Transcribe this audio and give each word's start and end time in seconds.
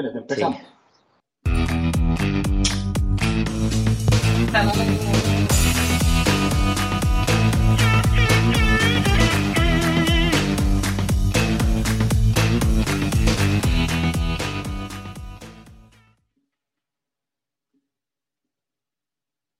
Espérate, 0.00 0.18
empezamos. 0.18 0.60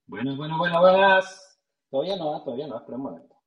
Bueno, 0.06 0.36
bueno, 0.36 0.56
bueno, 0.58 0.80
buenas. 0.80 1.58
Todavía 1.90 2.16
no, 2.16 2.42
todavía 2.42 2.66
no, 2.66 2.78
espera 2.78 2.96
un 2.96 3.02
momento. 3.02 3.39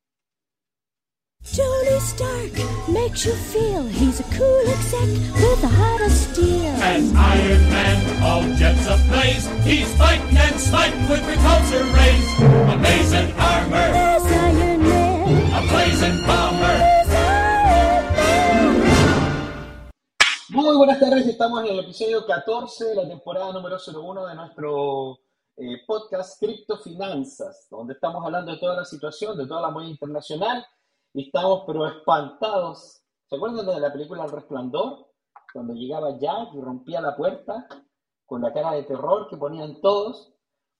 Tony 1.54 2.00
Stark 2.00 2.50
makes 2.88 3.24
you 3.24 3.32
feel 3.32 3.86
he's 3.86 4.18
a 4.18 4.24
cool 4.34 4.64
exec 4.66 5.06
with 5.38 5.62
a 5.62 5.68
heart 5.68 6.02
of 6.02 6.10
steel. 6.10 6.66
As 6.82 7.14
Iron 7.14 7.62
Man, 7.70 8.22
all 8.24 8.42
jets 8.58 8.84
ablaze, 8.90 9.46
he's 9.62 9.86
fighting 9.94 10.36
and 10.36 10.58
smiting 10.58 11.08
with 11.08 11.22
repulsor 11.22 11.86
rays. 11.94 12.26
Amazing 12.74 13.30
armor. 13.38 13.70
There's 13.70 14.24
Iron 14.24 14.82
Man. 14.82 15.52
A 15.54 15.60
blazing 15.70 16.18
bomber. 16.26 16.76
Iron 18.34 18.78
Man. 18.82 19.44
Muy 20.50 20.76
buenas 20.76 20.98
tardes, 20.98 21.24
estamos 21.28 21.62
en 21.62 21.70
el 21.70 21.78
episodio 21.84 22.26
14 22.26 22.84
de 22.84 22.94
la 22.96 23.06
temporada 23.06 23.52
número 23.52 23.78
01 23.78 24.26
de 24.26 24.34
nuestro 24.34 25.20
eh, 25.56 25.78
podcast 25.86 26.40
Criptofinanzas, 26.40 27.68
donde 27.70 27.94
estamos 27.94 28.24
hablando 28.24 28.50
de 28.50 28.58
toda 28.58 28.74
la 28.74 28.84
situación, 28.84 29.38
de 29.38 29.46
toda 29.46 29.62
la 29.62 29.70
moneda 29.70 29.92
internacional 29.92 30.66
y 31.14 31.26
estamos 31.26 31.62
pero 31.66 31.86
espantados. 31.86 33.02
¿Se 33.26 33.36
acuerdan 33.36 33.64
de 33.64 33.80
la 33.80 33.92
película 33.92 34.24
El 34.24 34.32
Resplandor? 34.32 35.06
Cuando 35.52 35.72
llegaba 35.72 36.18
Jack 36.18 36.52
y 36.54 36.60
rompía 36.60 37.00
la 37.00 37.16
puerta 37.16 37.66
con 38.26 38.42
la 38.42 38.52
cara 38.52 38.72
de 38.72 38.82
terror 38.82 39.28
que 39.30 39.36
ponían 39.36 39.80
todos. 39.80 40.34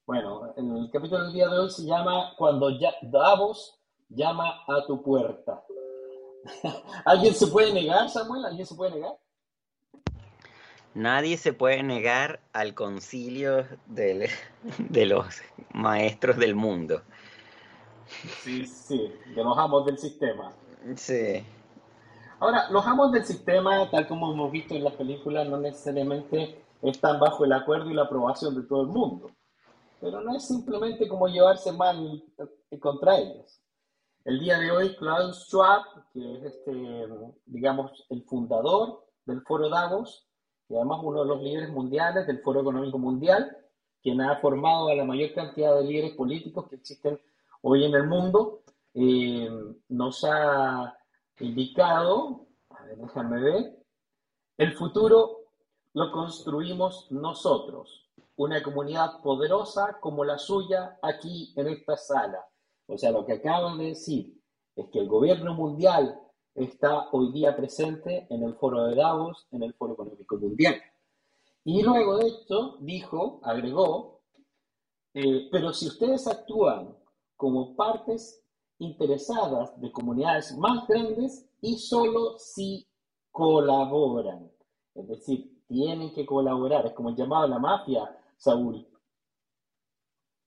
Bueno, 0.06 0.52
el 0.56 0.90
capítulo 0.92 1.24
del 1.24 1.32
día 1.32 1.48
de 1.48 1.60
hoy 1.60 1.70
se 1.70 1.84
llama 1.84 2.34
Cuando 2.36 2.68
Davos 3.02 3.80
llama 4.08 4.60
a 4.66 4.84
tu 4.86 5.02
puerta. 5.02 5.64
¿Alguien 7.04 7.34
se 7.34 7.46
puede 7.46 7.72
negar, 7.72 8.10
Samuel? 8.10 8.44
¿Alguien 8.44 8.66
se 8.66 8.74
puede 8.74 8.90
negar? 8.90 9.16
Nadie 10.94 11.36
se 11.38 11.52
puede 11.52 11.82
negar 11.82 12.40
al 12.52 12.74
concilio 12.74 13.66
de 13.86 14.30
los 15.06 15.42
maestros 15.72 16.36
del 16.36 16.54
mundo. 16.54 17.02
Sí, 18.42 18.66
sí, 18.66 19.12
de 19.34 19.44
los 19.44 19.56
amos 19.58 19.86
del 19.86 19.98
sistema. 19.98 20.52
Sí. 20.96 21.44
Ahora, 22.40 22.68
los 22.70 22.86
amos 22.86 23.12
del 23.12 23.24
sistema, 23.24 23.90
tal 23.90 24.06
como 24.06 24.32
hemos 24.32 24.50
visto 24.50 24.74
en 24.74 24.84
las 24.84 24.94
películas, 24.94 25.48
no 25.48 25.58
necesariamente 25.58 26.62
están 26.82 27.18
bajo 27.18 27.44
el 27.44 27.52
acuerdo 27.52 27.90
y 27.90 27.94
la 27.94 28.02
aprobación 28.02 28.54
de 28.54 28.62
todo 28.62 28.82
el 28.82 28.88
mundo. 28.88 29.30
Pero 30.00 30.20
no 30.20 30.36
es 30.36 30.46
simplemente 30.46 31.08
como 31.08 31.28
llevarse 31.28 31.72
mal 31.72 32.22
contra 32.80 33.16
ellos. 33.16 33.60
El 34.24 34.40
día 34.40 34.58
de 34.58 34.70
hoy, 34.70 34.96
Klaus 34.96 35.46
Schwab, 35.46 35.82
que 36.12 36.36
es 36.36 36.44
este, 36.44 37.08
digamos, 37.46 38.04
el 38.10 38.24
fundador 38.24 39.06
del 39.26 39.42
Foro 39.42 39.68
Davos, 39.68 40.26
y 40.68 40.76
además 40.76 41.00
uno 41.02 41.22
de 41.22 41.28
los 41.28 41.42
líderes 41.42 41.70
mundiales 41.70 42.26
del 42.26 42.40
Foro 42.40 42.60
Económico 42.60 42.98
Mundial, 42.98 43.56
quien 44.02 44.20
ha 44.20 44.36
formado 44.40 44.88
a 44.88 44.94
la 44.94 45.04
mayor 45.04 45.32
cantidad 45.34 45.74
de 45.74 45.84
líderes 45.84 46.12
políticos 46.12 46.68
que 46.68 46.76
existen 46.76 47.18
hoy 47.66 47.84
en 47.84 47.94
el 47.94 48.06
mundo, 48.06 48.62
eh, 48.92 49.48
nos 49.88 50.22
ha 50.24 50.94
indicado, 51.40 52.46
déjame 52.98 53.40
ver, 53.40 53.78
el 54.58 54.74
futuro 54.74 55.46
lo 55.94 56.12
construimos 56.12 57.10
nosotros, 57.10 58.10
una 58.36 58.62
comunidad 58.62 59.22
poderosa 59.22 59.98
como 60.00 60.24
la 60.24 60.36
suya 60.36 60.98
aquí 61.00 61.54
en 61.56 61.68
esta 61.68 61.96
sala. 61.96 62.44
O 62.86 62.98
sea, 62.98 63.10
lo 63.12 63.24
que 63.24 63.32
acaban 63.32 63.78
de 63.78 63.86
decir 63.86 64.38
es 64.76 64.86
que 64.90 64.98
el 64.98 65.08
gobierno 65.08 65.54
mundial 65.54 66.20
está 66.54 67.08
hoy 67.12 67.32
día 67.32 67.56
presente 67.56 68.26
en 68.28 68.42
el 68.42 68.56
foro 68.56 68.84
de 68.84 68.94
Davos, 68.94 69.46
en 69.52 69.62
el 69.62 69.72
foro 69.72 69.94
económico 69.94 70.36
mundial. 70.36 70.82
Y 71.64 71.82
luego 71.82 72.18
de 72.18 72.26
esto 72.26 72.76
dijo, 72.80 73.40
agregó, 73.42 74.20
eh, 75.14 75.48
pero 75.50 75.72
si 75.72 75.86
ustedes 75.86 76.26
actúan 76.26 76.94
como 77.36 77.74
partes 77.76 78.42
interesadas 78.78 79.80
de 79.80 79.90
comunidades 79.92 80.56
más 80.56 80.86
grandes 80.86 81.48
y 81.60 81.78
solo 81.78 82.38
si 82.38 82.86
colaboran. 83.30 84.50
Es 84.94 85.08
decir, 85.08 85.50
tienen 85.68 86.12
que 86.14 86.26
colaborar. 86.26 86.86
Es 86.86 86.92
como 86.92 87.10
el 87.10 87.16
llamado 87.16 87.48
la 87.48 87.58
mafia, 87.58 88.16
Saúl. 88.36 88.86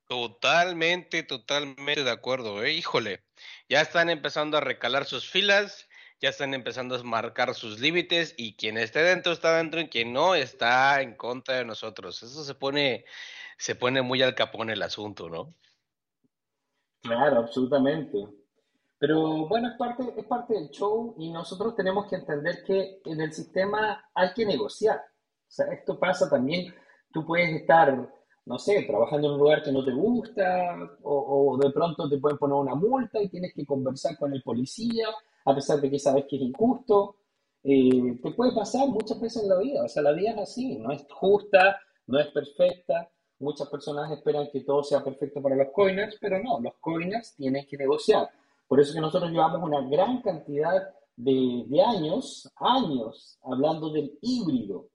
Totalmente, 0.07 1.23
totalmente 1.23 2.03
de 2.03 2.11
acuerdo. 2.11 2.63
¿eh? 2.63 2.73
Híjole, 2.73 3.23
ya 3.67 3.81
están 3.81 4.09
empezando 4.09 4.57
a 4.57 4.61
recalar 4.61 5.05
sus 5.05 5.29
filas, 5.29 5.89
ya 6.21 6.29
están 6.29 6.53
empezando 6.53 6.95
a 6.95 7.03
marcar 7.03 7.53
sus 7.55 7.79
límites 7.79 8.33
y 8.37 8.55
quien 8.55 8.77
esté 8.77 9.03
dentro 9.03 9.33
está 9.33 9.57
dentro 9.57 9.81
y 9.81 9.89
quien 9.89 10.13
no 10.13 10.33
está 10.33 11.01
en 11.01 11.15
contra 11.15 11.57
de 11.57 11.65
nosotros. 11.65 12.23
Eso 12.23 12.43
se 12.45 12.55
pone, 12.55 13.03
se 13.57 13.75
pone 13.75 14.01
muy 14.01 14.21
al 14.21 14.33
capón 14.33 14.69
el 14.69 14.81
asunto, 14.81 15.29
¿no? 15.29 15.53
Claro, 17.07 17.39
absolutamente. 17.39 18.27
Pero 18.99 19.47
bueno, 19.47 19.69
es 19.69 19.77
parte, 19.77 20.13
es 20.15 20.25
parte 20.25 20.55
del 20.55 20.69
show 20.69 21.15
y 21.17 21.31
nosotros 21.31 21.75
tenemos 21.75 22.07
que 22.07 22.15
entender 22.15 22.63
que 22.65 23.01
en 23.05 23.21
el 23.21 23.31
sistema 23.31 24.03
hay 24.13 24.33
que 24.33 24.45
negociar. 24.45 24.97
O 24.97 25.49
sea, 25.49 25.67
esto 25.67 25.99
pasa 25.99 26.29
también, 26.29 26.73
tú 27.13 27.25
puedes 27.25 27.49
estar, 27.61 28.09
no 28.45 28.57
sé, 28.57 28.83
trabajando 28.83 29.27
en 29.27 29.33
un 29.33 29.39
lugar 29.39 29.63
que 29.63 29.71
no 29.71 29.85
te 29.85 29.91
gusta 29.91 30.75
o, 31.03 31.57
de 31.61 31.71
pronto 31.71 32.09
te 32.09 32.17
pueden 32.17 32.37
poner 32.37 32.55
una 32.55 32.75
multa 32.75 33.21
y 33.21 33.29
tienes 33.29 33.53
que 33.53 33.65
conversar 33.65 34.17
con 34.17 34.33
el 34.33 34.41
policía 34.41 35.07
a 35.45 35.55
pesar 35.55 35.79
de 35.79 35.89
que 35.89 35.99
sabes 35.99 36.25
que 36.27 36.35
es 36.35 36.41
injusto. 36.41 37.17
Eh, 37.63 38.19
te 38.21 38.31
puede 38.31 38.53
pasar 38.53 38.87
muchas 38.87 39.19
veces 39.21 39.43
en 39.43 39.49
la 39.49 39.57
vida, 39.57 39.83
o 39.83 39.87
sea, 39.87 40.03
la 40.03 40.13
vida 40.13 40.31
es 40.31 40.37
así, 40.37 40.77
no 40.77 40.91
es 40.91 41.05
justa, 41.09 41.79
no 42.07 42.19
es 42.19 42.27
perfecta, 42.27 43.09
Muchas 43.39 43.69
personas 43.69 44.11
esperan 44.11 44.49
que 44.51 44.61
todo 44.61 44.83
sea 44.83 45.03
perfecto 45.03 45.41
para 45.41 45.55
los 45.55 45.67
coiners, 45.71 46.17
pero 46.19 46.41
no, 46.41 46.59
los 46.59 46.73
coiners 46.79 47.35
tienen 47.35 47.67
que 47.67 47.77
negociar. 47.77 48.29
Por 48.67 48.79
eso 48.79 48.93
que 48.93 49.01
nosotros 49.01 49.31
llevamos 49.31 49.61
una 49.61 49.87
gran 49.87 50.21
cantidad 50.21 50.89
de, 51.15 51.63
de 51.67 51.81
años, 51.81 52.51
años, 52.57 53.37
hablando 53.43 53.89
del 53.91 54.17
híbrido, 54.21 54.87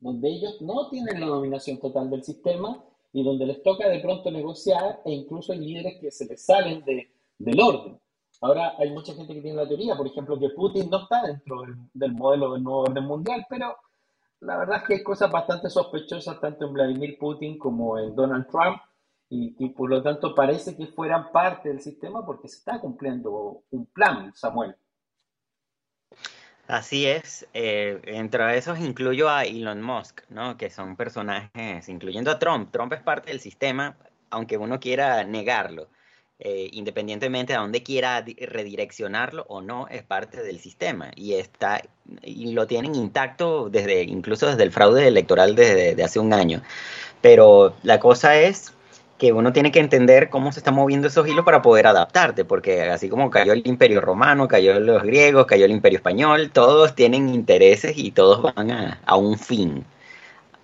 donde 0.00 0.28
ellos 0.28 0.60
no 0.60 0.88
tienen 0.90 1.20
la 1.20 1.26
dominación 1.26 1.78
total 1.78 2.08
del 2.08 2.22
sistema 2.22 2.84
y 3.12 3.24
donde 3.24 3.46
les 3.46 3.62
toca 3.62 3.88
de 3.88 4.00
pronto 4.00 4.30
negociar 4.30 5.00
e 5.04 5.12
incluso 5.12 5.52
hay 5.52 5.58
líderes 5.58 6.00
que 6.00 6.10
se 6.10 6.26
les 6.26 6.44
salen 6.44 6.84
de, 6.84 7.10
del 7.38 7.60
orden. 7.60 7.98
Ahora 8.40 8.74
hay 8.78 8.92
mucha 8.92 9.14
gente 9.14 9.34
que 9.34 9.40
tiene 9.40 9.56
la 9.56 9.66
teoría, 9.66 9.96
por 9.96 10.06
ejemplo, 10.06 10.38
que 10.38 10.50
Putin 10.50 10.88
no 10.88 11.02
está 11.02 11.22
dentro 11.22 11.62
del, 11.62 11.74
del 11.92 12.12
modelo 12.12 12.52
del 12.52 12.62
nuevo 12.62 12.82
orden 12.82 13.04
mundial, 13.04 13.44
pero 13.48 13.76
la 14.40 14.56
verdad 14.56 14.78
es 14.78 14.82
que 14.84 14.94
hay 14.94 15.02
cosas 15.02 15.30
bastante 15.30 15.68
sospechosas 15.68 16.40
tanto 16.40 16.66
en 16.66 16.72
Vladimir 16.72 17.18
Putin 17.18 17.58
como 17.58 17.98
en 17.98 18.14
Donald 18.14 18.46
Trump 18.48 18.80
y, 19.30 19.68
por 19.70 19.90
lo 19.90 20.02
tanto 20.02 20.34
parece 20.34 20.74
que 20.74 20.86
fueran 20.86 21.30
parte 21.32 21.68
del 21.68 21.80
sistema 21.80 22.24
porque 22.24 22.48
se 22.48 22.58
está 22.58 22.80
cumpliendo 22.80 23.62
un 23.70 23.84
plan, 23.86 24.32
Samuel. 24.34 24.74
Así 26.66 27.06
es, 27.06 27.46
eh, 27.52 28.00
entre 28.04 28.56
esos 28.56 28.78
incluyo 28.78 29.28
a 29.28 29.44
Elon 29.44 29.82
Musk, 29.82 30.22
¿no? 30.30 30.56
que 30.56 30.70
son 30.70 30.96
personajes, 30.96 31.88
incluyendo 31.88 32.30
a 32.30 32.38
Trump. 32.38 32.70
Trump 32.70 32.92
es 32.94 33.02
parte 33.02 33.30
del 33.30 33.40
sistema, 33.40 33.96
aunque 34.30 34.56
uno 34.56 34.80
quiera 34.80 35.24
negarlo. 35.24 35.88
Eh, 36.40 36.70
independientemente 36.72 37.52
de 37.52 37.58
dónde 37.58 37.82
quiera 37.82 38.24
redireccionarlo 38.24 39.44
o 39.48 39.60
no, 39.60 39.88
es 39.88 40.04
parte 40.04 40.40
del 40.40 40.60
sistema 40.60 41.10
y 41.16 41.34
está 41.34 41.82
y 42.22 42.52
lo 42.52 42.68
tienen 42.68 42.94
intacto 42.94 43.68
desde 43.68 44.04
incluso 44.04 44.46
desde 44.46 44.62
el 44.62 44.70
fraude 44.70 45.08
electoral 45.08 45.56
desde 45.56 46.00
hace 46.02 46.20
un 46.20 46.32
año. 46.32 46.62
Pero 47.20 47.74
la 47.82 47.98
cosa 47.98 48.38
es 48.38 48.72
que 49.18 49.32
uno 49.32 49.52
tiene 49.52 49.72
que 49.72 49.80
entender 49.80 50.30
cómo 50.30 50.52
se 50.52 50.60
están 50.60 50.74
moviendo 50.76 51.08
esos 51.08 51.26
hilos 51.28 51.44
para 51.44 51.60
poder 51.60 51.88
adaptarte, 51.88 52.44
porque 52.44 52.82
así 52.82 53.08
como 53.08 53.30
cayó 53.30 53.52
el 53.52 53.66
imperio 53.66 54.00
romano, 54.00 54.46
cayó 54.46 54.78
los 54.78 55.02
griegos, 55.02 55.46
cayó 55.46 55.64
el 55.64 55.72
imperio 55.72 55.98
español, 55.98 56.50
todos 56.52 56.94
tienen 56.94 57.28
intereses 57.28 57.98
y 57.98 58.12
todos 58.12 58.42
van 58.42 58.70
a, 58.70 59.00
a 59.04 59.16
un 59.16 59.36
fin. 59.38 59.84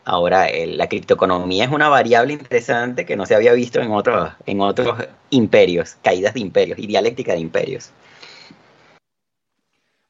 Ahora, 0.04 0.48
la 0.66 0.88
criptoeconomía 0.88 1.64
es 1.64 1.72
una 1.72 1.88
variable 1.88 2.34
interesante 2.34 3.06
que 3.06 3.16
no 3.16 3.24
se 3.24 3.34
había 3.34 3.52
visto 3.52 3.80
en 3.80 3.90
otros, 3.92 4.32
en 4.44 4.60
otros 4.60 4.98
imperios, 5.30 5.96
caídas 6.02 6.34
de 6.34 6.40
imperios 6.40 6.78
y 6.78 6.86
dialéctica 6.86 7.32
de 7.32 7.40
imperios. 7.40 7.90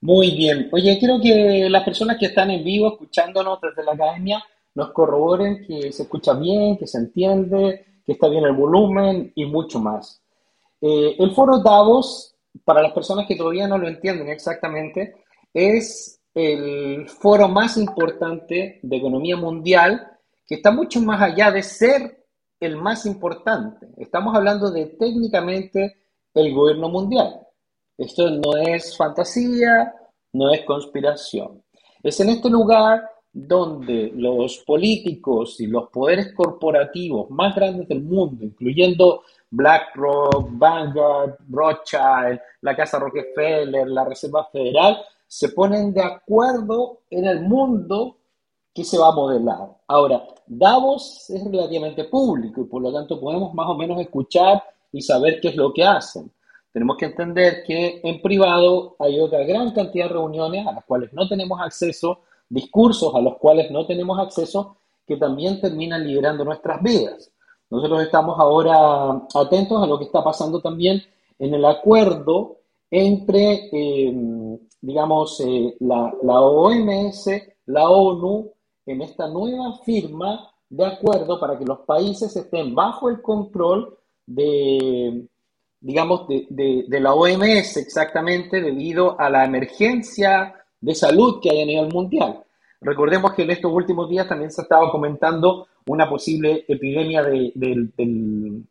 Muy 0.00 0.32
bien. 0.32 0.68
Oye, 0.72 0.98
quiero 0.98 1.20
que 1.22 1.68
las 1.70 1.84
personas 1.84 2.18
que 2.18 2.26
están 2.26 2.50
en 2.50 2.62
vivo 2.62 2.88
escuchándonos 2.88 3.58
desde 3.60 3.84
la 3.84 3.92
academia 3.92 4.44
nos 4.74 4.90
corroboren 4.92 5.64
que 5.66 5.92
se 5.92 6.02
escucha 6.02 6.34
bien, 6.34 6.76
que 6.76 6.86
se 6.86 6.98
entiende, 6.98 7.86
que 8.04 8.12
está 8.12 8.28
bien 8.28 8.44
el 8.44 8.52
volumen 8.52 9.32
y 9.34 9.46
mucho 9.46 9.78
más. 9.80 10.20
Eh, 10.80 11.16
el 11.18 11.30
foro 11.30 11.58
Davos, 11.60 12.34
para 12.64 12.82
las 12.82 12.92
personas 12.92 13.26
que 13.26 13.36
todavía 13.36 13.66
no 13.66 13.78
lo 13.78 13.88
entienden 13.88 14.28
exactamente, 14.28 15.14
es 15.54 16.20
el 16.34 17.08
foro 17.08 17.48
más 17.48 17.76
importante 17.76 18.80
de 18.82 18.96
economía 18.96 19.36
mundial, 19.36 20.18
que 20.46 20.56
está 20.56 20.72
mucho 20.72 21.00
más 21.00 21.22
allá 21.22 21.50
de 21.50 21.62
ser 21.62 22.24
el 22.58 22.76
más 22.76 23.06
importante. 23.06 23.88
Estamos 23.96 24.34
hablando 24.34 24.70
de 24.70 24.86
técnicamente 24.86 25.96
el 26.34 26.52
gobierno 26.52 26.88
mundial. 26.88 27.40
Esto 27.96 28.28
no 28.30 28.56
es 28.56 28.96
fantasía, 28.96 29.94
no 30.32 30.52
es 30.52 30.64
conspiración. 30.64 31.62
Es 32.02 32.18
en 32.20 32.30
este 32.30 32.50
lugar 32.50 33.08
donde 33.32 34.12
los 34.14 34.58
políticos 34.58 35.60
y 35.60 35.66
los 35.66 35.88
poderes 35.90 36.32
corporativos 36.34 37.30
más 37.30 37.54
grandes 37.54 37.88
del 37.88 38.02
mundo, 38.02 38.44
incluyendo 38.44 39.22
BlackRock, 39.50 40.48
Vanguard, 40.50 41.36
Rothschild, 41.48 42.40
la 42.60 42.76
Casa 42.76 42.98
Rockefeller, 42.98 43.88
la 43.88 44.04
Reserva 44.04 44.44
Federal, 44.52 44.98
se 45.34 45.48
ponen 45.48 45.92
de 45.92 46.00
acuerdo 46.00 47.00
en 47.10 47.24
el 47.24 47.40
mundo 47.42 48.18
que 48.72 48.84
se 48.84 48.96
va 48.96 49.08
a 49.08 49.16
modelar. 49.16 49.68
Ahora, 49.88 50.24
Davos 50.46 51.28
es 51.28 51.42
relativamente 51.44 52.04
público 52.04 52.60
y 52.60 52.66
por 52.66 52.80
lo 52.80 52.92
tanto 52.92 53.18
podemos 53.18 53.52
más 53.52 53.68
o 53.68 53.74
menos 53.74 54.00
escuchar 54.00 54.62
y 54.92 55.02
saber 55.02 55.40
qué 55.40 55.48
es 55.48 55.56
lo 55.56 55.72
que 55.72 55.82
hacen. 55.82 56.30
Tenemos 56.72 56.96
que 56.96 57.06
entender 57.06 57.64
que 57.64 58.00
en 58.04 58.22
privado 58.22 58.94
hay 59.00 59.18
otra 59.18 59.42
gran 59.42 59.72
cantidad 59.72 60.04
de 60.06 60.12
reuniones 60.12 60.68
a 60.68 60.72
las 60.72 60.84
cuales 60.84 61.12
no 61.12 61.26
tenemos 61.26 61.60
acceso, 61.60 62.20
discursos 62.48 63.12
a 63.12 63.20
los 63.20 63.36
cuales 63.38 63.72
no 63.72 63.86
tenemos 63.86 64.16
acceso, 64.20 64.76
que 65.04 65.16
también 65.16 65.60
terminan 65.60 66.06
liderando 66.06 66.44
nuestras 66.44 66.80
vidas. 66.80 67.32
Nosotros 67.70 68.02
estamos 68.02 68.38
ahora 68.38 69.26
atentos 69.34 69.82
a 69.82 69.86
lo 69.88 69.98
que 69.98 70.04
está 70.04 70.22
pasando 70.22 70.60
también 70.60 71.02
en 71.40 71.54
el 71.54 71.64
acuerdo 71.64 72.58
entre 72.88 73.68
eh, 73.72 74.14
digamos, 74.84 75.40
eh, 75.40 75.76
la, 75.80 76.12
la, 76.22 76.40
OMS, 76.42 77.30
la 77.66 77.88
ONU, 77.88 78.52
en 78.84 79.00
esta 79.00 79.28
nueva 79.28 79.78
firma 79.78 80.50
de 80.68 80.84
acuerdo 80.84 81.40
para 81.40 81.58
que 81.58 81.64
los 81.64 81.80
países 81.80 82.36
estén 82.36 82.74
bajo 82.74 83.08
el 83.08 83.22
control 83.22 83.96
de, 84.26 85.26
digamos, 85.80 86.28
de, 86.28 86.46
de, 86.86 87.00
la 87.00 87.14
OMS 87.14 87.78
exactamente 87.78 88.60
debido 88.60 89.18
a 89.18 89.30
la 89.30 89.44
emergencia 89.46 90.54
de 90.80 90.94
salud 90.94 91.40
que 91.40 91.50
hay 91.50 91.62
a 91.62 91.66
nivel 91.66 91.88
mundial. 91.92 92.44
Recordemos 92.82 93.32
que 93.32 93.44
en 93.44 93.52
estos 93.52 93.72
últimos 93.72 94.10
días 94.10 94.28
también 94.28 94.50
se 94.50 94.62
estaba 94.62 94.90
comentando 94.90 95.66
una 95.86 96.08
posible 96.08 96.66
epidemia 96.68 97.22
de, 97.22 97.52
del, 97.54 98.66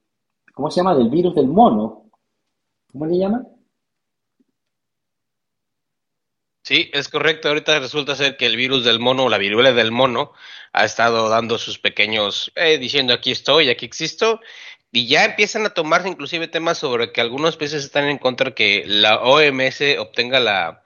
¿cómo 0.54 0.70
se 0.70 0.80
llama? 0.80 0.96
Del 0.96 1.10
virus 1.10 1.34
del 1.34 1.48
mono. 1.48 2.04
¿Cómo 2.92 3.08
le 3.08 3.18
llaman? 3.18 3.48
Sí, 6.64 6.90
es 6.94 7.10
correcto. 7.10 7.50
Ahorita 7.50 7.78
resulta 7.80 8.16
ser 8.16 8.38
que 8.38 8.46
el 8.46 8.56
virus 8.56 8.86
del 8.86 9.00
mono 9.00 9.28
la 9.28 9.38
viruela 9.38 9.74
del 9.74 9.92
mono 9.92 10.32
ha 10.72 10.86
estado 10.86 11.28
dando 11.30 11.58
sus 11.58 11.78
pequeños, 11.78 12.52
eh, 12.56 12.78
diciendo 12.78 13.14
aquí 13.14 13.32
estoy, 13.32 13.70
aquí 13.70 13.86
existo, 13.86 14.40
y 14.92 15.08
ya 15.08 15.26
empiezan 15.26 15.66
a 15.66 15.72
tomarse 15.72 16.08
inclusive 16.08 16.48
temas 16.48 16.78
sobre 16.78 17.12
que 17.12 17.20
algunos 17.22 17.58
países 17.58 17.84
están 17.84 18.06
en 18.06 18.18
contra 18.18 18.56
que 18.56 18.84
la 18.88 19.18
OMS 19.22 19.82
obtenga 20.00 20.40
la, 20.40 20.84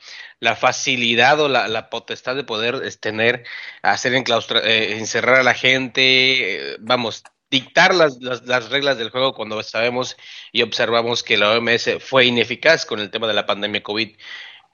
facilidad 0.56 1.40
o 1.42 1.50
la, 1.50 1.90
potestad 1.90 2.36
de 2.36 2.44
poder 2.44 2.82
tener, 2.98 3.44
hacer 3.84 4.16
enclaustra, 4.16 4.62
eh, 4.62 4.98
encerrar 4.98 5.42
a 5.42 5.44
la 5.44 5.54
gente, 5.54 6.72
eh, 6.74 6.78
vamos, 6.80 7.24
dictar 7.52 7.94
las, 7.96 8.18
las, 8.22 8.46
las, 8.46 8.70
reglas 8.70 8.98
del 8.98 9.10
juego 9.10 9.34
cuando 9.34 9.62
sabemos 9.64 10.18
y 10.52 10.64
observamos 10.64 11.24
que 11.24 11.38
la 11.38 11.52
OMS 11.52 11.98
fue 12.00 12.26
ineficaz 12.26 12.86
con 12.86 13.00
el 13.00 13.12
tema 13.12 13.28
de 13.28 13.34
la 13.34 13.46
pandemia 13.46 13.84
COVID. 13.84 14.16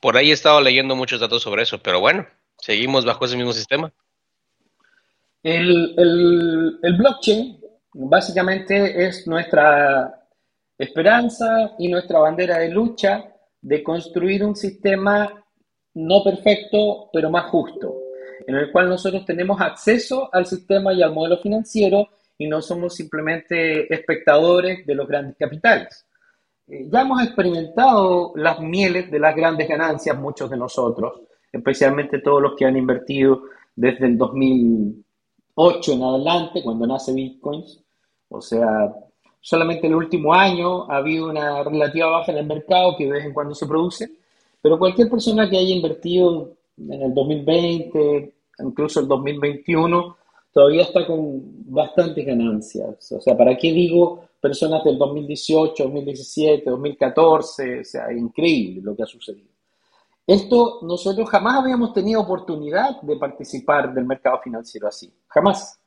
Por 0.04 0.18
ahí 0.18 0.32
he 0.32 0.34
estado 0.34 0.60
leyendo 0.60 0.98
muchos 0.98 1.22
datos 1.22 1.42
sobre 1.42 1.64
eso, 1.64 1.78
pero 1.82 2.02
bueno, 2.02 2.28
seguimos 2.58 3.06
bajo 3.06 3.24
ese 3.24 3.38
mismo 3.38 3.54
sistema. 3.54 3.90
El, 5.42 6.78
blockchain 6.98 7.58
básicamente 7.94 9.06
es 9.06 9.26
nuestra 9.28 10.28
esperanza 10.78 11.72
y 11.80 11.88
nuestra 11.88 12.20
bandera 12.20 12.58
de 12.58 12.68
lucha 12.68 13.34
de 13.62 13.82
construir 13.82 14.44
un 14.44 14.58
sistema 14.58 15.42
no 15.94 16.22
perfecto, 16.22 17.10
pero 17.14 17.30
más 17.30 17.46
justo, 17.46 17.96
en 18.46 18.56
el 18.56 18.74
cual 18.74 18.90
nosotros 18.90 19.24
tenemos 19.26 19.62
acceso 19.62 20.30
al 20.34 20.46
sistema 20.46 20.94
y 20.94 21.02
al 21.02 21.14
modelo 21.14 21.38
financiero 21.38 22.10
y 22.38 22.50
no 22.50 22.62
somos 22.62 22.94
simplemente 22.94 23.94
espectadores 23.94 24.86
de 24.86 24.96
los 24.96 25.08
grandes 25.08 25.38
capitales. 25.40 26.06
Eh, 26.68 26.88
ya 26.92 27.02
hemos 27.02 27.22
experimentado 27.22 28.32
las 28.36 28.60
mieles 28.60 29.12
de 29.12 29.20
las 29.20 29.36
grandes 29.36 29.68
ganancias, 29.68 30.18
muchos 30.18 30.50
de 30.50 30.58
nosotros, 30.58 31.22
especialmente 31.52 32.20
todos 32.20 32.42
los 32.42 32.56
que 32.56 32.66
han 32.66 32.78
invertido 32.78 33.44
desde 33.76 34.06
el 34.06 34.18
2008 34.18 35.94
en 35.94 36.04
adelante, 36.04 36.64
cuando 36.64 36.88
nace 36.88 37.14
Bitcoin. 37.14 37.64
O 38.30 38.42
sea, 38.42 38.94
solamente 39.42 39.88
el 39.88 39.96
último 39.96 40.34
año 40.34 40.90
ha 40.90 40.98
habido 40.98 41.30
una 41.30 41.64
relativa 41.64 42.08
baja 42.08 42.32
en 42.32 42.40
el 42.40 42.46
mercado 42.46 42.96
que 42.98 43.06
de 43.06 43.12
vez 43.12 43.26
en 43.26 43.34
cuando 43.34 43.54
se 43.54 43.68
produce, 43.68 44.10
pero 44.62 44.80
cualquier 44.80 45.10
persona 45.10 45.50
que 45.50 45.58
haya 45.58 45.76
invertido 45.76 46.54
en 46.78 47.02
el 47.02 47.14
2020, 47.14 48.34
incluso 48.60 49.02
el 49.02 49.08
2021, 49.08 50.16
todavía 50.54 50.84
está 50.84 51.06
con 51.06 51.42
bastantes 51.66 52.26
ganancias. 52.26 53.12
O 53.12 53.20
sea, 53.20 53.36
¿para 53.38 53.58
qué 53.58 53.72
digo 53.74 54.24
personas 54.44 54.84
del 54.84 54.98
2018, 54.98 55.84
2017, 55.86 56.70
2014, 56.70 57.80
o 57.80 57.84
sea, 57.86 58.12
increíble 58.12 58.82
lo 58.84 58.94
que 58.94 59.04
ha 59.04 59.06
sucedido. 59.06 59.48
Esto 60.28 60.80
nosotros 60.82 61.30
jamás 61.30 61.62
habíamos 61.62 61.94
tenido 61.94 62.20
oportunidad 62.20 63.02
de 63.04 63.16
participar 63.16 63.94
del 63.94 64.04
mercado 64.04 64.42
financiero 64.44 64.90
así, 64.90 65.10
jamás. 65.28 65.80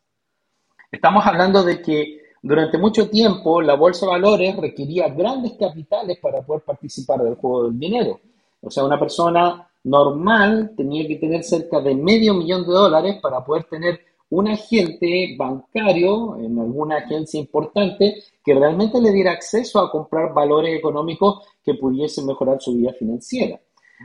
Estamos 0.90 1.26
hablando 1.26 1.62
de 1.62 1.82
que 1.82 2.22
durante 2.40 2.78
mucho 2.78 3.10
tiempo 3.10 3.60
la 3.60 3.74
bolsa 3.74 4.06
de 4.06 4.12
valores 4.12 4.56
requería 4.56 5.10
grandes 5.10 5.52
capitales 5.60 6.18
para 6.18 6.40
poder 6.40 6.62
participar 6.62 7.20
del 7.22 7.34
juego 7.34 7.64
del 7.64 7.78
dinero. 7.78 8.18
O 8.62 8.70
sea, 8.70 8.84
una 8.84 8.98
persona 8.98 9.68
normal 9.84 10.72
tenía 10.74 11.06
que 11.06 11.16
tener 11.16 11.44
cerca 11.44 11.82
de 11.82 11.94
medio 11.94 12.32
millón 12.32 12.62
de 12.62 12.72
dólares 12.72 13.18
para 13.20 13.44
poder 13.44 13.64
tener 13.64 14.00
un 14.30 14.48
agente 14.48 15.34
bancario 15.38 16.36
en 16.38 16.58
alguna 16.58 16.98
agencia 16.98 17.38
importante 17.38 18.22
que 18.44 18.54
realmente 18.54 19.00
le 19.00 19.12
diera 19.12 19.32
acceso 19.32 19.80
a 19.80 19.90
comprar 19.90 20.34
valores 20.34 20.76
económicos 20.76 21.44
que 21.62 21.74
pudiesen 21.74 22.26
mejorar 22.26 22.60
su 22.60 22.74
vida 22.74 22.92
financiera. 22.92 23.60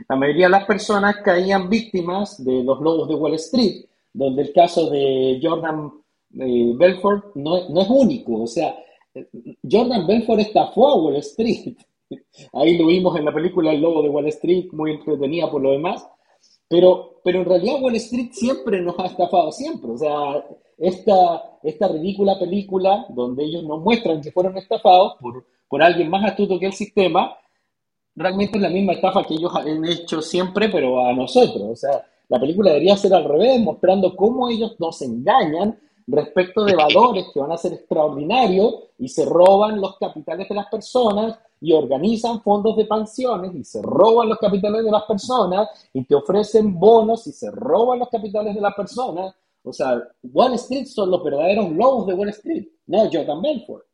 La 0.08 0.16
mayoría 0.16 0.46
de 0.46 0.52
las 0.52 0.64
personas 0.64 1.16
caían 1.24 1.68
víctimas 1.68 2.42
de 2.42 2.62
los 2.64 2.80
lobos 2.80 3.08
de 3.08 3.14
Wall 3.14 3.34
Street, 3.34 3.84
donde 4.12 4.42
el 4.42 4.52
caso 4.52 4.90
de 4.90 5.38
Jordan 5.42 5.92
eh, 6.38 6.72
Belfort 6.76 7.34
no, 7.36 7.68
no 7.68 7.80
es 7.82 7.90
único. 7.90 8.42
O 8.42 8.46
sea, 8.46 8.74
Jordan 9.70 10.06
Belfort 10.06 10.40
estafó 10.40 10.88
a 10.88 10.96
Wall 10.96 11.16
Street. 11.16 11.76
Ahí 12.52 12.78
lo 12.78 12.86
vimos 12.86 13.18
en 13.18 13.24
la 13.24 13.34
película 13.34 13.72
El 13.72 13.82
Lobo 13.82 14.02
de 14.02 14.08
Wall 14.08 14.28
Street, 14.28 14.68
muy 14.72 14.92
entretenida 14.92 15.50
por 15.50 15.62
lo 15.62 15.72
demás. 15.72 16.06
Pero, 16.72 17.20
pero 17.22 17.40
en 17.40 17.44
realidad 17.44 17.82
Wall 17.82 17.96
Street 17.96 18.30
siempre 18.32 18.80
nos 18.80 18.98
ha 18.98 19.04
estafado, 19.04 19.52
siempre. 19.52 19.90
O 19.90 19.98
sea, 19.98 20.42
esta, 20.78 21.58
esta 21.62 21.88
ridícula 21.88 22.38
película 22.38 23.04
donde 23.10 23.44
ellos 23.44 23.62
nos 23.64 23.82
muestran 23.82 24.22
que 24.22 24.32
fueron 24.32 24.56
estafados 24.56 25.16
por, 25.20 25.44
por 25.68 25.82
alguien 25.82 26.08
más 26.08 26.24
astuto 26.24 26.58
que 26.58 26.64
el 26.64 26.72
sistema, 26.72 27.36
realmente 28.14 28.56
es 28.56 28.62
la 28.62 28.70
misma 28.70 28.94
estafa 28.94 29.22
que 29.22 29.34
ellos 29.34 29.54
han 29.54 29.84
hecho 29.84 30.22
siempre, 30.22 30.70
pero 30.70 31.04
a 31.04 31.12
nosotros. 31.12 31.62
O 31.62 31.76
sea, 31.76 32.06
la 32.30 32.40
película 32.40 32.70
debería 32.70 32.96
ser 32.96 33.12
al 33.12 33.24
revés, 33.24 33.60
mostrando 33.60 34.16
cómo 34.16 34.48
ellos 34.48 34.74
nos 34.78 35.02
engañan 35.02 35.78
respecto 36.06 36.64
de 36.64 36.74
valores 36.74 37.26
que 37.34 37.40
van 37.40 37.52
a 37.52 37.58
ser 37.58 37.74
extraordinarios 37.74 38.76
y 38.96 39.10
se 39.10 39.26
roban 39.26 39.78
los 39.78 39.98
capitales 39.98 40.48
de 40.48 40.54
las 40.54 40.68
personas 40.68 41.38
y 41.62 41.72
organizan 41.72 42.42
fondos 42.42 42.76
de 42.76 42.84
pensiones 42.86 43.54
y 43.54 43.62
se 43.62 43.80
roban 43.80 44.28
los 44.28 44.38
capitales 44.38 44.84
de 44.84 44.90
las 44.90 45.04
personas 45.04 45.68
y 45.94 46.04
te 46.04 46.16
ofrecen 46.16 46.78
bonos 46.78 47.24
y 47.28 47.32
se 47.32 47.52
roban 47.52 48.00
los 48.00 48.08
capitales 48.08 48.54
de 48.54 48.60
las 48.60 48.74
personas. 48.74 49.32
O 49.62 49.72
sea, 49.72 50.02
Wall 50.24 50.54
Street 50.54 50.86
son 50.86 51.12
los 51.12 51.22
verdaderos 51.22 51.70
lobos 51.70 52.08
de 52.08 52.14
Wall 52.14 52.30
Street, 52.30 52.66
no 52.86 53.08
Jordan 53.10 53.40
Belfort. 53.40 53.84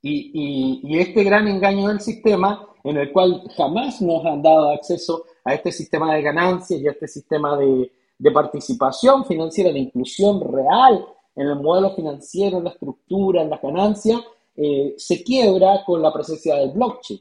Y, 0.00 0.30
y, 0.32 0.80
y 0.84 0.98
este 1.00 1.24
gran 1.24 1.48
engaño 1.48 1.88
del 1.88 2.00
sistema 2.00 2.64
en 2.84 2.98
el 2.98 3.12
cual 3.12 3.42
jamás 3.56 4.00
nos 4.00 4.24
han 4.24 4.40
dado 4.40 4.70
acceso 4.70 5.24
a 5.44 5.54
este 5.54 5.72
sistema 5.72 6.14
de 6.14 6.22
ganancias 6.22 6.80
y 6.80 6.86
a 6.86 6.92
este 6.92 7.08
sistema 7.08 7.56
de, 7.56 7.90
de 8.16 8.30
participación 8.30 9.24
financiera, 9.24 9.72
de 9.72 9.80
inclusión 9.80 10.40
real 10.40 11.04
en 11.34 11.48
el 11.48 11.56
modelo 11.56 11.96
financiero, 11.96 12.58
en 12.58 12.64
la 12.64 12.70
estructura, 12.70 13.42
en 13.42 13.50
las 13.50 13.60
ganancias, 13.60 14.20
eh, 14.56 14.94
se 14.96 15.22
quiebra 15.22 15.84
con 15.84 16.02
la 16.02 16.12
presencia 16.12 16.56
del 16.56 16.70
blockchain. 16.70 17.20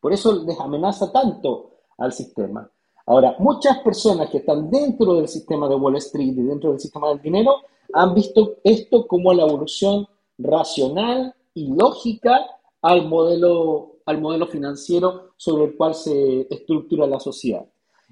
Por 0.00 0.12
eso 0.12 0.44
les 0.44 0.58
amenaza 0.60 1.10
tanto 1.10 1.70
al 1.98 2.12
sistema. 2.12 2.68
Ahora, 3.06 3.36
muchas 3.38 3.78
personas 3.78 4.30
que 4.30 4.38
están 4.38 4.70
dentro 4.70 5.14
del 5.14 5.28
sistema 5.28 5.68
de 5.68 5.74
Wall 5.74 5.96
Street 5.96 6.34
y 6.36 6.42
dentro 6.42 6.70
del 6.70 6.80
sistema 6.80 7.08
del 7.08 7.20
dinero 7.20 7.56
han 7.92 8.14
visto 8.14 8.56
esto 8.64 9.06
como 9.06 9.32
la 9.32 9.44
evolución 9.44 10.06
racional 10.38 11.34
y 11.54 11.68
lógica 11.74 12.40
al 12.82 13.06
modelo, 13.06 13.96
al 14.06 14.20
modelo 14.20 14.46
financiero 14.46 15.32
sobre 15.36 15.64
el 15.64 15.76
cual 15.76 15.94
se 15.94 16.46
estructura 16.50 17.06
la 17.06 17.20
sociedad. 17.20 17.64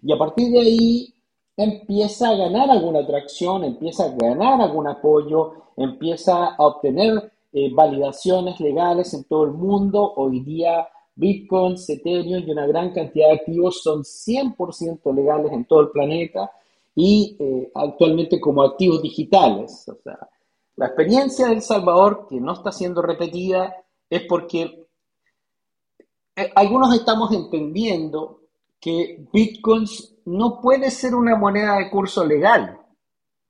Y 0.03 0.13
a 0.13 0.19
partir 0.19 0.53
de 0.53 0.61
ahí 0.61 1.15
empieza 1.57 2.31
a 2.31 2.37
ganar 2.37 2.71
alguna 2.71 3.01
atracción, 3.01 3.65
empieza 3.65 4.05
a 4.05 4.17
ganar 4.17 4.61
algún 4.61 4.89
apoyo, 4.89 5.53
empieza 5.77 6.55
a 6.55 6.67
obtener 6.67 7.33
eh, 7.53 7.71
validaciones 7.73 8.59
legales 8.61 9.13
en 9.15 9.25
todo 9.25 9.45
el 9.45 9.53
mundo. 9.53 10.15
Hoy 10.17 10.41
día 10.41 10.89
Bitcoin, 11.15 11.77
Ethereum 11.87 12.45
y 12.47 12.51
una 12.51 12.67
gran 12.67 12.93
cantidad 12.93 13.29
de 13.29 13.35
activos 13.35 13.83
son 13.83 14.03
100% 14.03 15.15
legales 15.15 15.53
en 15.53 15.65
todo 15.67 15.83
el 15.83 15.91
planeta 15.91 16.51
y 16.95 17.37
eh, 17.39 17.71
actualmente 17.75 18.41
como 18.41 18.63
activos 18.63 19.03
digitales. 19.03 19.87
O 19.89 19.97
sea, 20.03 20.19
la 20.77 20.87
experiencia 20.87 21.47
de 21.47 21.55
El 21.55 21.63
Salvador, 21.63 22.27
que 22.29 22.41
no 22.41 22.55
está 22.55 22.73
siendo 22.73 23.03
repetida, 23.03 23.77
es 24.09 24.23
porque 24.23 24.87
eh, 26.37 26.51
algunos 26.55 26.95
estamos 26.95 27.33
entendiendo 27.33 28.41
que 28.81 29.27
Bitcoin 29.33 29.85
no 30.25 30.61
puede 30.61 30.91
ser 30.91 31.15
una 31.15 31.37
moneda 31.37 31.77
de 31.77 31.91
curso 31.91 32.25
legal, 32.25 32.79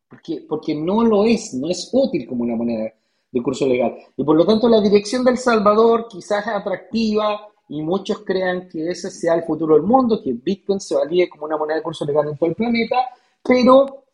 porque, 0.09 0.45
porque 0.49 0.75
no 0.75 1.03
lo 1.05 1.25
es, 1.25 1.55
no 1.55 1.71
es 1.71 1.89
útil 1.93 2.27
como 2.27 2.43
una 2.43 2.57
moneda 2.57 2.93
de 3.33 3.43
curso 3.43 3.67
legal. 3.67 3.97
Y 4.17 4.25
por 4.25 4.37
lo 4.37 4.45
tanto 4.45 4.69
la 4.69 4.81
dirección 4.81 5.25
del 5.25 5.39
Salvador 5.39 6.07
quizás 6.09 6.47
es 6.47 6.53
atractiva 6.53 7.49
y 7.69 7.83
muchos 7.83 8.19
crean 8.21 8.69
que 8.69 8.91
ese 8.91 9.11
sea 9.11 9.35
el 9.35 9.45
futuro 9.45 9.75
del 9.75 9.85
mundo, 9.85 10.21
que 10.23 10.35
Bitcoin 10.35 10.79
se 10.79 10.95
valide 10.95 11.29
como 11.29 11.47
una 11.47 11.57
moneda 11.57 11.79
de 11.79 11.83
curso 11.83 12.05
legal 12.05 12.29
en 12.29 12.37
todo 12.37 12.51
el 12.51 12.55
planeta, 12.55 12.97
pero 13.43 14.05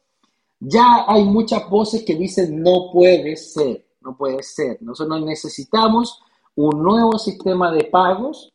ya 0.60 1.04
hay 1.08 1.24
muchas 1.24 1.68
voces 1.68 2.04
que 2.04 2.14
dicen 2.14 2.62
no 2.62 2.90
puede 2.92 3.36
ser, 3.36 3.86
no 4.00 4.16
puede 4.16 4.42
ser. 4.42 4.78
Nosotros 4.80 5.20
necesitamos 5.22 6.20
un 6.54 6.82
nuevo 6.82 7.18
sistema 7.18 7.72
de 7.72 7.84
pagos 7.84 8.52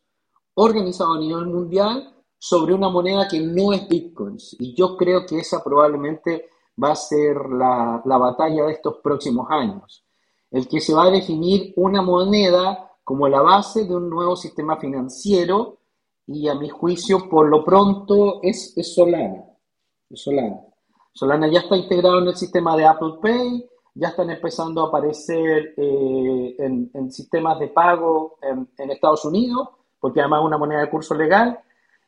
organizado 0.54 1.14
a 1.14 1.18
nivel 1.18 1.46
mundial 1.46 2.14
sobre 2.38 2.74
una 2.74 2.88
moneda 2.88 3.28
que 3.28 3.40
no 3.40 3.72
es 3.72 3.88
Bitcoin. 3.88 4.36
Y 4.58 4.74
yo 4.74 4.96
creo 4.96 5.26
que 5.26 5.38
esa 5.38 5.62
probablemente 5.62 6.48
va 6.82 6.92
a 6.92 6.96
ser 6.96 7.36
la, 7.50 8.02
la 8.04 8.18
batalla 8.18 8.66
de 8.66 8.72
estos 8.72 8.98
próximos 9.02 9.46
años. 9.50 10.03
El 10.50 10.68
que 10.68 10.80
se 10.80 10.94
va 10.94 11.04
a 11.04 11.10
definir 11.10 11.72
una 11.76 12.02
moneda 12.02 12.92
como 13.04 13.28
la 13.28 13.42
base 13.42 13.84
de 13.84 13.94
un 13.94 14.08
nuevo 14.08 14.34
sistema 14.34 14.76
financiero 14.76 15.78
y 16.26 16.48
a 16.48 16.54
mi 16.54 16.68
juicio 16.68 17.28
por 17.28 17.48
lo 17.48 17.64
pronto 17.64 18.40
es, 18.42 18.74
Solana. 18.94 19.44
Solana. 20.12 20.60
Solana 21.12 21.48
ya 21.48 21.60
está 21.60 21.76
integrado 21.76 22.18
en 22.20 22.28
el 22.28 22.36
sistema 22.36 22.76
de 22.76 22.86
Apple 22.86 23.14
Pay, 23.20 23.66
ya 23.94 24.08
están 24.08 24.30
empezando 24.30 24.82
a 24.82 24.88
aparecer 24.88 25.74
eh, 25.76 26.56
en, 26.58 27.12
sistemas 27.12 27.58
de 27.60 27.68
pago 27.68 28.38
en, 28.42 28.90
Estados 28.90 29.24
Unidos, 29.24 29.68
porque 30.00 30.20
además 30.20 30.40
es 30.40 30.46
una 30.46 30.58
moneda 30.58 30.80
de 30.80 30.90
curso 30.90 31.14
legal, 31.14 31.60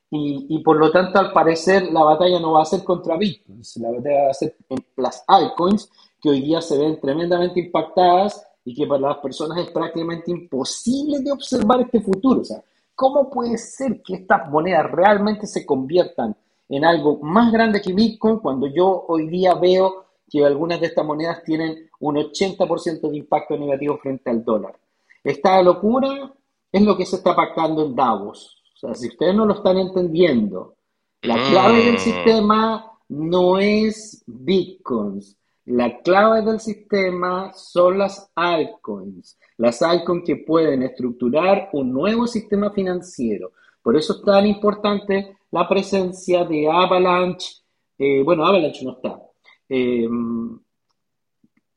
y, 0.08 0.62
por 0.62 0.76
lo 0.76 0.90
tanto, 0.92 1.18
al 1.18 1.32
parecer, 1.32 1.92
la 1.92 2.04
batalla 2.04 2.38
no 2.38 2.52
va 2.52 2.62
a 2.62 2.64
ser 2.64 2.84
contra 2.84 3.16
Bitcoin, 3.16 3.60
la 3.80 3.90
batalla 3.90 4.24
va 4.24 4.30
a 4.30 4.34
ser 4.34 4.56
en 4.68 4.86
las 4.96 5.24
altcoins, 5.26 5.90
que 6.26 6.30
hoy 6.30 6.40
día 6.40 6.60
se 6.60 6.76
ven 6.76 6.98
tremendamente 7.00 7.60
impactadas 7.60 8.44
y 8.64 8.74
que 8.74 8.84
para 8.84 9.00
las 9.02 9.18
personas 9.18 9.58
es 9.58 9.70
prácticamente 9.70 10.32
imposible 10.32 11.20
de 11.20 11.30
observar 11.30 11.82
este 11.82 12.00
futuro. 12.00 12.40
O 12.40 12.44
sea, 12.44 12.60
¿cómo 12.96 13.30
puede 13.30 13.56
ser 13.58 14.02
que 14.02 14.14
estas 14.14 14.50
monedas 14.50 14.90
realmente 14.90 15.46
se 15.46 15.64
conviertan 15.64 16.36
en 16.68 16.84
algo 16.84 17.20
más 17.22 17.52
grande 17.52 17.80
que 17.80 17.92
Bitcoin 17.92 18.40
cuando 18.40 18.66
yo 18.66 19.04
hoy 19.06 19.28
día 19.28 19.54
veo 19.54 20.06
que 20.28 20.44
algunas 20.44 20.80
de 20.80 20.86
estas 20.86 21.06
monedas 21.06 21.44
tienen 21.44 21.88
un 22.00 22.16
80% 22.16 23.08
de 23.08 23.16
impacto 23.16 23.56
negativo 23.56 23.98
frente 23.98 24.28
al 24.28 24.44
dólar. 24.44 24.76
Esta 25.22 25.62
locura 25.62 26.32
es 26.72 26.82
lo 26.82 26.96
que 26.96 27.06
se 27.06 27.16
está 27.16 27.36
pactando 27.36 27.86
en 27.86 27.94
Davos. 27.94 28.60
O 28.74 28.78
sea, 28.78 28.94
si 28.96 29.06
ustedes 29.06 29.32
no 29.32 29.46
lo 29.46 29.54
están 29.54 29.78
entendiendo, 29.78 30.74
la 31.22 31.36
clave 31.50 31.84
del 31.84 31.94
mm. 31.94 31.98
sistema 31.98 32.98
no 33.10 33.58
es 33.58 34.24
bitcoins. 34.26 35.36
La 35.66 36.00
clave 36.00 36.42
del 36.42 36.60
sistema 36.60 37.52
son 37.52 37.98
las 37.98 38.30
altcoins. 38.36 39.36
Las 39.56 39.82
altcoins 39.82 40.24
que 40.24 40.36
pueden 40.36 40.84
estructurar 40.84 41.70
un 41.72 41.92
nuevo 41.92 42.26
sistema 42.28 42.70
financiero. 42.70 43.52
Por 43.82 43.96
eso 43.96 44.14
es 44.14 44.22
tan 44.22 44.46
importante 44.46 45.38
la 45.50 45.68
presencia 45.68 46.44
de 46.44 46.70
Avalanche. 46.70 47.62
Eh, 47.98 48.22
bueno, 48.22 48.46
Avalanche 48.46 48.84
no 48.84 48.92
está. 48.92 49.20
Eh, 49.68 50.08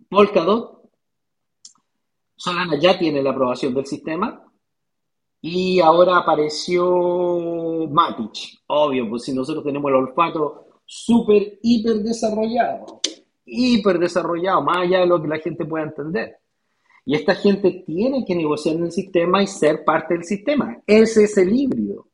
Polkadot. 0.07 0.83
Solana 2.35 2.79
ya 2.79 2.97
tiene 2.97 3.23
la 3.23 3.31
aprobación 3.31 3.73
del 3.73 3.87
sistema. 3.87 4.43
Y 5.41 5.79
ahora 5.79 6.17
apareció 6.17 7.87
Matic. 7.89 8.61
Obvio, 8.67 9.09
pues 9.09 9.23
si 9.23 9.33
nosotros 9.33 9.63
tenemos 9.63 9.89
el 9.89 9.95
olfato 9.95 10.67
súper, 10.85 11.59
hiper 11.63 11.97
desarrollado. 12.03 12.98
Hiper 13.49 13.99
desarrollado, 13.99 14.61
más 14.61 14.77
allá 14.77 14.99
de 14.99 15.07
lo 15.07 15.21
que 15.21 15.27
la 15.27 15.39
gente 15.39 15.65
pueda 15.65 15.85
entender. 15.85 16.37
Y 17.05 17.15
esta 17.15 17.33
gente 17.35 17.83
tiene 17.85 18.23
que 18.25 18.35
negociar 18.35 18.75
en 18.75 18.83
el 18.83 18.91
sistema 18.91 19.41
y 19.41 19.47
ser 19.47 19.83
parte 19.83 20.13
del 20.13 20.23
sistema. 20.23 20.81
Ese 20.85 21.23
es 21.23 21.37
el 21.37 21.51
híbrido. 21.53 22.07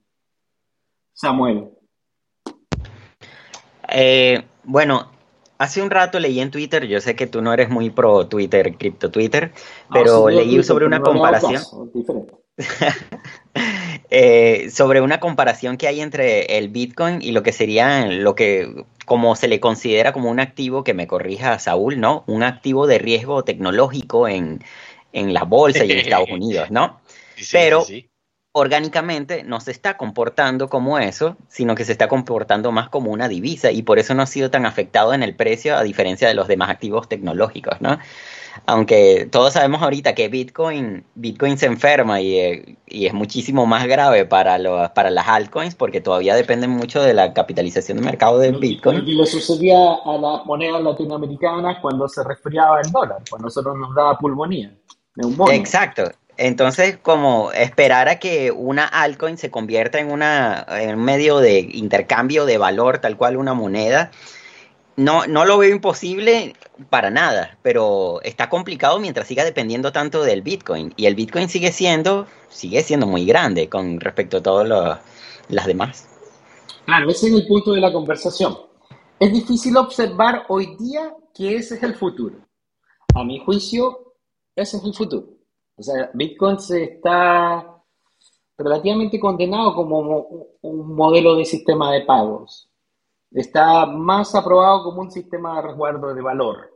Samuel. 1.14 1.70
Eh, 3.90 4.44
bueno, 4.64 5.12
hace 5.58 5.82
un 5.82 5.90
rato 5.90 6.20
leí 6.20 6.40
en 6.40 6.52
Twitter, 6.52 6.86
yo 6.86 7.00
sé 7.02 7.16
que 7.16 7.28
tú 7.28 7.42
no 7.42 7.54
eres 7.54 7.70
muy 7.70 7.90
pro 7.90 8.28
Twitter, 8.28 8.76
cripto 8.78 9.12
Twitter, 9.12 9.52
ah, 9.54 9.90
pero 9.94 10.30
leí 10.30 10.62
sobre 10.64 10.86
una 10.86 11.02
comparación. 11.02 11.62
Eh, 14.12 14.70
sobre 14.70 15.02
una 15.02 15.20
comparación 15.20 15.78
que 15.78 15.88
hay 15.88 16.00
entre 16.00 16.58
el 16.58 16.70
Bitcoin 16.70 17.22
y 17.22 17.32
lo 17.32 17.42
que 17.42 17.52
sería 17.52 18.06
lo 18.06 18.36
que 18.36 18.86
como 19.06 19.36
se 19.36 19.48
le 19.48 19.60
considera 19.60 20.12
como 20.12 20.30
un 20.30 20.40
activo 20.40 20.84
que 20.84 20.94
me 20.94 21.08
corrija 21.08 21.60
Saúl, 21.60 22.00
¿no? 22.00 22.24
Un 22.28 22.44
activo 22.44 22.88
de 22.88 22.98
riesgo 22.98 23.44
tecnológico 23.44 24.28
en, 24.28 24.64
en 25.14 25.34
la 25.34 25.44
bolsa 25.44 25.86
y 25.86 25.92
en 25.92 26.00
Estados 26.00 26.30
Unidos, 26.32 26.72
¿no? 26.72 27.00
Pero 27.52 27.86
orgánicamente 28.52 29.44
no 29.44 29.60
se 29.60 29.72
está 29.72 29.98
comportando 29.98 30.70
como 30.70 30.98
eso, 30.98 31.36
sino 31.50 31.76
que 31.76 31.84
se 31.84 31.92
está 31.92 32.08
comportando 32.08 32.72
más 32.72 32.88
como 32.88 33.12
una 33.12 33.28
divisa 33.28 33.72
y 33.72 33.82
por 33.82 34.00
eso 34.00 34.14
no 34.14 34.24
ha 34.24 34.28
sido 34.28 34.50
tan 34.50 34.66
afectado 34.66 35.14
en 35.14 35.24
el 35.24 35.36
precio 35.36 35.76
a 35.76 35.84
diferencia 35.84 36.28
de 36.28 36.36
los 36.36 36.48
demás 36.48 36.70
activos 36.70 37.10
tecnológicos, 37.10 37.82
¿no? 37.82 38.00
Aunque 38.66 39.28
todos 39.32 39.54
sabemos 39.54 39.82
ahorita 39.82 40.16
que 40.16 40.28
Bitcoin, 40.30 41.04
Bitcoin 41.16 41.58
se 41.58 41.66
enferma 41.66 42.22
y, 42.22 42.78
es 42.88 43.14
muchísimo 43.14 43.66
más 43.66 43.88
grave 43.88 44.26
para, 44.26 44.58
los, 44.58 44.90
para 44.92 45.10
las 45.10 45.28
altcoins 45.28 45.76
porque 45.76 46.02
todavía 46.02 46.36
dependen 46.36 46.70
mucho 46.70 47.02
de 47.02 47.14
la 47.14 47.34
capitalización 47.34 47.98
de 47.98 48.04
mercado 48.04 48.40
de 48.40 48.52
Bitcoin. 48.52 49.04
Y 49.06 49.16
le 49.16 49.26
sucedía 49.26 49.96
a 50.06 50.18
las 50.18 50.46
monedas 50.46 50.82
latinoamericanas 50.82 51.78
cuando 51.82 52.08
se 52.08 52.24
resfriaba 52.24 52.82
el 52.82 52.92
dólar, 52.92 53.18
cuando 53.30 53.48
nosotros 53.48 53.76
nos 53.78 53.94
daba 53.94 54.18
pulmonía. 54.18 54.74
Exacto, 55.52 56.12
entonces, 56.38 56.98
como 57.02 57.52
esperar 57.54 58.10
a 58.10 58.20
que 58.20 58.52
una 58.52 58.86
altcoin 58.86 59.38
se 59.38 59.52
convierta 59.52 60.00
en, 60.00 60.12
una, 60.12 60.66
en 60.70 60.96
un 60.98 61.06
medio 61.06 61.40
de 61.40 61.60
intercambio 61.60 62.46
de 62.46 62.58
valor, 62.58 63.00
tal 63.00 63.16
cual 63.16 63.38
una 63.38 63.54
moneda, 63.54 64.12
no, 64.98 65.28
no 65.28 65.46
lo 65.46 65.58
veo 65.58 65.74
imposible 65.74 66.56
para 66.90 67.10
nada, 67.10 67.58
pero 67.62 68.22
está 68.24 68.50
complicado 68.50 69.00
mientras 69.00 69.28
siga 69.28 69.44
dependiendo 69.44 69.92
tanto 69.92 70.24
del 70.24 70.42
Bitcoin. 70.42 70.94
Y 70.96 71.06
el 71.06 71.16
Bitcoin 71.16 71.50
sigue 71.50 71.72
siendo, 71.72 72.28
sigue 72.50 72.82
siendo 72.84 73.06
muy 73.06 73.26
grande 73.26 73.70
con 73.70 74.00
respecto 74.00 74.38
a 74.38 74.44
todas 74.44 75.00
las 75.50 75.66
demás. 75.66 76.08
Claro, 76.86 77.10
ese 77.10 77.28
es 77.28 77.34
el 77.34 77.48
punto 77.48 77.74
de 77.74 77.82
la 77.82 77.92
conversación. 77.92 78.58
Es 79.20 79.34
difícil 79.34 79.76
observar 79.78 80.44
hoy 80.50 80.76
día 80.78 81.14
que 81.34 81.56
ese 81.56 81.76
es 81.76 81.84
el 81.84 81.96
futuro. 81.96 82.38
A 83.14 83.24
mi 83.24 83.40
juicio, 83.40 84.14
ese 84.56 84.78
es 84.78 84.84
el 84.84 84.94
futuro. 84.94 85.28
O 85.78 85.84
sea, 85.84 86.10
Bitcoin 86.14 86.60
se 86.60 86.84
está 86.84 87.76
relativamente 88.58 89.20
condenado 89.20 89.76
como 89.76 90.28
un 90.62 90.96
modelo 90.96 91.36
de 91.36 91.44
sistema 91.44 91.92
de 91.92 92.02
pagos. 92.02 92.70
Está 93.36 93.86
más 93.86 94.34
aprobado 94.34 94.86
como 94.86 95.02
un 95.02 95.12
sistema 95.12 95.58
de 95.58 95.68
resguardo 95.68 96.16
de 96.16 96.22
valor. 96.22 96.72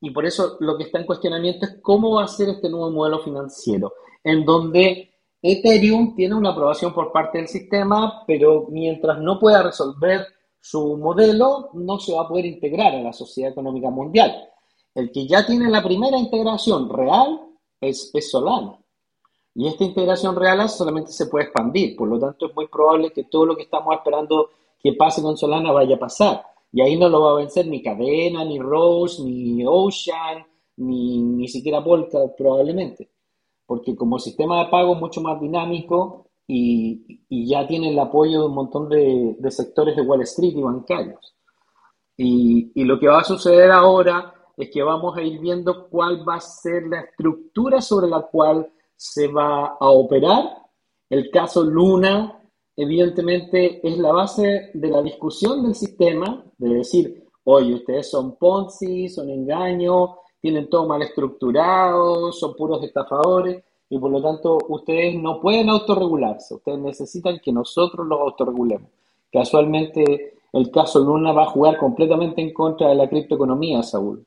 Y 0.00 0.10
por 0.10 0.24
eso 0.24 0.56
lo 0.60 0.78
que 0.78 0.84
está 0.84 1.00
en 1.00 1.06
cuestionamiento 1.06 1.66
es 1.66 1.78
cómo 1.82 2.14
va 2.14 2.24
a 2.24 2.28
ser 2.28 2.48
este 2.48 2.70
nuevo 2.70 2.92
modelo 2.92 3.18
financiero, 3.18 3.92
en 4.22 4.44
donde 4.44 5.10
Ethereum 5.42 6.14
tiene 6.14 6.36
una 6.36 6.50
aprobación 6.50 6.94
por 6.94 7.10
parte 7.10 7.38
del 7.38 7.48
sistema, 7.48 8.22
pero 8.24 8.68
mientras 8.70 9.18
no 9.18 9.40
pueda 9.40 9.64
resolver 9.64 10.26
su 10.60 10.96
modelo, 10.96 11.70
no 11.72 11.98
se 11.98 12.14
va 12.14 12.22
a 12.22 12.28
poder 12.28 12.46
integrar 12.46 12.94
a 12.94 13.02
la 13.02 13.12
sociedad 13.12 13.50
económica 13.50 13.90
mundial. 13.90 14.48
El 14.94 15.10
que 15.10 15.26
ya 15.26 15.44
tiene 15.44 15.68
la 15.68 15.82
primera 15.82 16.16
integración 16.16 16.88
real 16.88 17.40
es, 17.80 18.12
Solana. 18.30 18.78
Y 19.54 19.66
esta 19.66 19.82
integración 19.82 20.36
real 20.36 20.68
solamente 20.68 21.10
se 21.10 21.26
puede 21.26 21.46
expandir, 21.46 21.96
por 21.96 22.08
lo 22.08 22.20
tanto 22.20 22.46
es 22.46 22.54
muy 22.54 22.68
probable 22.68 23.10
que 23.10 23.24
todo 23.24 23.46
lo 23.46 23.56
que 23.56 23.62
estamos 23.62 23.92
esperando 23.96 24.50
que 24.82 24.94
pase 24.94 25.22
con 25.22 25.36
Solana 25.36 25.72
vaya 25.72 25.96
a 25.96 25.98
pasar. 25.98 26.42
Y 26.72 26.80
ahí 26.80 26.96
no 26.96 27.08
lo 27.08 27.22
va 27.22 27.32
a 27.32 27.36
vencer 27.36 27.66
ni 27.66 27.82
Cadena, 27.82 28.44
ni 28.44 28.58
Rose, 28.58 29.22
ni 29.22 29.64
Ocean, 29.66 30.46
ni, 30.76 31.20
ni 31.20 31.48
siquiera 31.48 31.82
Polka 31.82 32.18
probablemente. 32.36 33.10
Porque 33.66 33.94
como 33.94 34.18
sistema 34.18 34.64
de 34.64 34.70
pago 34.70 34.94
mucho 34.94 35.20
más 35.20 35.40
dinámico 35.40 36.26
y, 36.46 37.20
ya 37.48 37.66
tiene 37.66 37.90
el 37.90 37.98
apoyo 37.98 38.40
de 38.40 38.46
un 38.46 38.54
montón 38.54 38.88
de, 38.88 39.36
de 39.38 39.50
sectores 39.50 39.96
de 39.96 40.02
Wall 40.02 40.22
Street 40.22 40.54
y 40.56 40.62
bancarios. 40.62 41.34
Y, 42.16 42.72
y, 42.74 42.84
lo 42.84 42.98
que 42.98 43.08
va 43.08 43.20
a 43.20 43.24
suceder 43.24 43.70
ahora 43.70 44.34
es 44.56 44.70
que 44.70 44.82
vamos 44.82 45.16
a 45.16 45.22
ir 45.22 45.40
viendo 45.40 45.88
cuál 45.88 46.28
va 46.28 46.36
a 46.36 46.40
ser 46.40 46.86
la 46.86 47.00
estructura 47.00 47.80
sobre 47.80 48.08
la 48.08 48.22
cual 48.22 48.70
se 48.96 49.28
va 49.28 49.76
a 49.80 49.88
operar. 49.88 50.44
El 51.08 51.30
caso 51.30 51.62
Luna, 51.62 52.39
evidentemente, 52.76 53.86
es 53.86 53.98
la 53.98 54.12
base 54.12 54.70
de 54.74 54.88
la 54.88 55.02
discusión 55.02 55.62
del 55.62 55.74
sistema, 55.74 56.44
de 56.58 56.74
decir, 56.74 57.24
oye, 57.44 57.74
ustedes 57.74 58.10
son 58.10 58.36
Ponzi, 58.36 59.08
son 59.08 59.30
engaños, 59.30 60.10
tienen 60.40 60.68
todo 60.68 60.86
mal 60.86 61.02
estructurado, 61.02 62.32
son 62.32 62.54
puros 62.54 62.82
estafadores 62.82 63.62
y 63.88 63.98
por 63.98 64.10
lo 64.10 64.22
tanto 64.22 64.58
ustedes 64.68 65.14
no 65.20 65.40
pueden 65.40 65.68
autorregularse, 65.68 66.54
ustedes 66.54 66.78
necesitan 66.78 67.40
que 67.42 67.52
nosotros 67.52 68.06
los 68.06 68.20
autorregulemos. 68.20 68.88
Casualmente 69.32 70.34
el 70.52 70.70
caso 70.70 71.00
Luna 71.00 71.32
va 71.32 71.44
a 71.44 71.50
jugar 71.50 71.76
completamente 71.76 72.40
en 72.40 72.52
contra 72.52 72.88
de 72.88 72.94
la 72.94 73.08
criptoeconomía, 73.08 73.82
Saúl. 73.82 74.24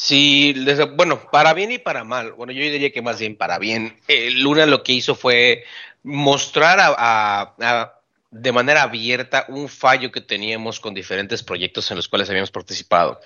Sí, 0.00 0.54
bueno, 0.94 1.20
para 1.32 1.54
bien 1.54 1.72
y 1.72 1.78
para 1.78 2.04
mal. 2.04 2.32
Bueno, 2.32 2.52
yo 2.52 2.62
diría 2.62 2.92
que 2.92 3.02
más 3.02 3.18
bien 3.18 3.36
para 3.36 3.58
bien. 3.58 3.98
Eh, 4.06 4.30
Luna 4.30 4.64
lo 4.64 4.84
que 4.84 4.92
hizo 4.92 5.16
fue 5.16 5.64
mostrar 6.04 6.78
a 6.80 7.98
de 8.30 8.52
manera 8.52 8.82
abierta 8.82 9.46
un 9.48 9.68
fallo 9.68 10.12
que 10.12 10.20
teníamos 10.20 10.80
con 10.80 10.94
diferentes 10.94 11.42
proyectos 11.42 11.90
en 11.90 11.96
los 11.96 12.08
cuales 12.08 12.28
habíamos 12.28 12.50
participado. 12.50 13.20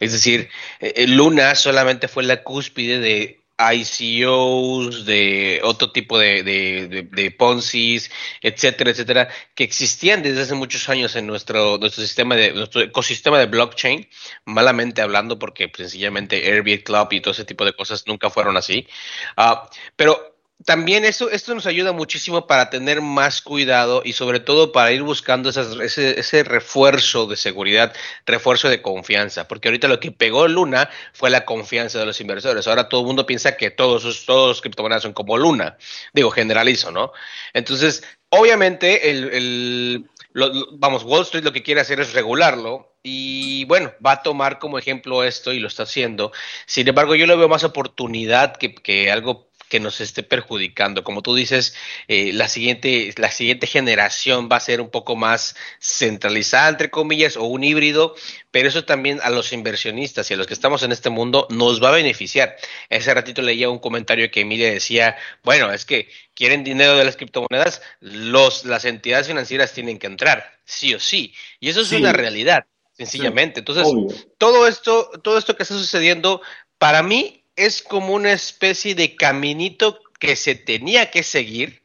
Es 0.00 0.12
decir, 0.12 0.48
eh, 0.80 0.94
eh, 0.96 1.06
Luna 1.06 1.54
solamente 1.54 2.08
fue 2.08 2.22
la 2.22 2.42
cúspide 2.42 2.98
de 2.98 3.40
ICOs, 3.58 5.06
de 5.06 5.60
otro 5.64 5.90
tipo 5.90 6.18
de, 6.18 6.42
de, 6.42 7.08
de, 7.10 7.30
Ponzi's, 7.30 8.10
etcétera, 8.42 8.90
etcétera, 8.90 9.28
que 9.54 9.64
existían 9.64 10.22
desde 10.22 10.42
hace 10.42 10.54
muchos 10.54 10.88
años 10.88 11.16
en 11.16 11.26
nuestro, 11.26 11.78
nuestro 11.78 12.02
sistema 12.02 12.36
de, 12.36 12.52
nuestro 12.52 12.82
ecosistema 12.82 13.38
de 13.38 13.46
blockchain, 13.46 14.08
malamente 14.44 15.00
hablando, 15.00 15.38
porque 15.38 15.70
sencillamente 15.74 16.36
Airbnb 16.36 16.82
Club 16.84 17.08
y 17.12 17.20
todo 17.20 17.32
ese 17.32 17.44
tipo 17.44 17.64
de 17.64 17.72
cosas 17.72 18.06
nunca 18.06 18.30
fueron 18.30 18.56
así. 18.56 18.86
Uh, 19.36 19.66
pero 19.96 20.35
también 20.64 21.04
eso, 21.04 21.30
esto 21.30 21.54
nos 21.54 21.66
ayuda 21.66 21.92
muchísimo 21.92 22.46
para 22.46 22.70
tener 22.70 23.02
más 23.02 23.42
cuidado 23.42 24.02
y 24.04 24.14
sobre 24.14 24.40
todo 24.40 24.72
para 24.72 24.90
ir 24.90 25.02
buscando 25.02 25.50
ese, 25.50 26.18
ese, 26.18 26.44
refuerzo 26.44 27.26
de 27.26 27.36
seguridad, 27.36 27.94
refuerzo 28.24 28.68
de 28.68 28.80
confianza, 28.80 29.48
porque 29.48 29.68
ahorita 29.68 29.86
lo 29.86 30.00
que 30.00 30.12
pegó 30.12 30.48
Luna 30.48 30.88
fue 31.12 31.28
la 31.28 31.44
confianza 31.44 31.98
de 31.98 32.06
los 32.06 32.20
inversores. 32.20 32.66
Ahora 32.66 32.88
todo 32.88 33.02
el 33.02 33.06
mundo 33.06 33.26
piensa 33.26 33.56
que 33.56 33.70
todos, 33.70 34.24
todos 34.24 34.48
los 34.48 34.60
criptomonedas 34.62 35.02
son 35.02 35.12
como 35.12 35.36
Luna. 35.36 35.76
Digo, 36.14 36.30
generalizo, 36.30 36.90
¿no? 36.90 37.12
Entonces, 37.52 38.02
obviamente, 38.30 39.10
el, 39.10 39.30
el 39.34 40.10
vamos, 40.72 41.04
Wall 41.04 41.22
Street 41.22 41.44
lo 41.44 41.52
que 41.52 41.62
quiere 41.62 41.80
hacer 41.80 42.00
es 42.00 42.12
regularlo 42.12 42.96
y 43.02 43.64
bueno, 43.66 43.92
va 44.04 44.12
a 44.12 44.22
tomar 44.22 44.58
como 44.58 44.78
ejemplo 44.78 45.22
esto 45.22 45.52
y 45.52 45.60
lo 45.60 45.68
está 45.68 45.84
haciendo. 45.84 46.32
Sin 46.66 46.88
embargo, 46.88 47.14
yo 47.14 47.26
le 47.26 47.36
veo 47.36 47.48
más 47.48 47.62
oportunidad 47.62 48.56
que, 48.56 48.74
que 48.74 49.10
algo 49.10 49.48
que 49.68 49.80
nos 49.80 50.00
esté 50.00 50.22
perjudicando. 50.22 51.04
Como 51.04 51.22
tú 51.22 51.34
dices, 51.34 51.74
eh, 52.08 52.32
la, 52.32 52.48
siguiente, 52.48 53.12
la 53.16 53.30
siguiente 53.30 53.66
generación 53.66 54.48
va 54.50 54.56
a 54.56 54.60
ser 54.60 54.80
un 54.80 54.90
poco 54.90 55.16
más 55.16 55.56
centralizada, 55.80 56.68
entre 56.68 56.90
comillas, 56.90 57.36
o 57.36 57.44
un 57.44 57.64
híbrido, 57.64 58.14
pero 58.50 58.68
eso 58.68 58.84
también 58.84 59.20
a 59.22 59.30
los 59.30 59.52
inversionistas 59.52 60.30
y 60.30 60.34
a 60.34 60.36
los 60.36 60.46
que 60.46 60.54
estamos 60.54 60.82
en 60.82 60.92
este 60.92 61.10
mundo 61.10 61.46
nos 61.50 61.82
va 61.82 61.88
a 61.88 61.92
beneficiar. 61.92 62.56
Ese 62.88 63.12
ratito 63.12 63.42
leía 63.42 63.68
un 63.68 63.78
comentario 63.78 64.30
que 64.30 64.40
Emilia 64.40 64.70
decía, 64.70 65.16
bueno, 65.42 65.72
es 65.72 65.84
que 65.84 66.08
quieren 66.34 66.64
dinero 66.64 66.96
de 66.96 67.04
las 67.04 67.16
criptomonedas, 67.16 67.82
los, 68.00 68.64
las 68.64 68.84
entidades 68.84 69.26
financieras 69.26 69.72
tienen 69.72 69.98
que 69.98 70.06
entrar, 70.06 70.58
sí 70.64 70.94
o 70.94 71.00
sí. 71.00 71.34
Y 71.60 71.70
eso 71.70 71.80
es 71.80 71.92
una 71.92 72.12
realidad, 72.12 72.66
sencillamente. 72.92 73.60
Entonces, 73.60 73.86
todo 74.38 74.68
esto, 74.68 75.10
todo 75.22 75.38
esto 75.38 75.56
que 75.56 75.64
está 75.64 75.74
sucediendo, 75.74 76.40
para 76.78 77.02
mí 77.02 77.45
es 77.56 77.82
como 77.82 78.14
una 78.14 78.32
especie 78.32 78.94
de 78.94 79.16
caminito 79.16 80.00
que 80.18 80.36
se 80.36 80.54
tenía 80.54 81.10
que 81.10 81.22
seguir, 81.22 81.82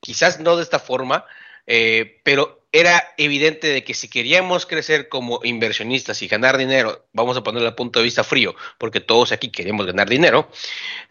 quizás 0.00 0.40
no 0.40 0.56
de 0.56 0.62
esta 0.62 0.78
forma, 0.78 1.24
eh, 1.66 2.20
pero 2.24 2.66
era 2.70 3.14
evidente 3.16 3.68
de 3.68 3.82
que 3.82 3.94
si 3.94 4.08
queríamos 4.08 4.66
crecer 4.66 5.08
como 5.08 5.40
inversionistas 5.42 6.20
y 6.22 6.28
ganar 6.28 6.58
dinero, 6.58 7.08
vamos 7.12 7.36
a 7.36 7.42
ponerlo 7.42 7.68
a 7.68 7.76
punto 7.76 7.98
de 7.98 8.04
vista 8.04 8.24
frío, 8.24 8.54
porque 8.78 9.00
todos 9.00 9.32
aquí 9.32 9.50
queremos 9.50 9.86
ganar 9.86 10.08
dinero, 10.08 10.50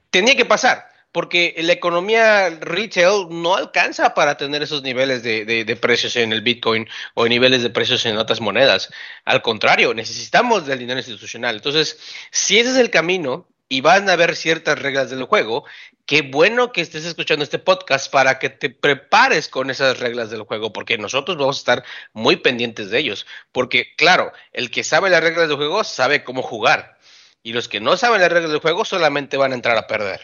tenía 0.10 0.36
que 0.36 0.46
pasar 0.46 0.88
porque 1.12 1.56
la 1.58 1.74
economía 1.74 2.50
retail 2.60 3.28
no 3.30 3.56
alcanza 3.56 4.14
para 4.14 4.38
tener 4.38 4.62
esos 4.62 4.84
niveles 4.84 5.24
de, 5.24 5.46
de, 5.46 5.76
precios 5.76 6.16
en 6.16 6.32
el 6.32 6.42
Bitcoin 6.42 6.88
o 7.16 7.28
niveles 7.28 7.64
de 7.64 7.72
precios 7.72 8.06
en 8.06 8.18
otras 8.18 8.40
monedas. 8.40 8.92
Al 9.26 9.42
contrario, 9.42 9.96
necesitamos 9.96 10.68
del 10.68 10.78
dinero 10.78 11.00
institucional. 11.00 11.56
Entonces, 11.56 11.98
si 12.30 12.60
ese 12.60 12.70
es 12.70 12.78
el 12.78 12.92
camino, 12.92 13.48
y 13.70 13.82
van 13.82 14.10
a 14.10 14.14
haber 14.14 14.36
ciertas 14.36 14.80
reglas 14.80 15.10
del 15.10 15.24
juego. 15.24 15.66
Qué 16.06 16.22
bueno 16.22 16.72
que 16.72 16.82
estés 16.82 17.06
escuchando 17.06 17.44
este 17.44 17.60
podcast 17.60 18.12
para 18.12 18.40
que 18.40 18.50
te 18.50 18.70
prepares 18.70 19.50
con 19.50 19.70
esas 19.70 20.00
reglas 20.00 20.30
del 20.30 20.44
juego, 20.44 20.72
porque 20.72 20.98
nosotros 20.98 21.38
vamos 21.38 21.58
a 21.58 21.60
estar 21.60 21.84
muy 22.14 22.38
pendientes 22.38 22.90
de 22.90 23.00
ellos. 23.00 23.26
Porque, 23.52 23.96
claro, 23.98 24.32
el 24.54 24.72
que 24.72 24.84
sabe 24.84 25.10
las 25.10 25.22
reglas 25.22 25.50
del 25.50 25.58
juego 25.58 25.84
sabe 25.84 26.24
cómo 26.24 26.42
jugar. 26.42 26.98
Y 27.44 27.54
los 27.54 27.68
que 27.68 27.80
no 27.80 27.98
saben 27.98 28.22
las 28.22 28.32
reglas 28.32 28.52
del 28.52 28.62
juego 28.62 28.86
solamente 28.86 29.38
van 29.38 29.52
a 29.52 29.56
entrar 29.56 29.78
a 29.78 29.88
perder. 29.88 30.22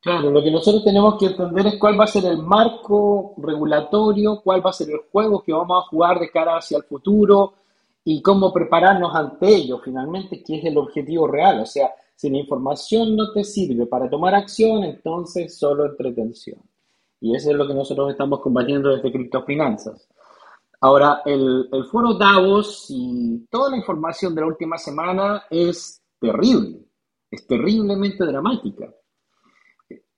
Claro, 0.00 0.30
lo 0.30 0.42
que 0.42 0.50
nosotros 0.50 0.82
tenemos 0.82 1.16
que 1.16 1.26
entender 1.26 1.66
es 1.68 1.76
cuál 1.78 1.98
va 1.98 2.04
a 2.04 2.08
ser 2.08 2.24
el 2.24 2.38
marco 2.38 3.34
regulatorio, 3.38 4.40
cuál 4.42 4.64
va 4.64 4.70
a 4.70 4.72
ser 4.72 4.90
el 4.90 4.98
juego 5.12 5.44
que 5.44 5.52
vamos 5.52 5.84
a 5.84 5.88
jugar 5.88 6.18
de 6.18 6.28
cara 6.28 6.56
hacia 6.56 6.78
el 6.78 6.82
futuro 6.82 7.54
y 8.04 8.20
cómo 8.20 8.52
prepararnos 8.52 9.14
ante 9.14 9.46
ello, 9.46 9.80
finalmente, 9.84 10.42
que 10.42 10.58
es 10.58 10.64
el 10.64 10.76
objetivo 10.76 11.28
real. 11.28 11.60
O 11.60 11.66
sea, 11.66 11.92
si 12.22 12.30
la 12.30 12.38
información 12.38 13.16
no 13.16 13.32
te 13.32 13.42
sirve 13.42 13.84
para 13.86 14.08
tomar 14.08 14.32
acción, 14.36 14.84
entonces 14.84 15.58
solo 15.58 15.86
entretención. 15.86 16.62
Y 17.20 17.34
eso 17.34 17.50
es 17.50 17.56
lo 17.56 17.66
que 17.66 17.74
nosotros 17.74 18.12
estamos 18.12 18.40
combatiendo 18.40 18.90
desde 18.90 19.10
Criptofinanzas. 19.10 20.08
Ahora, 20.80 21.22
el, 21.26 21.68
el 21.72 21.84
foro 21.86 22.14
Davos 22.14 22.86
y 22.90 23.44
toda 23.50 23.70
la 23.70 23.76
información 23.76 24.36
de 24.36 24.40
la 24.40 24.46
última 24.46 24.78
semana 24.78 25.46
es 25.50 26.00
terrible, 26.20 26.84
es 27.28 27.44
terriblemente 27.44 28.24
dramática. 28.24 28.94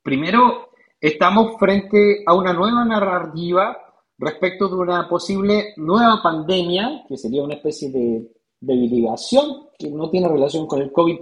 Primero, 0.02 0.72
estamos 1.00 1.58
frente 1.58 2.22
a 2.26 2.34
una 2.34 2.52
nueva 2.52 2.84
narrativa 2.84 3.78
respecto 4.18 4.68
de 4.68 4.74
una 4.74 5.08
posible 5.08 5.72
nueva 5.78 6.20
pandemia, 6.22 7.06
que 7.08 7.16
sería 7.16 7.42
una 7.42 7.54
especie 7.54 7.90
de 7.90 8.30
debiligación 8.60 9.68
que 9.78 9.90
no 9.90 10.10
tiene 10.10 10.28
relación 10.28 10.66
con 10.66 10.82
el 10.82 10.92
COVID, 10.92 11.18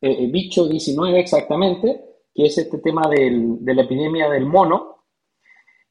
eh, 0.00 0.24
eh, 0.24 0.26
bicho 0.30 0.66
19 0.66 1.20
exactamente, 1.20 2.04
que 2.34 2.46
es 2.46 2.56
este 2.58 2.78
tema 2.78 3.08
de 3.08 3.74
la 3.74 3.82
epidemia 3.82 4.28
del 4.30 4.46
mono. 4.46 5.04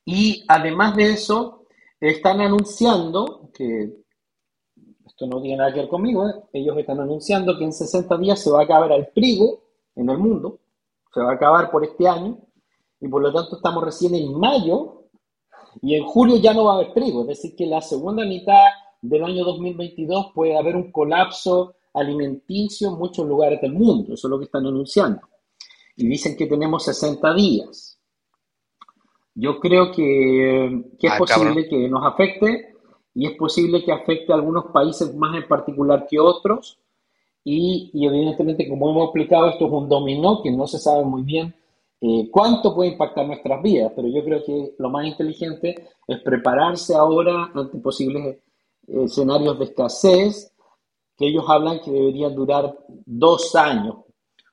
Y 0.05 0.43
además 0.47 0.95
de 0.95 1.11
eso, 1.11 1.59
están 1.99 2.41
anunciando 2.41 3.51
que, 3.53 3.99
esto 5.05 5.27
no 5.27 5.41
tiene 5.41 5.57
nada 5.57 5.73
que 5.73 5.81
ver 5.81 5.89
conmigo, 5.89 6.27
¿eh? 6.27 6.33
ellos 6.53 6.77
están 6.77 6.99
anunciando 6.99 7.57
que 7.57 7.65
en 7.65 7.73
60 7.73 8.17
días 8.17 8.41
se 8.41 8.49
va 8.49 8.61
a 8.61 8.63
acabar 8.63 8.91
el 8.93 9.11
trigo 9.13 9.63
en 9.95 10.09
el 10.09 10.17
mundo, 10.17 10.59
se 11.13 11.19
va 11.19 11.31
a 11.31 11.35
acabar 11.35 11.69
por 11.69 11.83
este 11.83 12.07
año, 12.07 12.37
y 13.01 13.07
por 13.07 13.21
lo 13.21 13.33
tanto 13.33 13.57
estamos 13.57 13.83
recién 13.83 14.15
en 14.15 14.33
mayo, 14.39 15.09
y 15.81 15.95
en 15.95 16.05
julio 16.05 16.37
ya 16.37 16.53
no 16.53 16.65
va 16.65 16.73
a 16.73 16.75
haber 16.75 16.93
trigo, 16.93 17.21
es 17.21 17.27
decir, 17.27 17.55
que 17.55 17.65
la 17.65 17.81
segunda 17.81 18.25
mitad 18.25 18.63
del 19.01 19.23
año 19.23 19.43
2022 19.43 20.31
puede 20.33 20.57
haber 20.57 20.75
un 20.75 20.91
colapso 20.91 21.75
alimenticio 21.99 22.89
en 22.89 22.95
muchos 22.95 23.27
lugares 23.27 23.61
del 23.61 23.73
mundo. 23.73 24.13
Eso 24.13 24.27
es 24.27 24.31
lo 24.31 24.39
que 24.39 24.45
están 24.45 24.65
anunciando. 24.65 25.21
Y 25.95 26.07
dicen 26.07 26.35
que 26.37 26.47
tenemos 26.47 26.85
60 26.85 27.33
días. 27.33 27.99
Yo 29.35 29.59
creo 29.59 29.91
que, 29.91 30.65
es 30.65 31.11
ah, 31.11 31.17
posible 31.17 31.67
que 31.67 31.87
nos 31.87 32.05
afecte 32.05 32.73
y 33.13 33.25
es 33.25 33.37
posible 33.37 33.83
que 33.83 33.91
afecte 33.91 34.31
a 34.31 34.35
algunos 34.35 34.65
países 34.73 35.15
más 35.15 35.35
en 35.35 35.47
particular 35.47 36.07
que 36.09 36.19
otros. 36.19 36.79
Y, 37.43 37.91
evidentemente, 37.93 38.67
como 38.67 38.89
hemos 38.89 39.05
explicado, 39.05 39.49
esto 39.49 39.65
es 39.65 39.71
un 39.71 39.87
dominó 39.87 40.41
que 40.43 40.51
no 40.51 40.67
se 40.67 40.77
sabe 40.77 41.03
muy 41.03 41.23
bien 41.23 41.53
eh, 42.01 42.29
cuánto 42.31 42.73
puede 42.73 42.91
impactar 42.91 43.27
nuestras 43.27 43.61
vidas, 43.61 43.91
pero 43.95 44.07
yo 44.07 44.23
creo 44.23 44.43
que 44.45 44.73
lo 44.77 44.89
más 44.89 45.05
inteligente 45.05 45.89
es 46.07 46.19
prepararse 46.21 46.95
ahora 46.95 47.51
ante 47.53 47.77
posibles 47.79 48.37
eh, 48.87 49.03
escenarios 49.03 49.59
de 49.59 49.65
escasez 49.65 50.53
que 51.19 51.27
ellos 51.27 51.43
hablan 51.49 51.81
que 51.81 51.91
deberían 51.91 52.33
durar 52.33 52.73
dos 53.05 53.53
años. 53.53 53.97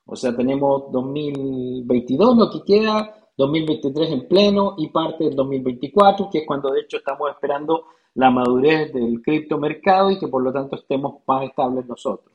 O 0.05 0.16
sea, 0.16 0.37
tenemos 0.37 0.90
2022, 0.90 2.37
lo 2.37 2.50
que 2.50 2.64
queda, 2.64 3.14
2023 3.37 4.11
en 4.11 4.29
pleno 4.29 4.74
y 4.76 4.88
parte 4.88 5.24
del 5.24 5.37
2024, 5.37 6.29
que 6.29 6.38
es 6.38 6.46
cuando 6.46 6.70
de 6.72 6.81
hecho 6.81 6.96
estamos 6.96 7.31
esperando 7.31 7.85
la 8.14 8.31
madurez 8.31 8.92
del 8.92 9.22
criptomercado 9.22 10.11
y 10.11 10.18
que 10.18 10.26
por 10.26 10.42
lo 10.42 10.52
tanto 10.52 10.74
estemos 10.74 11.22
más 11.26 11.44
estables 11.44 11.87
nosotros. 11.87 12.35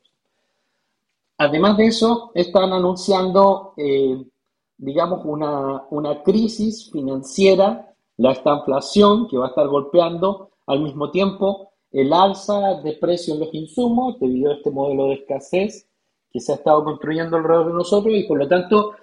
Además 1.38 1.76
de 1.76 1.88
eso, 1.88 2.32
están 2.34 2.72
anunciando, 2.72 3.74
eh, 3.76 4.24
digamos, 4.78 5.26
una, 5.26 5.84
una 5.89 6.24
crisis 6.24 6.89
financiera, 6.89 7.94
la 8.17 8.32
inflación 8.32 9.28
que 9.28 9.38
va 9.38 9.48
a 9.48 9.50
estar 9.50 9.67
golpeando 9.67 10.52
Al 10.67 10.82
mismo 10.82 11.10
tiempo, 11.10 11.71
el 11.91 12.13
alza 12.13 12.82
de 12.84 12.93
precios 12.93 13.36
en 13.36 13.43
los 13.43 13.54
insumos 13.54 14.19
debido 14.19 14.51
a 14.51 14.56
este 14.56 14.71
modelo 14.71 15.08
de 15.08 15.15
escasez 15.15 15.88
que 16.32 16.39
se 16.39 16.54
ha 16.54 16.56
estado 16.56 16.84
construyendo 16.84 17.38
alrededor 17.38 17.67
de 17.67 17.73
nosotros 17.73 18.15
y 18.15 18.23
por 18.23 18.38
lo 18.38 18.47
tanto 18.47 18.93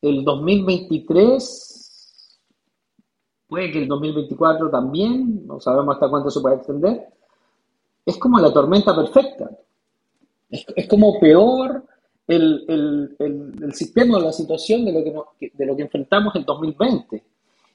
el 0.00 0.24
2023, 0.24 2.40
puede 3.48 3.72
que 3.72 3.78
el 3.78 3.88
2024 3.88 4.70
también, 4.70 5.46
no 5.46 5.60
sabemos 5.60 5.94
hasta 5.94 6.08
cuánto 6.08 6.30
se 6.30 6.40
puede 6.40 6.56
extender, 6.56 7.08
es 8.06 8.16
como 8.16 8.38
la 8.38 8.52
tormenta 8.52 8.94
perfecta. 8.94 9.50
Es, 10.48 10.88
como 10.88 11.20
peor 11.20 11.84
el, 12.26 13.16
sistema 13.74 14.16
o 14.16 14.20
la 14.20 14.32
situación 14.32 14.86
de 14.86 15.12
lo, 15.12 15.34
que, 15.38 15.52
de 15.52 15.66
lo 15.66 15.76
que 15.76 15.82
enfrentamos 15.82 16.34
en 16.36 16.44
2020. 16.44 17.22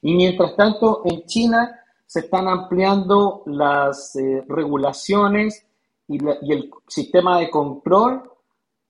Y 0.01 0.13
mientras 0.15 0.55
tanto, 0.55 1.03
en 1.05 1.23
China 1.25 1.82
se 2.05 2.21
están 2.21 2.47
ampliando 2.47 3.43
las 3.45 4.15
eh, 4.15 4.43
regulaciones 4.47 5.65
y, 6.07 6.17
el 6.51 6.69
sistema 6.87 7.39
de 7.39 7.49
control 7.49 8.23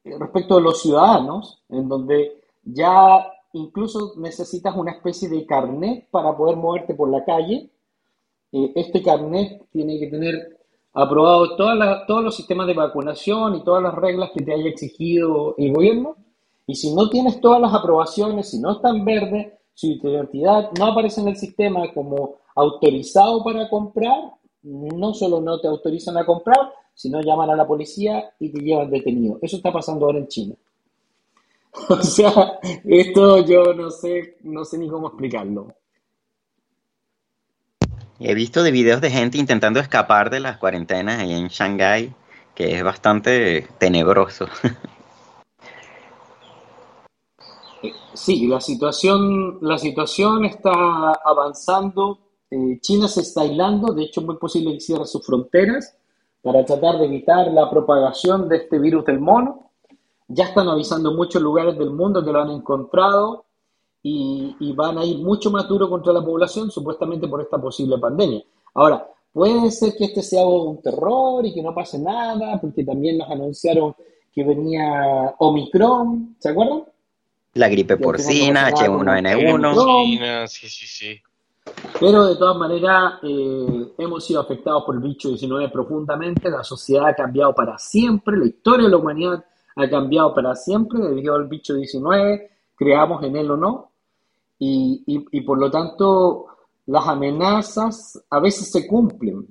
eh, 0.03 0.17
respecto 0.19 0.55
de 0.55 0.61
los 0.61 0.81
ciudadanos, 0.81 1.63
en 1.69 1.87
donde 1.87 2.41
ya 2.63 3.25
incluso 3.53 4.13
necesitas 4.17 4.75
una 4.75 4.91
especie 4.91 5.29
de 5.29 5.45
carnet 5.45 6.09
para 6.09 6.35
poder 6.35 6.57
moverte 6.57 6.95
por 6.95 7.09
la 7.09 7.23
calle. 7.23 7.69
Eh, 8.51 8.71
este 8.75 9.01
carnet 9.01 9.67
tiene 9.71 9.99
que 9.99 10.07
tener 10.07 10.59
aprobado 10.93 11.55
todos 11.55 12.23
los 12.23 12.35
sistemas 12.35 12.67
de 12.67 12.73
vacunación 12.73 13.55
y 13.55 13.63
todas 13.63 13.81
las 13.81 13.95
reglas 13.95 14.31
que 14.33 14.43
te 14.43 14.53
haya 14.53 14.69
exigido 14.69 15.55
el 15.57 15.73
gobierno. 15.73 16.17
Y 16.67 16.75
si 16.75 16.93
no 16.93 17.09
tienes 17.09 17.41
todas 17.41 17.59
las 17.59 17.73
aprobaciones, 17.73 18.49
si 18.49 18.59
no 18.59 18.71
está 18.71 18.89
en 18.89 19.03
verde, 19.03 19.59
si 19.73 19.99
tu 19.99 20.09
identidad 20.09 20.71
no 20.77 20.85
aparece 20.85 21.21
en 21.21 21.29
el 21.29 21.35
sistema 21.35 21.91
como 21.93 22.35
autorizado 22.55 23.43
para 23.43 23.69
comprar, 23.69 24.17
no 24.63 25.13
solo 25.13 25.41
no 25.41 25.59
te 25.59 25.67
autorizan 25.67 26.17
a 26.17 26.25
comprar, 26.25 26.71
sino 26.93 27.21
llaman 27.21 27.49
a 27.49 27.55
la 27.55 27.67
policía 27.67 28.31
y 28.39 28.49
te 28.49 28.59
llevan 28.59 28.89
detenido. 28.89 29.39
Eso 29.41 29.57
está 29.57 29.71
pasando 29.71 30.05
ahora 30.05 30.19
en 30.19 30.27
China. 30.27 30.55
O 31.89 32.01
sea, 32.03 32.59
esto 32.83 33.43
yo 33.45 33.73
no 33.73 33.89
sé, 33.89 34.37
no 34.43 34.63
sé 34.63 34.77
ni 34.77 34.87
cómo 34.87 35.07
explicarlo. 35.07 35.73
He 38.19 38.35
visto 38.35 38.61
de 38.61 38.69
videos 38.69 39.01
de 39.01 39.09
gente 39.09 39.39
intentando 39.39 39.79
escapar 39.79 40.29
de 40.29 40.39
las 40.39 40.57
cuarentenas 40.57 41.19
ahí 41.19 41.33
en 41.33 41.47
Shanghái, 41.47 42.13
que 42.53 42.75
es 42.75 42.83
bastante 42.83 43.67
tenebroso. 43.79 44.45
Sí, 48.13 48.47
la 48.47 48.61
situación, 48.61 49.57
la 49.61 49.77
situación 49.77 50.45
está 50.45 50.71
avanzando. 51.25 52.19
Eh, 52.53 52.79
China 52.81 53.07
se 53.07 53.21
está 53.21 53.41
aislando, 53.41 53.93
de 53.93 54.03
hecho 54.03 54.21
es 54.21 54.27
muy 54.27 54.37
posible 54.37 54.73
que 54.73 54.79
cierre 54.79 55.07
sus 55.07 55.25
fronteras 55.25 55.97
para 56.43 56.63
tratar 56.63 56.99
de 56.99 57.05
evitar 57.05 57.51
la 57.51 57.67
propagación 57.67 58.47
de 58.47 58.57
este 58.57 58.77
virus 58.77 59.05
del 59.05 59.19
mono. 59.19 59.71
Ya 60.27 60.45
están 60.45 60.67
avisando 60.67 61.13
muchos 61.13 61.41
lugares 61.41 61.75
del 61.79 61.89
mundo 61.89 62.23
que 62.23 62.31
lo 62.31 62.41
han 62.41 62.51
encontrado 62.51 63.45
y, 64.03 64.73
van 64.75 64.97
a 64.97 65.05
ir 65.05 65.17
mucho 65.19 65.49
más 65.49 65.67
duro 65.67 65.89
contra 65.89 66.13
la 66.13 66.23
población, 66.23 66.69
supuestamente 66.69 67.27
por 67.27 67.41
esta 67.41 67.59
posible 67.59 67.97
pandemia. 67.97 68.43
Ahora, 68.75 69.07
puede 69.31 69.71
ser 69.71 69.95
que 69.97 70.05
este 70.05 70.21
sea 70.21 70.45
un 70.45 70.81
terror 70.81 71.45
y 71.45 71.53
que 71.53 71.63
no 71.63 71.73
pase 71.73 71.97
nada, 71.97 72.59
porque 72.59 72.83
también 72.83 73.17
nos 73.17 73.31
anunciaron 73.31 73.95
que 74.33 74.43
venía 74.43 75.33
Omicron, 75.39 76.35
¿se 76.39 76.49
acuerdan? 76.49 76.83
La 77.53 77.69
gripe 77.69 77.97
porcina, 77.97 78.69
H1N1. 78.71 80.47
Sí, 80.47 80.67
sí, 80.67 80.87
sí. 80.87 81.21
Pero 81.99 82.25
de 82.25 82.35
todas 82.35 82.57
maneras, 82.57 83.13
eh, 83.23 83.93
hemos 83.97 84.25
sido 84.25 84.41
afectados 84.41 84.83
por 84.85 84.95
el 84.95 85.01
bicho 85.01 85.29
19 85.29 85.69
profundamente, 85.69 86.49
la 86.49 86.63
sociedad 86.63 87.07
ha 87.07 87.15
cambiado 87.15 87.53
para 87.53 87.77
siempre, 87.77 88.37
la 88.37 88.45
historia 88.45 88.85
de 88.85 88.91
la 88.91 88.97
humanidad 88.97 89.45
ha 89.75 89.89
cambiado 89.89 90.33
para 90.33 90.55
siempre 90.55 90.99
debido 90.99 91.35
al 91.35 91.47
bicho 91.47 91.73
19, 91.75 92.51
creamos 92.75 93.23
en 93.23 93.37
él 93.37 93.51
o 93.51 93.57
no, 93.57 93.91
y, 94.59 95.03
y 95.05 95.41
por 95.41 95.57
lo 95.59 95.71
tanto 95.71 96.47
las 96.85 97.07
amenazas 97.07 98.21
a 98.29 98.39
veces 98.39 98.71
se 98.71 98.87
cumplen. 98.87 99.47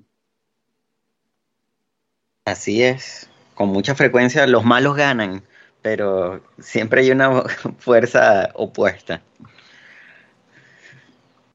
Así 2.44 2.82
es, 2.82 3.30
con 3.54 3.68
mucha 3.68 3.94
frecuencia 3.94 4.46
los 4.46 4.64
malos 4.64 4.96
ganan, 4.96 5.44
pero 5.80 6.40
siempre 6.58 7.02
hay 7.02 7.10
una 7.10 7.42
fuerza 7.78 8.50
opuesta. 8.54 9.22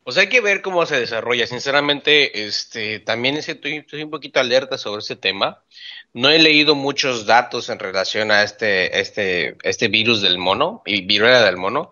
Pues 0.08 0.17
hay 0.17 0.30
que 0.30 0.39
ver 0.39 0.62
cómo 0.62 0.86
se 0.86 0.98
desarrolla. 0.98 1.46
Sinceramente, 1.48 2.46
este, 2.46 3.02
también 3.02 3.36
estoy, 3.36 3.84
un 4.02 4.10
poquito 4.10 4.39
alerta 4.39 4.78
sobre 4.78 5.02
ese 5.02 5.17
tema. 5.17 5.65
No 6.13 6.30
he 6.30 6.39
leído 6.39 6.76
muchos 6.76 7.26
datos 7.26 7.67
en 7.67 7.78
relación 7.78 8.32
a 8.32 8.43
este, 8.43 9.02
este, 9.02 9.58
este 9.63 9.89
virus 9.89 10.22
del 10.22 10.38
mono 10.38 10.82
y 10.86 11.02
viruela 11.02 11.41
del 11.43 11.58
mono. 11.58 11.91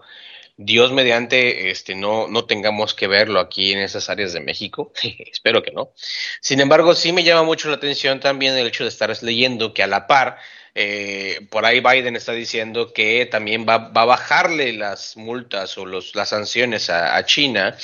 Dios 0.55 0.93
mediante, 0.93 1.69
este, 1.71 1.93
no, 1.93 2.29
no 2.29 2.45
tengamos 2.45 2.93
que 2.93 3.07
verlo 3.07 3.41
aquí 3.41 3.73
en 3.73 3.79
esas 3.79 4.09
áreas 4.09 4.31
de 4.31 4.39
México. 4.39 4.93
Espero 5.29 5.61
que 5.61 5.71
no. 5.71 5.91
Sin 6.39 6.61
embargo, 6.61 6.95
sí 6.95 7.11
me 7.11 7.25
llama 7.25 7.43
mucho 7.43 7.67
la 7.67 7.75
atención 7.75 8.21
también 8.21 8.55
el 8.55 8.67
hecho 8.67 8.85
de 8.85 8.91
estar 8.91 9.11
leyendo 9.23 9.73
que 9.73 9.83
a 9.83 9.87
la 9.87 10.07
par 10.07 10.37
eh, 10.77 11.47
por 11.49 11.65
ahí 11.65 11.79
Biden 11.79 12.17
está 12.17 12.33
diciendo 12.33 12.91
que 12.91 13.25
también 13.25 13.65
va, 13.67 13.91
a 13.95 14.05
bajarle 14.05 14.73
las 14.73 15.15
multas 15.15 15.77
o 15.77 15.85
los, 15.85 16.13
las 16.15 16.29
sanciones 16.29 16.89
a, 16.89 17.25
China. 17.25 17.77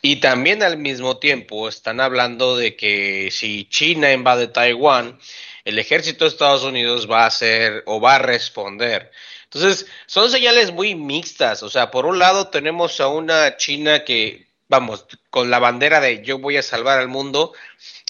Y 0.00 0.16
también 0.16 0.62
al 0.62 0.78
mismo 0.78 1.18
tiempo 1.18 1.68
están 1.68 2.00
hablando 2.00 2.56
de 2.56 2.76
que 2.76 3.30
si 3.32 3.64
China 3.68 4.12
invade 4.12 4.46
Taiwán, 4.46 5.18
el 5.64 5.78
ejército 5.80 6.24
de 6.24 6.30
Estados 6.30 6.62
Unidos 6.62 7.10
va 7.10 7.24
a 7.24 7.26
hacer 7.26 7.82
o 7.86 8.00
va 8.00 8.14
a 8.14 8.18
responder. 8.20 9.10
Entonces, 9.44 9.86
son 10.06 10.30
señales 10.30 10.70
muy 10.70 10.94
mixtas. 10.94 11.64
O 11.64 11.70
sea, 11.70 11.90
por 11.90 12.06
un 12.06 12.20
lado 12.20 12.48
tenemos 12.48 13.00
a 13.00 13.08
una 13.08 13.56
China 13.56 14.04
que, 14.04 14.47
vamos, 14.68 15.06
con 15.30 15.50
la 15.50 15.58
bandera 15.58 16.00
de 16.00 16.22
yo 16.22 16.38
voy 16.38 16.56
a 16.56 16.62
salvar 16.62 16.98
al 16.98 17.08
mundo, 17.08 17.52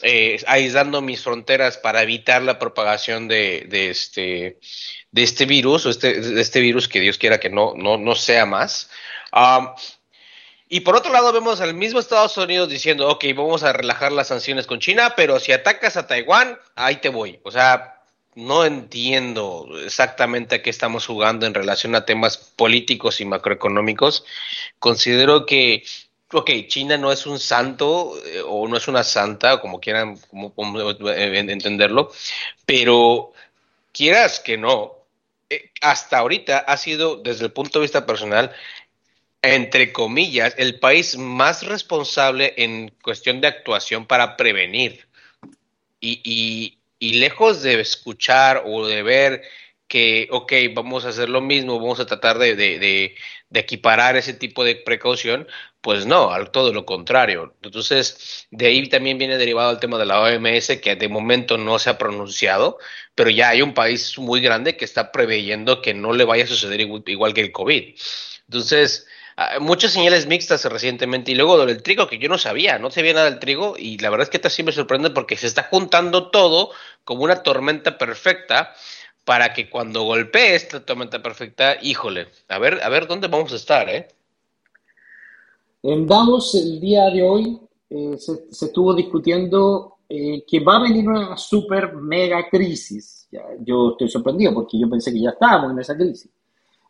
eh, 0.02 0.42
aislando 0.46 1.00
mis 1.00 1.22
fronteras 1.22 1.78
para 1.78 2.02
evitar 2.02 2.42
la 2.42 2.58
propagación 2.58 3.28
de, 3.28 3.66
este, 3.90 4.58
de 5.10 5.22
este 5.22 5.46
virus, 5.46 5.86
o 5.86 5.90
este, 5.90 6.20
de 6.20 6.40
este 6.40 6.60
virus 6.60 6.88
que 6.88 7.00
Dios 7.00 7.18
quiera 7.18 7.40
que 7.40 7.50
no, 7.50 7.74
no, 7.76 7.96
no 7.96 8.14
sea 8.14 8.44
más. 8.46 8.90
y 10.68 10.80
por 10.80 10.96
otro 10.96 11.12
lado 11.12 11.32
vemos 11.32 11.60
al 11.60 11.74
mismo 11.74 12.00
Estados 12.00 12.36
Unidos 12.36 12.68
diciendo, 12.68 13.08
ok, 13.08 13.24
vamos 13.36 13.62
a 13.62 13.72
relajar 13.72 14.12
las 14.12 14.28
sanciones 14.28 14.66
con 14.66 14.80
China, 14.80 15.14
pero 15.16 15.40
si 15.40 15.52
atacas 15.52 15.96
a 15.96 16.06
Taiwán, 16.06 16.58
ahí 16.74 16.96
te 16.96 17.08
voy. 17.08 17.40
O 17.44 17.50
sea, 17.50 17.94
no 18.34 18.64
entiendo 18.64 19.68
exactamente 19.84 20.56
a 20.56 20.62
qué 20.62 20.70
estamos 20.70 21.06
jugando 21.06 21.44
en 21.44 21.54
relación 21.54 21.94
a 21.96 22.04
temas 22.04 22.36
políticos 22.36 23.20
y 23.20 23.24
macroeconómicos. 23.24 24.24
Considero 24.78 25.44
que 25.44 25.82
ok, 26.32 26.50
China 26.66 26.96
no 26.96 27.10
es 27.12 27.26
un 27.26 27.38
santo 27.38 28.14
eh, 28.24 28.42
o 28.46 28.68
no 28.68 28.76
es 28.76 28.88
una 28.88 29.02
santa, 29.04 29.60
como 29.60 29.80
quieran 29.80 30.18
como, 30.30 30.52
eh, 31.10 31.38
entenderlo, 31.38 32.10
pero 32.66 33.32
quieras 33.92 34.40
que 34.40 34.58
no, 34.58 34.98
eh, 35.50 35.70
hasta 35.80 36.18
ahorita 36.18 36.58
ha 36.58 36.76
sido, 36.76 37.16
desde 37.16 37.46
el 37.46 37.52
punto 37.52 37.78
de 37.78 37.84
vista 37.84 38.06
personal, 38.06 38.52
entre 39.42 39.92
comillas, 39.92 40.54
el 40.58 40.78
país 40.80 41.16
más 41.16 41.64
responsable 41.64 42.54
en 42.56 42.90
cuestión 43.02 43.40
de 43.40 43.48
actuación 43.48 44.06
para 44.06 44.36
prevenir. 44.36 45.06
Y, 46.00 46.74
lejos 47.00 47.62
de 47.62 47.80
escuchar 47.80 48.62
o 48.66 48.86
de 48.86 49.02
ver 49.02 49.42
que, 49.88 50.28
ok, 50.30 50.52
vamos 50.74 51.04
a 51.04 51.10
hacer 51.10 51.28
lo 51.28 51.40
mismo, 51.40 51.78
vamos 51.78 52.00
a 52.00 52.06
tratar 52.06 52.38
de, 52.38 53.14
equiparar 53.52 54.16
ese 54.16 54.34
tipo 54.34 54.64
de 54.64 54.76
precaución, 54.76 55.46
pues 55.88 56.04
no, 56.04 56.32
al 56.32 56.50
todo 56.50 56.70
lo 56.74 56.84
contrario. 56.84 57.54
Entonces, 57.62 58.46
de 58.50 58.66
ahí 58.66 58.86
también 58.90 59.16
viene 59.16 59.38
derivado 59.38 59.70
el 59.70 59.78
tema 59.78 59.96
de 59.96 60.04
la 60.04 60.20
OMS, 60.20 60.78
que 60.82 60.96
de 60.96 61.08
momento 61.08 61.56
no 61.56 61.78
se 61.78 61.88
ha 61.88 61.96
pronunciado, 61.96 62.76
pero 63.14 63.30
ya 63.30 63.48
hay 63.48 63.62
un 63.62 63.72
país 63.72 64.18
muy 64.18 64.42
grande 64.42 64.76
que 64.76 64.84
está 64.84 65.12
preveyendo 65.12 65.80
que 65.80 65.94
no 65.94 66.12
le 66.12 66.26
vaya 66.26 66.44
a 66.44 66.46
suceder 66.46 66.82
igual, 66.82 67.32
que 67.32 67.40
el 67.40 67.52
COVID. 67.52 67.94
Entonces, 68.48 69.06
ah, 69.38 69.60
muchas 69.60 69.94
señales 69.94 70.26
mixtas 70.26 70.62
recientemente 70.66 71.32
y 71.32 71.36
luego 71.36 71.64
del 71.64 71.82
trigo 71.82 72.06
que 72.06 72.18
yo 72.18 72.28
no 72.28 72.36
sabía, 72.36 72.78
no 72.78 72.90
sabía 72.90 73.14
nada 73.14 73.30
del 73.30 73.38
trigo 73.38 73.74
y 73.78 73.96
la 73.96 74.10
verdad 74.10 74.24
es 74.24 74.30
que 74.30 74.36
esta 74.36 74.50
sí 74.50 74.62
me 74.62 74.72
sorprende 74.72 75.08
porque 75.08 75.38
se 75.38 75.46
está 75.46 75.62
juntando 75.62 76.30
todo 76.30 76.70
como 77.04 77.22
una 77.24 77.42
tormenta 77.42 77.96
perfecta 77.96 78.74
para 79.24 79.54
que 79.54 79.70
cuando 79.70 80.02
golpee 80.02 80.54
esta 80.54 80.84
tormenta 80.84 81.22
perfecta, 81.22 81.78
híjole, 81.80 82.28
a 82.48 82.58
ver, 82.58 82.78
a 82.82 82.90
ver 82.90 83.06
dónde 83.06 83.28
vamos 83.28 83.54
a 83.54 83.56
estar, 83.56 83.88
¿eh? 83.88 84.08
En 85.82 86.06
Davos 86.06 86.54
el 86.56 86.80
día 86.80 87.08
de 87.08 87.22
hoy 87.22 87.60
eh, 87.88 88.16
se, 88.18 88.66
estuvo 88.66 88.92
discutiendo 88.94 89.98
eh, 90.08 90.44
que 90.44 90.60
va 90.60 90.76
a 90.76 90.82
venir 90.82 91.08
una 91.08 91.36
super 91.36 91.94
mega 91.94 92.48
crisis. 92.50 93.28
yo 93.60 93.90
estoy 93.90 94.08
sorprendido 94.08 94.54
porque 94.54 94.78
yo 94.78 94.90
pensé 94.90 95.12
que 95.12 95.20
ya 95.20 95.30
estábamos 95.30 95.72
en 95.72 95.78
esa 95.78 95.96
crisis. 95.96 96.30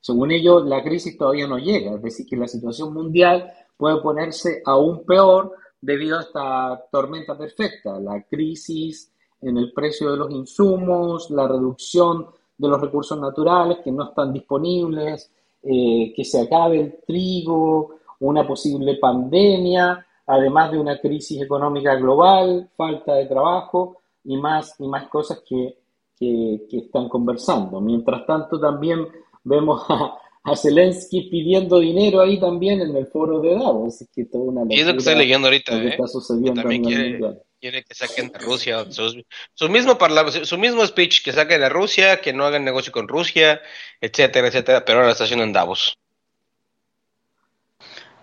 Según 0.00 0.30
ellos, 0.30 0.64
la 0.64 0.82
crisis 0.82 1.18
todavía 1.18 1.46
no 1.46 1.58
llega, 1.58 1.96
es 1.96 2.02
decir, 2.02 2.26
que 2.26 2.36
la 2.36 2.48
situación 2.48 2.94
mundial 2.94 3.52
puede 3.76 4.00
ponerse 4.00 4.62
aún 4.64 5.04
peor 5.04 5.54
debido 5.80 6.18
a 6.18 6.22
esta 6.22 6.84
tormenta 6.90 7.36
perfecta, 7.36 8.00
la 8.00 8.22
crisis 8.22 9.12
en 9.40 9.58
el 9.58 9.72
precio 9.72 10.10
de 10.10 10.16
los 10.16 10.30
insumos, 10.30 11.30
la 11.30 11.46
reducción 11.46 12.26
de 12.56 12.68
los 12.68 12.80
recursos 12.80 13.18
naturales 13.20 13.78
que 13.84 13.92
no 13.92 14.04
están 14.04 14.32
disponibles, 14.32 15.30
eh, 15.62 16.12
que 16.14 16.24
se 16.24 16.40
acabe 16.40 16.80
el 16.80 16.98
trigo, 17.06 17.97
una 18.20 18.46
posible 18.46 18.96
pandemia, 18.96 20.06
además 20.26 20.70
de 20.72 20.78
una 20.78 20.98
crisis 20.98 21.40
económica 21.42 21.94
global, 21.94 22.68
falta 22.76 23.14
de 23.14 23.26
trabajo 23.26 23.98
y 24.24 24.36
más, 24.36 24.74
y 24.78 24.86
más 24.86 25.08
cosas 25.08 25.42
que, 25.48 25.78
que, 26.18 26.66
están 26.70 27.08
conversando. 27.08 27.80
Mientras 27.80 28.26
tanto, 28.26 28.60
también 28.60 29.06
vemos 29.44 29.82
a, 29.88 30.18
a, 30.44 30.56
Zelensky 30.56 31.30
pidiendo 31.30 31.78
dinero 31.78 32.20
ahí 32.20 32.38
también 32.38 32.80
en 32.82 32.94
el 32.94 33.06
foro 33.06 33.40
de 33.40 33.54
Davos. 33.54 34.02
Es 34.02 34.08
que 34.14 34.26
toda 34.26 34.44
una 34.44 34.62
y 34.68 34.80
es 34.80 34.86
lo 34.86 34.92
que 34.92 34.98
estoy 34.98 35.16
leyendo 35.16 35.48
ahorita, 35.48 35.82
¿eh? 35.82 35.88
Está 35.88 36.06
sucediendo 36.06 36.62
quiere, 36.62 37.20
quiere, 37.60 37.84
que 37.84 37.94
saquen 37.94 38.28
de 38.28 38.38
Rusia 38.38 38.84
su, 38.90 39.24
su 39.54 39.68
mismo 39.68 39.96
su 40.42 40.58
mismo 40.58 40.86
speech 40.86 41.24
que 41.24 41.32
saquen 41.32 41.60
de 41.60 41.68
Rusia, 41.68 42.20
que 42.20 42.32
no 42.32 42.44
hagan 42.44 42.64
negocio 42.64 42.92
con 42.92 43.08
Rusia, 43.08 43.62
etcétera, 44.00 44.48
etcétera, 44.48 44.84
pero 44.84 44.98
ahora 44.98 45.12
está 45.12 45.24
haciendo 45.24 45.44
en 45.44 45.52
Davos. 45.52 45.96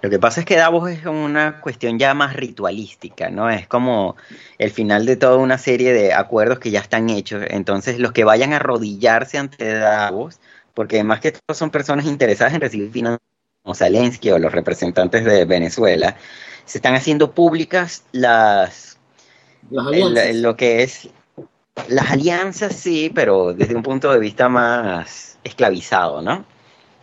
Lo 0.06 0.12
que 0.12 0.20
pasa 0.20 0.42
es 0.42 0.46
que 0.46 0.56
Davos 0.56 0.88
es 0.92 1.04
una 1.08 1.62
cuestión 1.62 1.98
ya 1.98 2.14
más 2.14 2.36
ritualística, 2.36 3.32
¿no? 3.32 3.50
Es 3.50 3.68
como 3.68 4.16
el 4.60 4.70
final 4.70 5.08
de 5.08 5.16
toda 5.16 5.38
una 5.38 5.58
serie 5.58 5.94
de 5.94 6.14
acuerdos 6.14 6.60
que 6.60 6.70
ya 6.70 6.80
están 6.80 7.10
hechos. 7.10 7.44
Entonces, 7.50 7.98
los 7.98 8.12
que 8.12 8.24
vayan 8.24 8.54
a 8.54 8.58
arrodillarse 8.58 9.40
ante 9.40 9.74
Davos, 9.74 10.40
porque 10.76 10.98
además 10.98 11.22
que 11.22 11.32
todos 11.32 11.58
son 11.58 11.72
personas 11.72 12.06
interesadas 12.06 12.54
en 12.54 12.62
recibir 12.62 12.92
finanzas, 12.92 13.20
como 13.64 13.74
Zelensky 13.74 14.30
o 14.30 14.38
los 14.38 14.52
representantes 14.52 15.26
de 15.26 15.44
Venezuela, 15.46 16.16
se 16.66 16.78
están 16.78 16.94
haciendo 16.94 17.32
públicas 17.32 18.04
las, 18.12 19.00
las 19.72 20.36
lo 20.36 20.56
que 20.56 20.84
es 20.84 21.10
las 21.88 22.12
alianzas, 22.12 22.76
sí, 22.76 23.12
pero 23.12 23.54
desde 23.54 23.76
un 23.76 23.82
punto 23.82 24.14
de 24.14 24.20
vista 24.20 24.50
más 24.50 25.40
esclavizado, 25.44 26.22
¿no? 26.22 26.46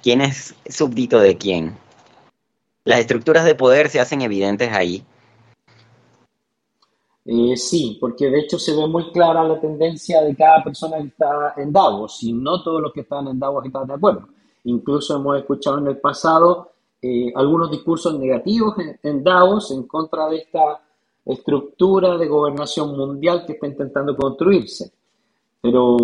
¿Quién 0.04 0.20
es 0.20 0.54
súbdito 0.68 1.18
de 1.18 1.36
quién? 1.36 1.82
Las 2.84 3.00
estructuras 3.00 3.44
de 3.44 3.54
poder 3.54 3.88
se 3.88 4.00
hacen 4.00 4.22
evidentes 4.22 4.72
ahí. 4.72 5.04
Eh, 7.24 7.56
sí, 7.56 7.98
porque 8.00 8.28
de 8.28 8.40
hecho 8.40 8.58
se 8.58 8.74
ve 8.74 8.86
muy 8.88 9.12
clara 9.12 9.44
la 9.44 9.60
tendencia 9.60 10.22
de 10.22 10.34
cada 10.34 10.64
persona 10.64 10.98
que 10.98 11.08
está 11.08 11.54
en 11.56 11.72
Davos, 11.72 12.22
y 12.22 12.32
no 12.32 12.62
todos 12.62 12.82
los 12.82 12.92
que 12.92 13.02
están 13.02 13.28
en 13.28 13.38
Davos 13.38 13.64
están 13.64 13.86
de 13.86 13.94
acuerdo. 13.94 14.28
Incluso 14.64 15.16
hemos 15.16 15.38
escuchado 15.38 15.78
en 15.78 15.86
el 15.86 15.98
pasado 15.98 16.72
eh, 17.00 17.32
algunos 17.34 17.70
discursos 17.70 18.18
negativos 18.18 18.74
en, 19.02 19.24
Davos 19.24 19.70
en 19.70 19.84
contra 19.84 20.28
de 20.28 20.38
esta 20.38 20.80
estructura 21.24 22.16
de 22.16 22.26
gobernación 22.26 22.96
mundial 22.96 23.44
que 23.46 23.52
está 23.52 23.68
intentando 23.68 24.16
construirse. 24.16 24.92
Pero 25.60 25.96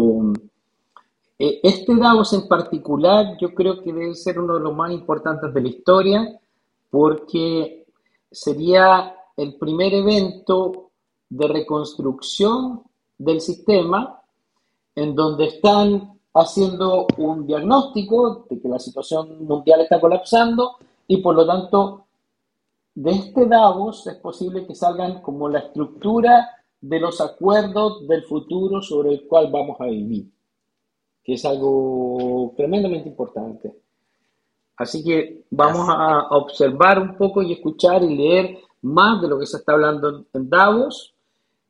eh, 1.37 1.61
este 1.63 1.97
Davos 1.97 2.33
en 2.33 2.47
particular 2.47 3.37
yo 3.41 3.53
creo 3.55 3.83
que 3.83 3.93
debe 3.93 4.15
ser 4.15 4.39
uno 4.39 4.55
de 4.55 4.61
los 4.61 4.75
más 4.75 4.93
importantes 4.93 5.53
de 5.53 5.61
la 5.61 5.69
historia 5.69 6.41
porque 6.91 7.87
sería 8.31 9.15
el 9.37 9.57
primer 9.57 9.95
evento 9.95 10.91
de 11.29 11.49
reconstrucción 11.49 12.83
del 13.19 13.41
sistema 13.41 14.23
en 14.95 15.15
donde 15.15 15.47
están 15.47 16.19
haciendo 16.35 17.07
un 17.17 17.47
diagnóstico 17.47 18.47
de 18.49 18.61
que 18.61 18.69
la 18.69 18.79
situación 18.79 19.45
mundial 19.45 19.81
está 19.81 20.01
colapsando 20.01 20.77
y 21.07 21.19
por 21.19 21.35
lo 21.35 21.47
tanto 21.47 22.07
de 22.95 23.13
este 23.13 23.47
Davos 23.47 24.07
es 24.07 24.17
posible 24.17 24.67
que 24.67 24.75
salgan 24.75 25.23
como 25.23 25.49
la 25.49 25.61
estructura 25.61 26.51
de 26.81 27.01
los 27.01 27.21
acuerdos 27.21 28.07
del 28.07 28.25
futuro 28.25 28.83
sobre 28.83 29.13
el 29.13 29.27
cual 29.27 29.51
vamos 29.51 29.81
a 29.81 29.85
vivir, 29.85 30.31
que 31.23 31.35
es 31.35 31.45
algo 31.45 32.53
tremendamente 32.57 33.09
importante. 33.09 33.73
Así 34.79 35.03
que 35.03 35.43
vamos 35.51 35.89
a 35.89 36.29
observar 36.31 37.01
un 37.01 37.17
poco 37.17 37.43
y 37.43 37.53
escuchar 37.53 38.03
y 38.05 38.17
leer 38.17 38.59
más 38.83 39.21
de 39.21 39.29
lo 39.29 39.39
que 39.39 39.47
se 39.47 39.57
está 39.57 39.73
hablando 39.73 40.25
en 40.33 40.49
Davos. 40.49 41.15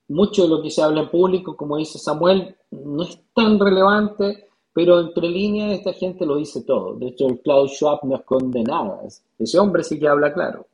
Mucho 0.09 0.43
de 0.43 0.49
lo 0.49 0.63
que 0.63 0.71
se 0.71 0.83
habla 0.83 1.01
en 1.01 1.09
público, 1.09 1.57
como 1.57 1.77
dice 1.77 1.99
Samuel, 1.99 2.55
no 2.71 3.03
es 3.03 3.19
tan 3.35 3.59
relevante, 3.59 4.49
pero 4.73 5.01
entre 5.01 5.29
líneas 5.29 5.79
esta 5.79 5.93
gente 5.93 6.25
lo 6.25 6.37
dice 6.37 6.63
todo. 6.63 6.95
De 6.95 7.09
hecho, 7.09 7.27
el 7.29 7.41
Klaus 7.41 7.73
Schwab 7.73 8.05
no 8.05 8.17
esconde 8.17 8.63
nada. 8.63 9.01
Ese 9.39 9.59
hombre 9.59 9.83
sí 9.83 9.99
que 9.99 10.09
habla 10.09 10.33
claro. 10.33 10.67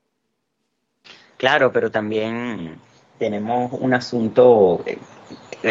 Claro, 1.37 1.73
pero 1.73 1.91
también 1.91 2.79
tenemos 3.19 3.73
un 3.81 3.95
asunto 3.95 4.81
eh, 4.87 4.99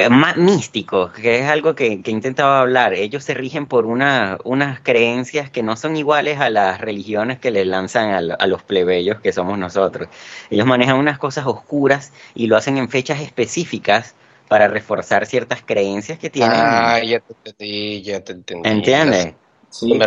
más 0.09 0.37
místico, 0.37 1.11
que 1.11 1.39
es 1.39 1.49
algo 1.49 1.75
que, 1.75 2.01
que 2.01 2.11
intentaba 2.11 2.61
hablar. 2.61 2.93
Ellos 2.93 3.23
se 3.23 3.33
rigen 3.33 3.67
por 3.67 3.85
una, 3.85 4.39
unas 4.43 4.79
creencias 4.79 5.51
que 5.51 5.61
no 5.61 5.75
son 5.75 5.95
iguales 5.95 6.39
a 6.39 6.49
las 6.49 6.81
religiones 6.81 7.39
que 7.39 7.51
le 7.51 7.63
lanzan 7.65 8.09
a, 8.11 8.47
los 8.47 8.63
plebeyos 8.63 9.21
que 9.21 9.31
somos 9.31 9.57
nosotros. 9.57 10.09
Ellos 10.49 10.65
manejan 10.65 10.97
unas 10.97 11.19
cosas 11.19 11.45
oscuras 11.45 12.11
y 12.33 12.47
lo 12.47 12.57
hacen 12.57 12.77
en 12.77 12.89
fechas 12.89 13.21
específicas 13.21 14.15
para 14.47 14.67
reforzar 14.67 15.25
ciertas 15.25 15.61
creencias 15.63 16.17
que 16.17 16.29
tienen. 16.29 16.51
Ah, 16.55 16.99
ya 17.03 17.19
te 17.19 17.33
entendí, 17.33 18.01
ya 18.01 18.23
te 18.23 18.33
entendí. 18.33 18.69
¿Entiendes? 18.69 19.35
Sí, 19.69 19.99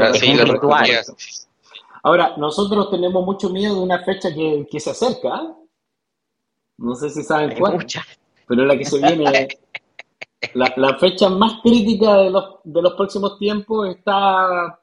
Ahora, 2.03 2.35
nosotros 2.37 2.91
tenemos 2.91 3.25
mucho 3.25 3.51
miedo 3.51 3.75
de 3.75 3.81
una 3.81 4.05
fecha 4.05 4.33
que, 4.33 4.67
que 4.71 4.81
se 4.81 4.91
acerca. 4.91 5.43
No 6.79 6.95
sé 6.95 7.11
si 7.11 7.23
saben 7.23 7.57
cuál. 7.59 7.85
Pero 8.47 8.65
la 8.65 8.79
que 8.79 8.85
se 8.85 8.99
viene 8.99 9.25
La, 10.55 10.99
fecha 10.99 11.29
más 11.29 11.61
crítica 11.63 12.17
de 12.17 12.31
los, 12.31 12.57
de 12.65 12.83
los 12.83 12.95
próximos 12.95 13.39
tiempos 13.39 13.89
está 13.89 14.79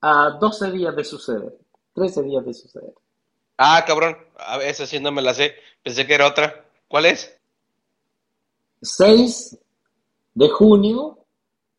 a 0.00 0.30
12 0.40 0.70
días 0.72 0.96
de 0.96 1.04
suceder, 1.04 1.58
13 1.94 2.22
días 2.22 2.44
de 2.44 2.54
suceder. 2.54 2.94
Ah, 3.58 3.82
cabrón, 3.86 4.16
a 4.38 4.56
esa 4.58 4.86
sí 4.86 4.98
no 5.00 5.12
me 5.12 5.22
la 5.22 5.34
sé, 5.34 5.54
pensé 5.82 6.06
que 6.06 6.14
era 6.14 6.26
otra. 6.26 6.64
¿Cuál 6.88 7.06
es? 7.06 7.36
6 8.82 9.58
de 10.34 10.48
junio 10.48 11.18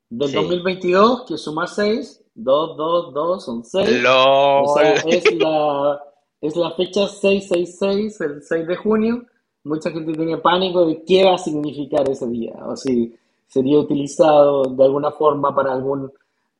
del 0.10 0.32
2022, 0.32 1.26
que 1.28 1.38
suma 1.38 1.68
6, 1.68 2.24
2, 2.36 2.78
2, 2.78 3.14
2, 3.14 3.46
son 3.46 3.64
6. 3.64 4.04
O 4.10 4.76
sea, 4.76 4.94
es 4.94 5.36
la, 5.36 6.04
es 6.42 6.56
la 6.56 6.72
fecha 6.72 7.08
666, 7.08 8.22
el 8.22 8.44
6 8.44 8.68
de 8.68 8.76
junio 8.76 9.26
mucha 9.68 9.92
gente 9.92 10.14
tiene 10.14 10.38
pánico 10.38 10.86
de 10.86 11.04
qué 11.04 11.26
va 11.26 11.36
a 11.36 11.38
significar 11.38 12.10
ese 12.10 12.28
día, 12.28 12.56
o 12.66 12.76
si 12.76 13.14
sería 13.48 13.80
utilizado 13.80 14.64
de 14.64 14.84
alguna 14.84 15.12
forma 15.12 15.56
para 15.56 15.74
algún 15.74 16.12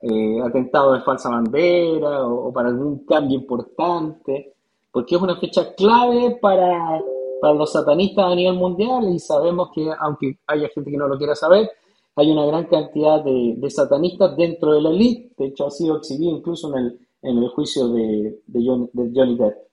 eh, 0.02 0.40
atentado 0.42 0.94
de 0.94 1.02
falsa 1.02 1.30
bandera 1.30 2.26
o, 2.28 2.52
para 2.54 2.70
algún 2.70 3.06
cambio 3.06 3.38
importante, 3.38 4.54
porque 4.92 5.16
es 5.16 5.22
una 5.22 5.38
fecha 5.38 5.74
clave 5.74 6.38
para, 6.42 7.02
para 7.42 7.54
los 7.54 7.72
satanistas 7.72 8.26
a 8.26 8.36
nivel 8.36 8.56
mundial 8.56 9.10
y 9.14 9.20
sabemos 9.20 9.70
que, 9.74 9.90
aunque 10.00 10.40
haya 10.48 10.70
gente 10.70 10.92
que 10.92 10.98
no 10.98 11.08
lo 11.08 11.18
quiera 11.18 11.36
saber, 11.36 11.70
hay 12.16 12.32
una 12.32 12.46
gran 12.46 12.66
cantidad 12.66 13.24
de, 13.24 13.70
satanistas 13.70 14.36
dentro 14.36 14.74
de 14.74 14.82
la 14.82 14.90
elite, 14.90 15.34
de 15.38 15.46
hecho 15.48 15.68
ha 15.68 15.72
sido 15.72 15.98
exhibido 15.98 16.32
incluso 16.32 16.76
en 16.76 16.86
el, 16.86 17.00
en 17.22 17.38
el 17.38 17.50
juicio 17.50 17.90
de, 17.90 18.40
de, 18.48 18.90
de 18.94 19.12
Johnny 19.14 19.38
Depp 19.38 19.68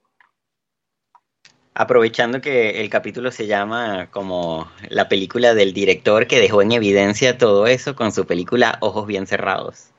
aprovechando 1.75 2.41
que 2.41 2.81
el 2.81 2.89
capítulo 2.89 3.31
se 3.31 3.47
llama 3.47 4.09
como 4.11 4.69
la 4.89 5.09
película 5.09 5.55
del 5.55 5.73
director 5.73 6.27
que 6.27 6.39
dejó 6.39 6.63
en 6.63 6.73
evidencia 6.73 7.37
todo 7.37 7.67
eso 7.67 7.97
con 7.97 8.13
su 8.13 8.27
película 8.27 8.79
Ojos 8.81 9.07
bien 9.07 9.27
cerrados. 9.27 9.91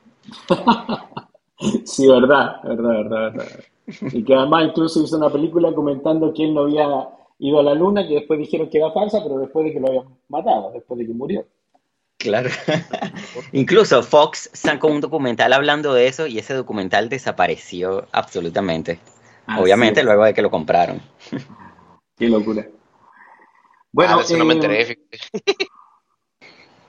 sí, 1.84 2.08
verdad, 2.08 2.62
verdad, 2.64 2.88
verdad, 2.88 3.32
verdad. 3.32 3.64
Y 4.12 4.24
que 4.24 4.34
además 4.34 4.64
incluso 4.64 5.02
hizo 5.02 5.16
una 5.16 5.30
película 5.30 5.72
comentando 5.72 6.32
que 6.34 6.44
él 6.44 6.54
no 6.54 6.62
había 6.62 6.88
ido 7.38 7.60
a 7.60 7.62
la 7.62 7.74
luna, 7.74 8.06
que 8.08 8.14
después 8.14 8.38
dijeron 8.38 8.68
que 8.70 8.78
era 8.78 8.90
falsa, 8.90 9.22
pero 9.22 9.38
después 9.38 9.66
de 9.66 9.72
que 9.72 9.80
lo 9.80 9.88
habían 9.88 10.04
matado, 10.28 10.72
después 10.72 10.98
de 10.98 11.06
que 11.06 11.12
murió. 11.12 11.46
Claro. 12.18 12.48
Incluso 13.52 14.02
Fox 14.02 14.50
sacó 14.52 14.88
un 14.88 15.02
documental 15.02 15.52
hablando 15.52 15.92
de 15.92 16.08
eso 16.08 16.26
y 16.26 16.38
ese 16.38 16.54
documental 16.54 17.08
desapareció 17.08 18.06
absolutamente. 18.10 18.98
Obviamente 19.58 20.02
luego 20.02 20.24
de 20.24 20.34
que 20.34 20.42
lo 20.42 20.50
compraron. 20.50 21.00
Qué 22.16 22.28
locura. 22.28 22.66
Bueno, 23.92 24.20
ah, 24.20 24.36
no 24.38 24.44
me 24.46 24.54
eh, 24.54 24.98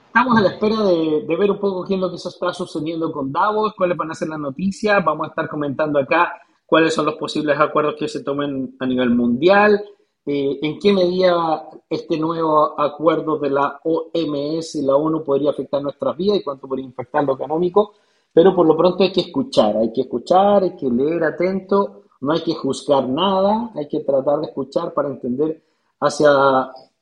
estamos 0.06 0.38
a 0.38 0.40
la 0.40 0.48
espera 0.48 0.82
de, 0.82 1.36
ver 1.36 1.50
un 1.50 1.58
poco 1.58 1.84
qué 1.84 1.94
es 1.94 2.00
lo 2.00 2.10
que 2.10 2.18
se 2.18 2.30
está 2.30 2.52
sucediendo 2.52 3.12
con 3.12 3.30
Davos, 3.30 3.74
cuáles 3.76 3.96
van 3.96 4.10
a 4.10 4.14
ser 4.14 4.28
las 4.28 4.38
noticias. 4.38 5.04
Vamos 5.04 5.26
a 5.26 5.30
estar 5.30 5.48
comentando 5.48 5.98
acá 5.98 6.32
cuáles 6.64 6.94
son 6.94 7.04
los 7.04 7.16
posibles 7.16 7.60
acuerdos 7.60 7.96
que 7.98 8.08
se 8.08 8.22
tomen 8.22 8.74
a 8.80 8.86
nivel 8.86 9.10
mundial, 9.10 9.84
eh, 10.24 10.58
en 10.62 10.78
qué 10.78 10.92
medida 10.94 11.68
este 11.90 12.18
nuevo 12.18 12.80
acuerdo 12.80 13.38
de 13.38 13.50
la 13.50 13.80
OMS 13.84 14.76
y 14.76 14.82
la 14.82 14.96
ONU 14.96 15.24
podría 15.24 15.50
afectar 15.50 15.82
nuestras 15.82 16.16
vidas 16.16 16.38
y 16.38 16.42
cuánto 16.42 16.66
podría 16.66 16.86
impactar 16.86 17.24
lo 17.24 17.34
económico. 17.34 17.94
Pero 18.32 18.54
por 18.54 18.66
lo 18.66 18.76
pronto 18.76 19.02
hay 19.02 19.12
que 19.12 19.22
escuchar, 19.22 19.76
hay 19.76 19.92
que 19.92 20.02
escuchar, 20.02 20.62
hay 20.62 20.76
que 20.76 20.88
leer 20.88 21.22
atento 21.24 22.07
no 22.20 22.32
hay 22.32 22.42
que 22.42 22.54
juzgar 22.54 23.08
nada, 23.08 23.70
hay 23.76 23.88
que 23.88 24.00
tratar 24.00 24.40
de 24.40 24.46
escuchar 24.46 24.92
para 24.92 25.08
entender 25.08 25.62
hacia 26.00 26.30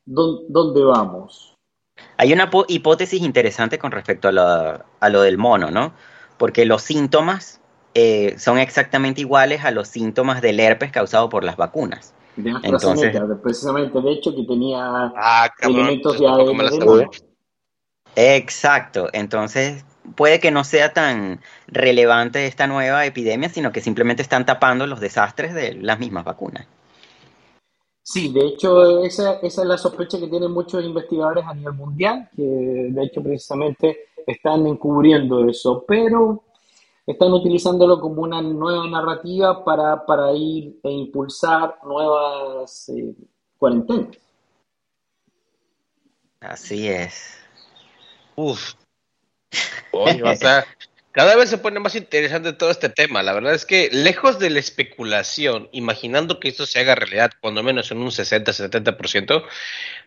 dónde 0.05 0.83
vamos. 0.83 1.55
Hay 2.17 2.31
una 2.33 2.49
hipótesis 2.67 3.21
interesante 3.21 3.79
con 3.79 3.91
respecto 3.91 4.27
a 4.27 4.31
lo, 4.31 4.43
a 4.99 5.09
lo 5.09 5.21
del 5.21 5.37
mono, 5.37 5.71
¿no? 5.71 5.93
Porque 6.37 6.65
los 6.65 6.83
síntomas 6.83 7.59
eh, 7.95 8.35
son 8.37 8.59
exactamente 8.59 9.21
iguales 9.21 9.65
a 9.65 9.71
los 9.71 9.87
síntomas 9.87 10.41
del 10.41 10.59
herpes 10.59 10.91
causado 10.91 11.29
por 11.29 11.43
las 11.43 11.57
vacunas. 11.57 12.13
De 12.35 12.51
Entonces, 12.61 13.19
precisamente 13.41 13.99
de 13.99 14.11
hecho 14.11 14.35
que 14.35 14.43
tenía 14.43 15.11
ah, 15.15 15.49
elementos 15.61 16.19
de 16.19 16.27
ADN. 16.27 17.09
Exacto, 18.15 19.09
entonces 19.13 19.83
puede 20.15 20.39
que 20.39 20.51
no 20.51 20.63
sea 20.63 20.93
tan 20.93 21.41
relevante 21.67 22.45
esta 22.45 22.67
nueva 22.67 23.05
epidemia, 23.05 23.49
sino 23.49 23.71
que 23.71 23.81
simplemente 23.81 24.21
están 24.21 24.45
tapando 24.45 24.87
los 24.87 24.99
desastres 24.99 25.53
de 25.53 25.73
las 25.75 25.99
mismas 25.99 26.25
vacunas. 26.25 26.67
Sí, 28.01 28.31
de 28.31 28.47
hecho, 28.47 29.03
esa, 29.03 29.33
esa, 29.41 29.61
es 29.63 29.67
la 29.67 29.77
sospecha 29.77 30.17
que 30.17 30.27
tienen 30.27 30.51
muchos 30.51 30.83
investigadores 30.83 31.43
a 31.45 31.53
nivel 31.53 31.73
mundial, 31.73 32.29
que 32.35 32.41
de 32.41 33.03
hecho 33.03 33.21
precisamente 33.21 33.97
están 34.25 34.65
encubriendo 34.65 35.47
eso, 35.49 35.83
pero 35.85 36.43
están 37.05 37.33
utilizándolo 37.33 37.99
como 37.99 38.21
una 38.21 38.41
nueva 38.41 38.87
narrativa 38.87 39.63
para, 39.63 40.05
para 40.05 40.31
ir 40.33 40.79
e 40.83 40.91
impulsar 40.91 41.79
nuevas 41.83 42.89
eh, 42.89 43.13
cuarentenas. 43.57 44.17
Así 46.39 46.87
es. 46.87 47.39
Uf. 48.35 48.73
O 49.91 50.35
sea, 50.35 50.65
cada 51.17 51.35
vez 51.35 51.49
se 51.49 51.57
pone 51.57 51.79
más 51.79 51.95
interesante 51.95 52.53
todo 52.53 52.69
este 52.69 52.89
tema. 52.89 53.23
La 53.23 53.33
verdad 53.33 53.55
es 53.55 53.65
que, 53.65 53.89
lejos 53.91 54.37
de 54.37 54.51
la 54.51 54.59
especulación, 54.59 55.67
imaginando 55.71 56.39
que 56.39 56.47
esto 56.47 56.67
se 56.67 56.79
haga 56.79 56.93
realidad, 56.93 57.31
cuando 57.41 57.63
menos 57.63 57.89
en 57.89 57.97
un 57.97 58.11
60-70%, 58.11 59.43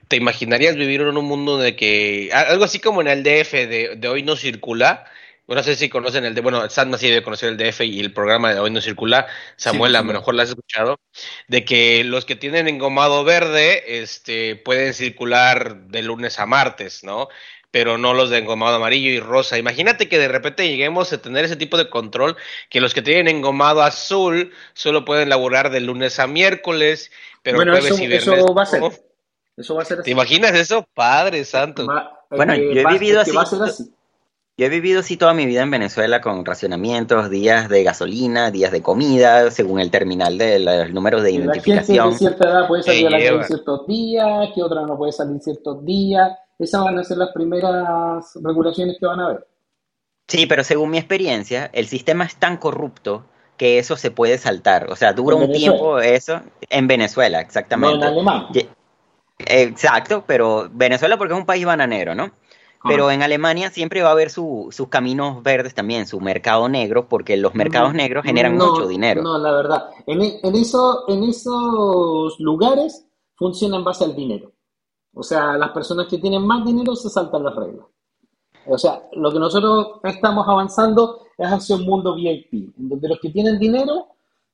¿te 0.07 0.14
imaginarías 0.14 0.76
vivir 0.76 1.00
en 1.00 1.16
un 1.16 1.24
mundo 1.24 1.59
de 1.59 1.74
que, 1.74 2.31
algo 2.33 2.62
así 2.62 2.79
como 2.79 3.00
en 3.00 3.09
el 3.09 3.24
DF 3.24 3.53
de, 3.53 4.09
hoy 4.09 4.22
no 4.22 4.37
circula? 4.37 5.05
no 5.48 5.64
sé 5.64 5.74
si 5.74 5.88
conocen 5.88 6.24
el 6.24 6.37
de, 6.37 6.42
bueno, 6.42 6.70
Sam 6.70 6.96
sí 6.96 7.09
debe 7.09 7.24
conocer 7.24 7.48
el 7.48 7.57
DF 7.57 7.81
y 7.81 7.98
el 7.98 8.12
programa 8.12 8.55
de 8.55 8.61
Hoy 8.61 8.70
no 8.70 8.81
circula. 8.81 9.26
Samuel, 9.57 9.96
a 9.96 10.03
lo 10.03 10.12
mejor 10.12 10.37
lo 10.37 10.42
has 10.42 10.50
escuchado. 10.50 11.00
De 11.48 11.64
que 11.64 12.05
los 12.05 12.24
que 12.24 12.37
tienen 12.37 12.68
engomado 12.68 13.24
verde, 13.24 14.00
este, 14.00 14.55
pueden 14.55 14.94
circular 14.94 15.88
de 15.88 16.03
lunes 16.03 16.38
a 16.38 16.46
martes, 16.46 17.03
¿no? 17.03 17.29
Pero 17.70 17.98
no 17.98 18.14
los 18.14 18.30
de 18.30 18.38
engomado 18.38 18.76
amarillo 18.76 19.11
y 19.11 19.20
rosa. 19.20 19.59
Imagínate 19.59 20.09
que 20.09 20.18
de 20.18 20.28
repente 20.28 20.68
lleguemos 20.68 21.12
a 21.12 21.22
tener 21.22 21.44
ese 21.44 21.56
tipo 21.56 21.76
de 21.76 21.88
control, 21.88 22.37
que 22.68 22.80
los 22.80 22.94
que 22.94 23.02
tienen 23.02 23.28
engomado 23.28 23.83
azul 23.83 24.52
solo 24.74 25.04
pueden 25.04 25.28
laburar 25.28 25.70
de 25.70 25.80
lunes 25.80 26.18
a 26.18 26.26
miércoles, 26.26 27.11
pero 27.42 27.59
jueves 27.59 28.00
y 28.00 28.06
viernes. 28.06 28.26
Eso 28.26 28.54
va 28.54 28.62
a 28.62 28.66
ser. 28.66 28.83
Eso 29.56 29.74
va 29.74 29.83
a 29.83 29.85
ser 29.85 30.02
¿Te 30.02 30.11
imaginas 30.11 30.54
eso? 30.54 30.87
Padre 30.94 31.44
santo. 31.44 31.87
bueno, 32.30 32.54
yo 32.54 32.80
he 32.80 32.87
vivido 32.87 33.20
así. 33.20 33.33
Yo 34.56 34.66
he 34.66 34.68
vivido 34.68 35.00
así 35.00 35.16
toda 35.16 35.33
mi 35.33 35.46
vida 35.46 35.62
en 35.62 35.70
Venezuela 35.70 36.20
con 36.20 36.44
racionamientos, 36.44 37.30
días 37.30 37.70
de 37.70 37.83
gasolina, 37.83 38.50
días 38.50 38.72
de 38.72 38.83
comida, 38.83 39.50
según 39.50 39.80
el 39.80 39.90
terminal 39.90 40.37
de 40.37 40.59
los 40.59 40.90
números 40.92 41.22
de 41.22 41.33
identificación. 41.33 41.96
La 41.96 42.02
gente 42.02 42.12
de 42.12 42.18
cierta 42.18 42.48
edad 42.48 42.68
puede 42.68 42.83
salir 42.83 43.06
a 43.06 43.11
la 43.11 43.18
calle 43.18 43.44
ciertos 43.44 43.87
días, 43.87 44.50
que 44.54 44.62
otra 44.62 44.83
no 44.83 44.98
puede 44.98 45.12
salir 45.12 45.40
ciertos 45.40 45.83
días 45.87 46.33
esas 46.61 46.85
van 46.85 46.99
a 46.99 47.05
ser 47.05 47.16
las 47.16 47.33
primeras 47.33 48.33
regulaciones 48.42 48.96
que 49.01 49.07
van 49.07 49.20
a 49.20 49.27
haber. 49.27 49.46
Sí, 50.29 50.46
pero 50.46 50.62
según 50.62 50.90
mi 50.90 50.99
experiencia, 50.99 51.70
el 51.73 51.87
sistema 51.87 52.25
es 52.25 52.37
tan 52.37 52.57
corrupto 52.57 53.25
que 53.57 53.79
eso 53.79 53.96
se 53.96 54.11
puede 54.11 54.38
saltar. 54.38 54.90
O 54.90 54.96
sea, 54.96 55.12
dura 55.12 55.37
un 55.37 55.53
tiempo 55.53 55.99
eso 55.99 56.40
en 56.68 56.87
Venezuela, 56.87 57.40
exactamente. 57.40 57.99
No 57.99 58.05
en 58.05 58.12
Alemania. 58.12 58.68
Exacto, 59.38 60.25
pero 60.27 60.68
Venezuela 60.73 61.16
porque 61.18 61.35
es 61.35 61.40
un 61.40 61.46
país 61.46 61.64
bananero, 61.64 62.14
¿no? 62.14 62.31
Pero 62.83 63.11
en 63.11 63.23
Alemania 63.23 63.70
siempre 63.70 64.03
va 64.03 64.09
a 64.09 64.12
haber 64.12 64.31
sus 64.31 64.75
caminos 64.88 65.42
verdes 65.42 65.75
también, 65.75 66.07
su 66.07 66.18
mercado 66.20 66.68
negro, 66.68 67.09
porque 67.09 67.37
los 67.37 67.55
mercados 67.55 67.92
mm, 67.92 67.96
negros 67.96 68.25
generan 68.25 68.57
mucho 68.57 68.88
dinero. 68.88 69.23
No, 69.23 69.37
la 69.37 69.53
verdad. 69.53 69.90
En, 70.07 70.23
en, 70.23 70.55
eso, 70.55 71.05
en 71.09 71.25
esos 71.25 72.40
lugares 72.40 73.07
funciona 73.35 73.77
en 73.77 73.85
base 73.85 74.05
al 74.05 74.16
dinero. 74.16 74.53
O 75.14 75.23
sea, 75.23 75.57
las 75.57 75.70
personas 75.70 76.07
que 76.07 76.18
tienen 76.18 76.46
más 76.46 76.64
dinero 76.64 76.94
se 76.94 77.09
saltan 77.09 77.44
las 77.44 77.55
reglas. 77.55 77.87
O 78.66 78.79
sea, 78.79 79.03
lo 79.12 79.33
que 79.33 79.38
nosotros 79.38 80.01
estamos 80.05 80.46
avanzando 80.46 81.27
es 81.37 81.49
hacia 81.49 81.77
un 81.77 81.85
mundo 81.85 82.14
VIP, 82.14 82.53
en 82.79 82.88
donde 82.88 83.09
los 83.09 83.18
que 83.20 83.31
tienen 83.31 83.59
dinero 83.59 84.09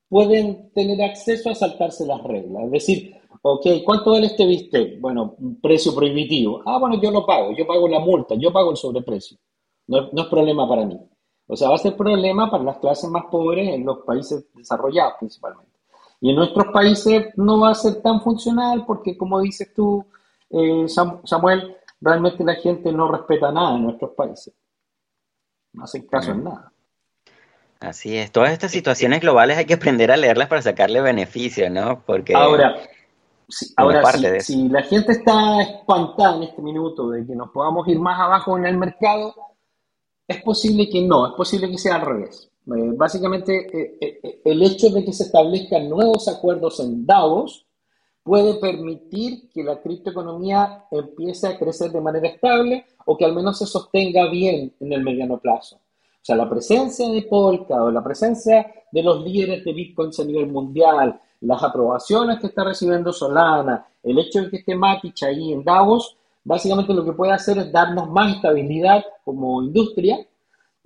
pueden 0.09 0.71
tener 0.73 1.03
acceso 1.03 1.51
a 1.51 1.55
saltarse 1.55 2.07
las 2.07 2.23
reglas. 2.23 2.65
Es 2.65 2.71
decir, 2.71 3.17
ok, 3.43 3.67
¿cuánto 3.85 4.13
vale 4.13 4.27
este 4.27 4.47
bistec? 4.47 5.01
Bueno, 5.01 5.35
un 5.39 5.61
precio 5.61 5.95
prohibitivo. 5.95 6.63
Ah, 6.65 6.79
bueno, 6.79 7.01
yo 7.01 7.11
lo 7.11 7.27
pago, 7.27 7.53
yo 7.57 7.67
pago 7.67 7.89
la 7.89 7.99
multa, 7.99 8.35
yo 8.37 8.53
pago 8.53 8.71
el 8.71 8.77
sobreprecio. 8.77 9.37
No, 9.89 10.09
no 10.13 10.23
es 10.23 10.29
problema 10.29 10.69
para 10.69 10.87
mí. 10.87 10.99
O 11.49 11.57
sea, 11.57 11.69
va 11.69 11.77
a 11.77 11.79
ser 11.79 11.97
problema 11.97 12.51
para 12.51 12.65
las 12.65 12.79
clases 12.79 13.09
más 13.11 13.25
pobres 13.31 13.69
en 13.69 13.85
los 13.85 13.99
países 13.99 14.47
desarrollados 14.55 15.15
principalmente. 15.19 15.77
Y 16.21 16.31
en 16.31 16.37
nuestros 16.37 16.67
países 16.73 17.27
no 17.37 17.61
va 17.61 17.71
a 17.71 17.75
ser 17.75 18.03
tan 18.03 18.21
funcional 18.21 18.85
porque, 18.87 19.17
como 19.17 19.41
dices 19.41 19.73
tú, 19.75 20.05
eh, 20.51 20.87
Samuel, 20.89 21.77
realmente 22.01 22.45
la 22.45 22.55
gente 22.55 22.93
no 22.93 23.11
respeta 23.11 23.51
nada 23.53 23.77
en 23.77 23.85
nuestros 23.85 24.13
países. 24.13 24.55
No 25.73 25.85
hacen 25.85 26.07
caso 26.07 26.33
en 26.33 26.45
nada. 26.45 26.73
Así 27.81 28.17
es, 28.17 28.33
todas 28.33 28.53
estas 28.53 28.71
situaciones 28.71 29.21
globales 29.21 29.59
hay 29.59 29.67
que 29.67 29.75
aprender 29.75 30.11
a 30.11 30.17
leerlas 30.17 30.49
para 30.49 30.63
sacarle 30.63 31.01
beneficio, 31.03 31.69
¿no? 31.69 32.03
Porque 32.07 32.35
ahora, 32.35 32.75
si, 33.49 33.67
ahora 33.77 34.03
si, 34.41 34.69
la 34.71 34.83
gente 34.83 35.13
está 35.13 35.61
espantada 35.61 36.37
en 36.37 36.45
este 36.45 36.63
minuto 36.63 37.11
de 37.11 37.27
que 37.27 37.35
nos 37.35 37.51
podamos 37.51 37.87
ir 37.89 37.99
más 37.99 38.19
abajo 38.19 38.57
en 38.57 38.65
el 38.65 38.79
mercado, 38.79 39.35
es 40.27 40.43
posible 40.43 40.89
que 40.89 41.03
no, 41.03 41.27
es 41.27 41.33
posible 41.35 41.71
que 41.71 41.77
sea 41.77 41.97
al 41.97 42.01
revés. 42.01 42.51
Eh, 42.67 42.93
básicamente, 42.97 43.69
eh, 44.01 44.41
el 44.45 44.63
hecho 44.63 44.89
de 44.89 45.05
que 45.05 45.13
se 45.13 45.25
establezcan 45.25 45.89
nuevos 45.89 46.29
acuerdos 46.29 46.81
en 46.81 47.05
Davos 47.05 47.66
puede 48.27 48.55
permitir 48.55 49.49
que 49.55 49.63
la 49.63 49.81
criptoeconomía 49.81 50.85
empiece 50.91 51.47
a 51.47 51.57
crecer 51.57 51.93
de 51.93 52.01
manera 52.01 52.27
estable 52.27 52.85
o 53.05 53.17
que 53.17 53.25
al 53.25 53.33
menos 53.33 53.57
se 53.57 53.67
sostenga 53.67 54.29
bien 54.29 54.75
en 54.81 54.93
el 54.93 55.05
mediano 55.05 55.39
plazo. 55.39 55.77
O 55.77 56.25
sea, 56.27 56.35
la 56.35 56.51
presencia 56.51 57.09
de 57.09 57.23
Polka 57.23 57.85
o 57.85 57.91
la 57.93 58.03
presencia 58.03 58.67
de 58.91 59.03
los 59.05 59.23
líderes 59.23 59.65
de 59.65 59.73
Bitcoin 59.73 60.11
a 60.19 60.25
nivel 60.25 60.49
mundial, 60.49 61.21
las 61.43 61.63
aprobaciones 61.63 62.41
que 62.41 62.49
está 62.49 62.65
recibiendo 62.65 63.13
Solana, 63.13 63.87
el 64.03 64.19
hecho 64.19 64.43
de 64.43 64.51
que 64.51 64.57
esté 64.57 64.75
Matic 64.75 65.23
ahí 65.23 65.53
en 65.53 65.63
Davos, 65.63 66.17
básicamente 66.43 66.93
lo 66.95 67.05
que 67.05 67.13
puede 67.13 67.31
hacer 67.31 67.59
es 67.59 67.71
darnos 67.71 68.11
más 68.11 68.35
estabilidad 68.35 69.05
como 69.25 69.63
industria 69.63 70.19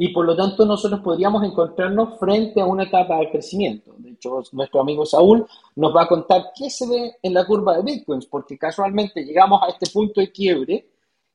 y 0.03 0.09
por 0.15 0.25
lo 0.25 0.35
tanto 0.35 0.65
nosotros 0.65 1.01
podríamos 1.01 1.45
encontrarnos 1.45 2.19
frente 2.19 2.59
a 2.59 2.65
una 2.65 2.85
etapa 2.85 3.19
de 3.19 3.31
crecimiento. 3.31 3.93
De 3.99 4.13
hecho, 4.13 4.41
nuestro 4.53 4.81
amigo 4.81 5.05
Saúl 5.05 5.47
nos 5.77 5.95
va 5.95 6.05
a 6.05 6.09
contar 6.09 6.53
qué 6.57 6.71
se 6.71 6.89
ve 6.89 7.17
en 7.23 7.35
la 7.35 7.47
curva 7.47 7.77
de 7.77 7.83
bitcoins, 7.83 8.25
porque 8.25 8.57
casualmente 8.57 9.23
llegamos 9.23 9.63
a 9.63 9.69
este 9.69 9.91
punto 9.93 10.23
de 10.23 10.33
quiebre 10.33 10.89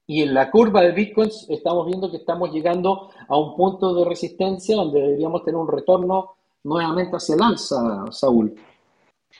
y 0.07 0.23
en 0.23 0.33
la 0.33 0.49
curva 0.49 0.81
de 0.81 0.93
bitcoins 0.93 1.45
estamos 1.47 1.85
viendo 1.85 2.09
que 2.09 2.17
estamos 2.17 2.51
llegando 2.51 3.11
a 3.27 3.37
un 3.37 3.55
punto 3.55 3.93
de 3.93 4.03
resistencia 4.03 4.75
donde 4.75 4.99
deberíamos 4.99 5.43
tener 5.43 5.59
un 5.59 5.67
retorno 5.67 6.31
nuevamente 6.63 7.17
hacia 7.17 7.35
el 7.35 7.43
alza, 7.43 8.05
Saúl. 8.09 8.55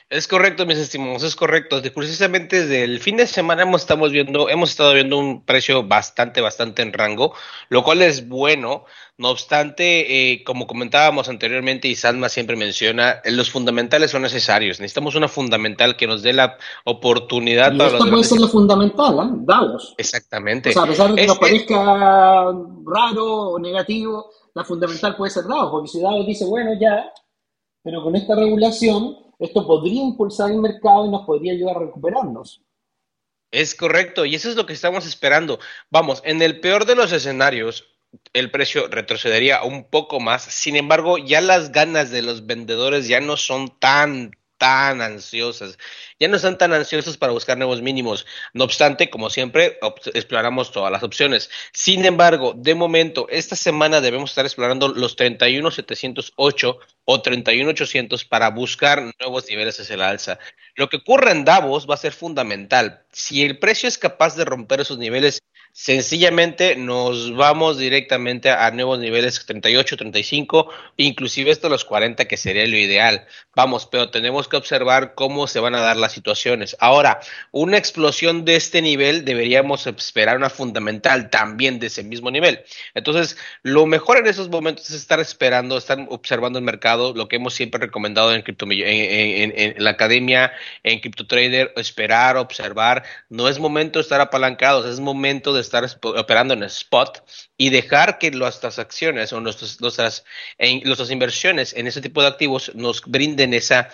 Es 0.08 0.28
correcto, 0.28 0.66
mis 0.66 0.78
estimados, 0.78 1.24
es 1.24 1.34
correcto. 1.34 1.82
Precisamente 1.92 2.60
desde 2.60 2.84
el 2.84 3.00
fin 3.00 3.16
de 3.16 3.26
semana 3.26 3.62
hemos, 3.62 3.80
estamos 3.80 4.12
viendo, 4.12 4.48
hemos 4.48 4.70
estado 4.70 4.94
viendo 4.94 5.18
un 5.18 5.44
precio 5.44 5.82
bastante, 5.82 6.40
bastante 6.40 6.82
en 6.82 6.92
rango, 6.92 7.34
lo 7.70 7.82
cual 7.82 8.02
es 8.02 8.28
bueno. 8.28 8.84
No 9.18 9.30
obstante, 9.30 10.32
eh, 10.32 10.44
como 10.44 10.68
comentábamos 10.68 11.28
anteriormente 11.28 11.88
y 11.88 11.96
Salma 11.96 12.28
siempre 12.28 12.54
menciona, 12.54 13.20
eh, 13.24 13.32
los 13.32 13.50
fundamentales 13.50 14.12
son 14.12 14.22
necesarios. 14.22 14.78
Necesitamos 14.78 15.16
una 15.16 15.26
fundamental 15.26 15.96
que 15.96 16.06
nos 16.06 16.22
dé 16.22 16.32
la 16.32 16.56
oportunidad 16.84 17.72
y 17.72 17.78
para 17.78 17.98
puede 17.98 18.22
ser 18.22 18.38
lo 18.38 18.48
fundamental, 18.48 19.18
¿eh? 19.18 19.38
Davos. 19.40 19.94
Exactamente. 19.98 20.70
O 20.70 20.72
sea, 20.72 20.82
a 20.82 20.86
pesar 20.86 21.10
de 21.10 21.16
que 21.16 21.26
nos 21.26 21.38
parezca 21.38 21.76
raro 22.86 23.24
o 23.24 23.58
negativo, 23.58 24.30
la 24.54 24.62
fundamental 24.62 25.16
puede 25.16 25.32
ser 25.32 25.44
Davos, 25.44 25.70
porque 25.72 25.88
si 25.88 26.00
Davos 26.00 26.24
dice, 26.26 26.44
bueno, 26.44 26.70
ya, 26.80 27.12
pero 27.82 28.04
con 28.04 28.14
esta 28.14 28.36
regulación 28.36 29.25
esto 29.38 29.66
podría 29.66 30.02
impulsar 30.02 30.50
el 30.50 30.60
mercado 30.60 31.06
y 31.06 31.10
nos 31.10 31.26
podría 31.26 31.52
ayudar 31.52 31.76
a 31.76 31.80
recuperarnos. 31.80 32.62
Es 33.50 33.74
correcto, 33.74 34.24
y 34.24 34.34
eso 34.34 34.48
es 34.50 34.56
lo 34.56 34.66
que 34.66 34.72
estamos 34.72 35.06
esperando. 35.06 35.58
Vamos, 35.90 36.20
en 36.24 36.42
el 36.42 36.60
peor 36.60 36.84
de 36.84 36.96
los 36.96 37.12
escenarios, 37.12 37.96
el 38.32 38.50
precio 38.50 38.88
retrocedería 38.88 39.62
un 39.62 39.84
poco 39.88 40.20
más. 40.20 40.42
Sin 40.42 40.76
embargo, 40.76 41.18
ya 41.18 41.40
las 41.40 41.72
ganas 41.72 42.10
de 42.10 42.22
los 42.22 42.46
vendedores 42.46 43.08
ya 43.08 43.20
no 43.20 43.36
son 43.36 43.78
tan, 43.78 44.32
tan 44.58 45.00
ansiosas. 45.00 45.78
Ya 46.18 46.28
no 46.28 46.36
están 46.36 46.58
tan 46.58 46.72
ansiosos 46.72 47.16
para 47.16 47.32
buscar 47.32 47.58
nuevos 47.58 47.82
mínimos. 47.82 48.26
No 48.54 48.64
obstante, 48.64 49.10
como 49.10 49.30
siempre, 49.30 49.78
exploramos 50.14 50.72
todas 50.72 50.90
las 50.90 51.02
opciones. 51.02 51.50
Sin 51.72 52.04
embargo, 52.04 52.54
de 52.56 52.74
momento, 52.74 53.26
esta 53.28 53.56
semana 53.56 54.00
debemos 54.00 54.30
estar 54.30 54.46
explorando 54.46 54.88
los 54.88 55.16
31.708 55.16 56.78
o 57.04 57.22
31.800 57.22 58.28
para 58.28 58.50
buscar 58.50 59.12
nuevos 59.20 59.48
niveles 59.48 59.78
hacia 59.78 59.94
el 59.94 60.02
alza. 60.02 60.38
Lo 60.74 60.88
que 60.88 60.98
ocurre 60.98 61.32
en 61.32 61.44
Davos 61.44 61.86
va 61.88 61.94
a 61.94 61.98
ser 61.98 62.12
fundamental. 62.12 63.04
Si 63.12 63.42
el 63.44 63.58
precio 63.58 63.88
es 63.88 63.98
capaz 63.98 64.36
de 64.36 64.44
romper 64.44 64.80
esos 64.80 64.98
niveles 64.98 65.40
Sencillamente 65.78 66.74
nos 66.74 67.36
vamos 67.36 67.76
directamente 67.76 68.48
a 68.48 68.70
nuevos 68.70 68.98
niveles 68.98 69.44
38, 69.44 69.98
35, 69.98 70.70
inclusive 70.96 71.50
esto 71.50 71.68
los 71.68 71.84
40 71.84 72.24
que 72.24 72.38
sería 72.38 72.66
lo 72.66 72.78
ideal. 72.78 73.26
Vamos, 73.54 73.84
pero 73.84 74.10
tenemos 74.10 74.48
que 74.48 74.56
observar 74.56 75.14
cómo 75.14 75.46
se 75.46 75.60
van 75.60 75.74
a 75.74 75.82
dar 75.82 75.98
las 75.98 76.05
situaciones. 76.12 76.76
Ahora, 76.80 77.20
una 77.52 77.76
explosión 77.78 78.44
de 78.44 78.56
este 78.56 78.82
nivel 78.82 79.24
deberíamos 79.24 79.86
esperar 79.86 80.36
una 80.36 80.50
fundamental 80.50 81.30
también 81.30 81.78
de 81.78 81.88
ese 81.88 82.02
mismo 82.02 82.30
nivel. 82.30 82.60
Entonces, 82.94 83.36
lo 83.62 83.86
mejor 83.86 84.18
en 84.18 84.26
esos 84.26 84.48
momentos 84.48 84.90
es 84.90 84.96
estar 84.96 85.20
esperando, 85.20 85.76
estar 85.78 85.98
observando 86.10 86.58
el 86.58 86.64
mercado, 86.64 87.14
lo 87.14 87.28
que 87.28 87.36
hemos 87.36 87.54
siempre 87.54 87.80
recomendado 87.80 88.34
en, 88.34 88.44
en, 88.46 89.52
en, 89.56 89.84
la 89.84 89.90
academia, 89.90 90.52
en 90.82 91.00
CryptoTrader, 91.00 91.72
esperar, 91.76 92.36
observar. 92.36 93.04
No 93.28 93.48
es 93.48 93.58
momento 93.58 93.98
de 93.98 94.02
estar 94.02 94.20
apalancados, 94.20 94.86
es 94.86 95.00
momento 95.00 95.52
de 95.52 95.60
estar 95.60 95.86
operando 96.02 96.54
en 96.54 96.62
spot 96.64 97.22
y 97.56 97.70
dejar 97.70 98.18
que 98.18 98.30
nuestras 98.30 98.78
acciones 98.78 99.32
o 99.32 99.40
nuestras, 99.40 99.80
nuestras, 99.80 100.24
nuestras 100.84 101.10
inversiones 101.10 101.74
en 101.74 101.86
ese 101.86 102.00
tipo 102.00 102.22
de 102.22 102.28
activos 102.28 102.72
nos 102.74 103.02
brinden 103.02 103.54
esa 103.54 103.90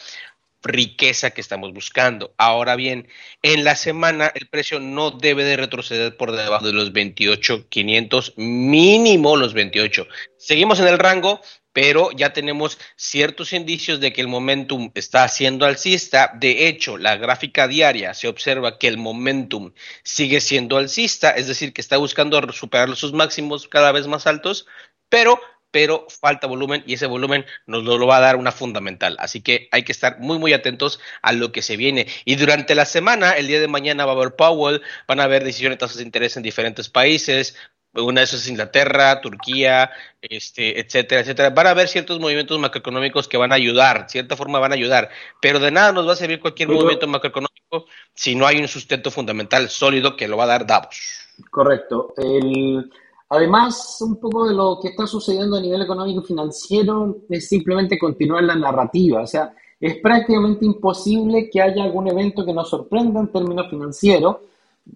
riqueza 0.63 1.31
que 1.31 1.41
estamos 1.41 1.73
buscando. 1.73 2.35
Ahora 2.39 2.77
bien, 2.77 3.09
en 3.43 3.65
la 3.65 3.77
semana 3.77 4.33
el 4.35 4.49
precio 4.49 4.81
no 4.81 5.11
debe 5.11 5.45
de 5.45 5.57
retroceder 5.57 6.17
por 6.17 6.33
debajo 6.33 6.67
de 6.67 6.73
los 6.73 6.93
28.500, 6.93 8.35
mínimo 8.37 9.37
los 9.37 9.55
28. 9.55 10.07
Seguimos 10.37 10.81
en 10.81 10.89
el 10.89 10.99
rango, 10.99 11.41
pero 11.73 12.11
ya 12.13 12.33
tenemos 12.33 12.79
ciertos 12.97 13.53
indicios 13.53 14.01
de 14.01 14.13
que 14.13 14.21
el 14.21 14.29
momentum 14.29 14.91
está 14.95 15.27
siendo 15.29 15.65
alcista. 15.65 16.33
De 16.35 16.69
hecho, 16.69 16.99
la 16.99 17.17
gráfica 17.17 17.67
diaria 17.67 18.15
se 18.15 18.29
observa 18.29 18.79
que 18.79 18.89
el 18.89 18.99
momentum 18.99 19.73
sigue 20.05 20.41
siendo 20.41 20.77
alcista, 20.77 21.31
es 21.31 21.47
decir, 21.47 21.73
que 21.73 21.81
está 21.81 21.97
buscando 21.97 22.53
superar 22.53 22.95
sus 22.97 23.13
máximos 23.13 23.69
cada 23.69 23.93
vez 23.93 24.07
más 24.07 24.27
altos, 24.27 24.67
pero 25.09 25.41
pero 25.73 26.07
falta 26.09 26.47
volumen 26.47 26.85
y 26.87 26.95
ese 26.95 27.07
volumen 27.07 27.45
nos 27.66 27.83
lo, 27.83 28.07
va 28.07 28.18
a 28.18 28.20
dar 28.20 28.37
una 28.37 28.53
fundamental. 28.53 29.16
Así 29.18 29.41
que 29.41 29.68
hay 29.73 29.83
que 29.83 29.93
estar 29.93 30.20
muy, 30.20 30.39
muy 30.39 30.53
atentos 30.53 31.01
a 31.23 31.33
lo 31.33 31.51
que 31.51 31.62
se 31.62 31.77
viene. 31.77 32.07
Y 32.25 32.37
durante 32.37 32.77
la 32.77 32.85
semana, 32.85 33.33
el 33.33 33.49
día 33.49 33.61
de 33.61 33.68
mañana 33.68 34.05
va 34.05 34.12
a 34.12 34.14
haber 34.14 34.37
Powell, 34.37 34.83
van 35.09 35.18
a 35.18 35.25
haber 35.25 35.43
decisiones 35.43 35.79
de 35.79 35.81
tasas 35.81 35.97
de 35.97 36.05
interés 36.05 36.37
en 36.37 36.45
diferentes 36.45 36.89
países, 36.89 37.57
una 37.95 38.20
de 38.20 38.25
esas 38.25 38.41
es 38.41 38.49
Inglaterra, 38.49 39.20
Turquía, 39.20 39.91
este, 40.23 40.81
etcétera, 40.81 41.20
etcétera. 41.20 41.51
Van 41.51 41.66
a 41.66 41.70
haber 41.70 41.89
ciertos 41.89 42.18
movimientos 42.20 42.59
macroeconómicos 42.59 43.29
que 43.29 43.37
van 43.37 43.53
a 43.53 43.57
ayudar, 43.57 44.05
de 44.05 44.09
cierta 44.09 44.37
forma 44.37 44.59
van 44.59 44.73
a 44.73 44.77
ayudar, 44.77 45.11
pero 45.41 45.59
de 45.59 45.70
nada 45.70 45.93
nos 45.93 46.09
va 46.09 46.12
a 46.12 46.16
servir 46.16 46.41
cualquier 46.41 46.68
movimiento 46.68 47.07
macroeconómico 47.07 47.87
si 48.14 48.35
no 48.35 48.47
hay 48.47 48.59
un 48.59 48.68
sustento 48.68 49.11
fundamental 49.11 49.68
sólido 49.68 50.16
que 50.16 50.29
lo 50.29 50.37
va 50.37 50.45
a 50.45 50.49
dar 50.49 50.66
Davos. 50.66 51.29
Correcto. 51.51 52.14
Además, 53.33 53.99
un 54.01 54.16
poco 54.16 54.49
de 54.49 54.55
lo 54.55 54.78
que 54.80 54.89
está 54.89 55.07
sucediendo 55.07 55.57
a 55.57 55.61
nivel 55.61 55.83
económico 55.83 56.22
y 56.22 56.26
financiero 56.26 57.16
es 57.28 57.49
simplemente 57.49 57.99
continuar 57.99 58.45
la 58.45 58.55
narrativa. 58.55 59.22
O 59.22 59.26
sea, 59.26 59.55
es 59.80 59.97
prácticamente 59.99 60.64
imposible 60.64 61.51
que 61.51 61.61
haya 61.61 61.85
algún 61.85 62.09
evento 62.09 62.45
que 62.45 62.53
nos 62.53 62.68
sorprenda 62.68 63.20
en 63.20 63.33
términos 63.33 63.68
financieros 63.68 64.37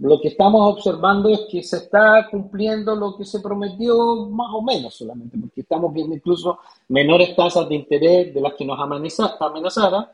lo 0.00 0.20
que 0.20 0.28
estamos 0.28 0.74
observando 0.74 1.28
es 1.28 1.42
que 1.50 1.62
se 1.62 1.76
está 1.76 2.28
cumpliendo 2.30 2.96
lo 2.96 3.16
que 3.16 3.24
se 3.24 3.40
prometió 3.40 4.26
más 4.26 4.48
o 4.52 4.60
menos 4.60 4.94
solamente, 4.94 5.38
porque 5.38 5.60
estamos 5.60 5.92
viendo 5.92 6.14
incluso 6.14 6.58
menores 6.88 7.36
tasas 7.36 7.68
de 7.68 7.76
interés 7.76 8.34
de 8.34 8.40
las 8.40 8.54
que 8.54 8.64
nos 8.64 8.78
amenazaron, 8.80 10.06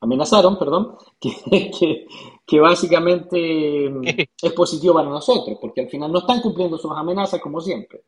amenazaron 0.00 0.58
perdón, 0.58 0.96
que, 1.20 1.70
que, 1.78 2.06
básicamente 2.60 3.86
es 4.42 4.52
positivo 4.52 4.94
para 4.94 5.08
nosotros, 5.08 5.58
porque 5.60 5.82
al 5.82 5.88
final 5.88 6.12
no 6.12 6.20
están 6.20 6.40
cumpliendo 6.40 6.78
sus 6.78 6.92
amenazas 6.92 7.40
como 7.40 7.60
siempre. 7.60 8.02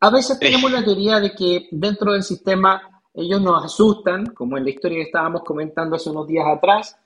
A 0.00 0.10
veces 0.10 0.38
tenemos 0.38 0.72
la 0.72 0.82
teoría 0.82 1.20
de 1.20 1.32
que 1.32 1.68
dentro 1.70 2.12
del 2.12 2.22
sistema 2.22 3.02
ellos 3.12 3.40
nos 3.42 3.64
asustan, 3.64 4.26
como 4.26 4.56
en 4.56 4.64
la 4.64 4.70
historia 4.70 4.98
que 4.98 5.04
estábamos 5.04 5.42
comentando 5.42 5.96
hace 5.96 6.10
unos 6.10 6.26
días 6.26 6.46
atrás, 6.46 6.96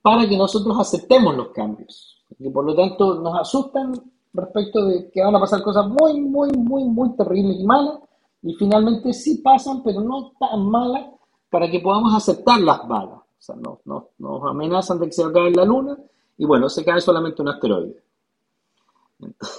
para 0.00 0.28
que 0.28 0.36
nosotros 0.36 0.76
aceptemos 0.80 1.36
los 1.36 1.48
cambios. 1.48 2.20
Y 2.38 2.50
por 2.50 2.64
lo 2.64 2.74
tanto 2.74 3.20
nos 3.20 3.38
asustan 3.38 3.92
respecto 4.32 4.86
de 4.86 5.10
que 5.10 5.22
van 5.22 5.36
a 5.36 5.40
pasar 5.40 5.62
cosas 5.62 5.86
muy, 5.86 6.20
muy, 6.20 6.50
muy, 6.52 6.84
muy 6.84 7.14
terribles 7.16 7.60
y 7.60 7.64
malas, 7.64 7.98
y 8.42 8.54
finalmente 8.54 9.12
sí 9.12 9.38
pasan, 9.38 9.82
pero 9.84 10.00
no 10.00 10.32
tan 10.40 10.68
malas 10.68 11.06
para 11.48 11.70
que 11.70 11.78
podamos 11.78 12.14
aceptar 12.14 12.60
las 12.60 12.88
balas. 12.88 13.21
O 13.42 13.44
sea, 13.44 13.56
nos, 13.56 13.80
nos 14.18 14.44
amenazan 14.44 15.00
de 15.00 15.06
que 15.06 15.12
se 15.12 15.24
va 15.24 15.50
la 15.50 15.64
luna, 15.64 15.98
y 16.38 16.44
bueno, 16.44 16.68
se 16.68 16.84
cae 16.84 17.00
solamente 17.00 17.42
un 17.42 17.48
asteroide. 17.48 18.00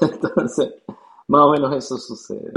Entonces, 0.01 0.75
más 1.27 1.41
o 1.41 1.49
menos 1.51 1.75
eso 1.75 1.97
sucede. 1.97 2.53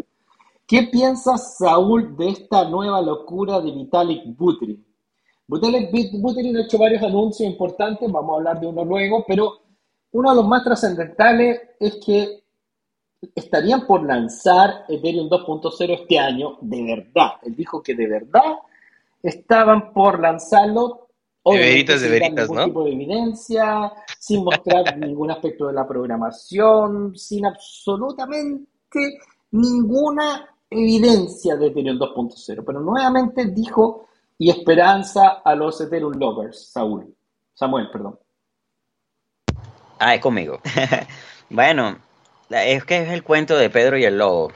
¿Qué 0.69 0.85
piensas, 0.85 1.59
Saúl, 1.59 2.17
de 2.17 2.29
esta 2.29 2.69
nueva 2.69 3.03
locura 3.03 3.61
de 3.61 3.73
Vitalik 3.73 4.37
Buterin? 4.37 4.87
Buterin 5.49 6.57
ha 6.57 6.61
hecho 6.61 6.79
varios 6.79 7.03
anuncios 7.03 7.49
importantes, 7.49 8.11
vamos 8.11 8.31
a 8.31 8.37
hablar 8.37 8.61
de 8.61 8.69
uno 8.69 8.85
luego, 8.85 9.25
pero 9.27 9.63
uno 10.13 10.31
de 10.31 10.37
los 10.37 10.47
más 10.47 10.63
trascendentales 10.63 11.61
es 11.81 11.97
que 12.07 12.45
estarían 13.35 13.85
por 13.85 14.05
lanzar 14.07 14.85
Ethereum 14.89 15.29
2.0 15.29 16.03
este 16.03 16.21
año, 16.21 16.59
de 16.61 16.85
verdad. 16.85 17.33
Él 17.43 17.57
dijo 17.57 17.83
que 17.83 17.97
de 17.97 18.07
verdad 18.07 18.59
estaban 19.25 19.93
por 19.93 20.21
lanzarlo. 20.21 21.06
De 21.53 21.59
veritas, 21.59 22.01
de 22.01 22.09
veritas, 22.09 22.49
ningún 22.51 22.65
tipo 22.65 22.85
de 22.85 22.93
evidencia, 22.93 23.93
sin 24.19 24.43
mostrar 24.43 24.97
ningún 24.99 25.31
aspecto 25.31 25.69
de 25.69 25.75
la 25.75 25.87
programación, 25.87 27.17
sin 27.17 27.47
absolutamente 27.47 28.67
ninguna 29.53 30.49
evidencia 30.69 31.57
de 31.57 31.69
Ethereum 31.69 31.99
2.0. 31.99 32.65
Pero 32.67 32.81
nuevamente 32.81 33.47
dijo 33.47 34.09
y 34.39 34.51
esperanza 34.51 35.41
a 35.45 35.55
los 35.55 35.81
Ethereum 35.81 36.15
lovers, 36.15 36.73
Saúl. 36.73 37.15
Samuel, 37.55 37.91
perdón. 37.91 38.19
Ah, 39.99 40.15
es 40.15 40.21
conmigo. 40.21 40.61
bueno, 41.51 41.97
es 42.51 42.85
que 42.85 43.03
es 43.03 43.09
el 43.11 43.23
cuento 43.23 43.57
de 43.57 43.71
Pedro 43.71 43.97
y 43.97 44.05
el 44.05 44.19
lobo. 44.19 44.53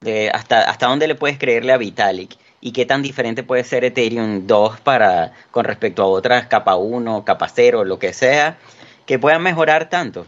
De 0.00 0.30
hasta, 0.30 0.70
hasta 0.70 0.86
dónde 0.86 1.08
le 1.08 1.16
puedes 1.16 1.38
creerle 1.38 1.72
a 1.72 1.78
Vitalik 1.78 2.36
y 2.60 2.72
qué 2.72 2.86
tan 2.86 3.02
diferente 3.02 3.42
puede 3.42 3.64
ser 3.64 3.84
Ethereum 3.84 4.46
2 4.46 4.80
para, 4.80 5.32
con 5.50 5.64
respecto 5.64 6.02
a 6.02 6.06
otras 6.06 6.46
capa 6.46 6.76
1, 6.76 7.24
capa 7.24 7.48
0, 7.48 7.84
lo 7.84 7.98
que 7.98 8.12
sea, 8.12 8.58
que 9.06 9.18
puedan 9.18 9.42
mejorar 9.42 9.88
tanto. 9.88 10.26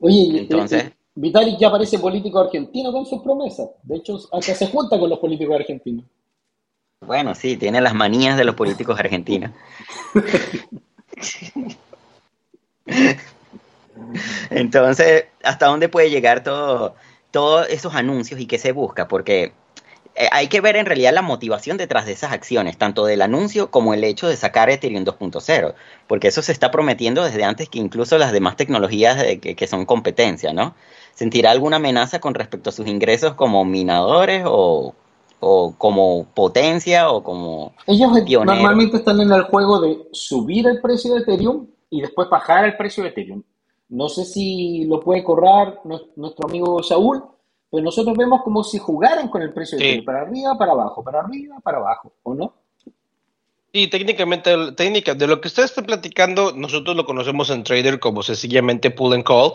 Oye, 0.00 0.38
entonces... 0.38 0.84
Eh, 0.84 0.92
Vitalik 1.14 1.58
ya 1.58 1.70
parece 1.70 1.98
político 1.98 2.38
argentino 2.38 2.92
con 2.92 3.04
sus 3.04 3.20
promesas. 3.22 3.68
De 3.82 3.96
hecho, 3.96 4.18
hasta 4.32 4.54
se 4.54 4.68
junta 4.68 4.98
con 4.98 5.10
los 5.10 5.18
políticos 5.18 5.56
argentinos. 5.56 6.04
Bueno, 7.00 7.34
sí, 7.34 7.56
tiene 7.56 7.80
las 7.80 7.94
manías 7.94 8.36
de 8.36 8.44
los 8.44 8.54
políticos 8.54 8.98
argentinos. 9.00 9.50
Entonces, 14.50 15.24
¿hasta 15.42 15.66
dónde 15.66 15.88
puede 15.88 16.10
llegar 16.10 16.44
todo, 16.44 16.94
todos 17.32 17.68
esos 17.68 17.94
anuncios 17.94 18.40
y 18.40 18.46
qué 18.46 18.58
se 18.58 18.70
busca? 18.72 19.08
Porque 19.08 19.52
hay 20.32 20.48
que 20.48 20.60
ver 20.60 20.76
en 20.76 20.86
realidad 20.86 21.12
la 21.12 21.22
motivación 21.22 21.76
detrás 21.76 22.06
de 22.06 22.12
esas 22.12 22.32
acciones, 22.32 22.76
tanto 22.76 23.04
del 23.04 23.22
anuncio 23.22 23.70
como 23.70 23.94
el 23.94 24.04
hecho 24.04 24.28
de 24.28 24.36
sacar 24.36 24.70
Ethereum 24.70 25.04
2.0, 25.04 25.74
porque 26.06 26.28
eso 26.28 26.42
se 26.42 26.52
está 26.52 26.70
prometiendo 26.70 27.24
desde 27.24 27.44
antes 27.44 27.68
que 27.68 27.78
incluso 27.78 28.18
las 28.18 28.32
demás 28.32 28.56
tecnologías 28.56 29.22
que, 29.40 29.54
que, 29.54 29.66
son 29.66 29.86
competencia, 29.86 30.52
¿no? 30.52 30.74
¿Sentirá 31.14 31.50
alguna 31.50 31.76
amenaza 31.76 32.20
con 32.20 32.34
respecto 32.34 32.70
a 32.70 32.72
sus 32.72 32.86
ingresos 32.86 33.34
como 33.34 33.64
minadores 33.64 34.44
o 34.46 34.94
o 35.40 35.74
como 35.76 36.26
potencia 36.34 37.10
o 37.10 37.22
como 37.22 37.72
Ellos 37.86 38.10
normalmente 38.44 38.96
están 38.96 39.20
en 39.20 39.32
el 39.32 39.42
juego 39.44 39.80
de 39.80 40.08
subir 40.12 40.66
el 40.66 40.80
precio 40.80 41.14
de 41.14 41.20
Ethereum 41.20 41.66
y 41.90 42.00
después 42.00 42.28
bajar 42.28 42.64
el 42.64 42.76
precio 42.76 43.02
de 43.02 43.10
Ethereum. 43.10 43.42
No 43.88 44.08
sé 44.08 44.24
si 44.24 44.84
lo 44.84 45.00
puede 45.00 45.24
correr 45.24 45.78
nuestro 46.16 46.48
amigo 46.48 46.82
Saúl, 46.82 47.22
pero 47.70 47.82
nosotros 47.82 48.16
vemos 48.16 48.42
como 48.42 48.64
si 48.64 48.78
jugaran 48.78 49.28
con 49.28 49.42
el 49.42 49.52
precio 49.52 49.78
de 49.78 49.84
Ethereum, 49.84 50.04
para 50.04 50.22
arriba, 50.22 50.56
para 50.58 50.72
abajo, 50.72 51.02
para 51.02 51.20
arriba, 51.20 51.56
para 51.62 51.78
abajo, 51.78 52.12
¿o 52.22 52.34
no? 52.34 52.54
Sí, 53.70 53.86
técnicamente, 53.86 54.50
técnica, 54.76 55.14
de 55.14 55.26
lo 55.26 55.42
que 55.42 55.48
ustedes 55.48 55.70
están 55.70 55.84
platicando, 55.84 56.52
nosotros 56.56 56.96
lo 56.96 57.04
conocemos 57.04 57.50
en 57.50 57.64
Trader 57.64 58.00
como 58.00 58.22
sencillamente 58.22 58.90
pull 58.90 59.12
and 59.12 59.24
call. 59.24 59.52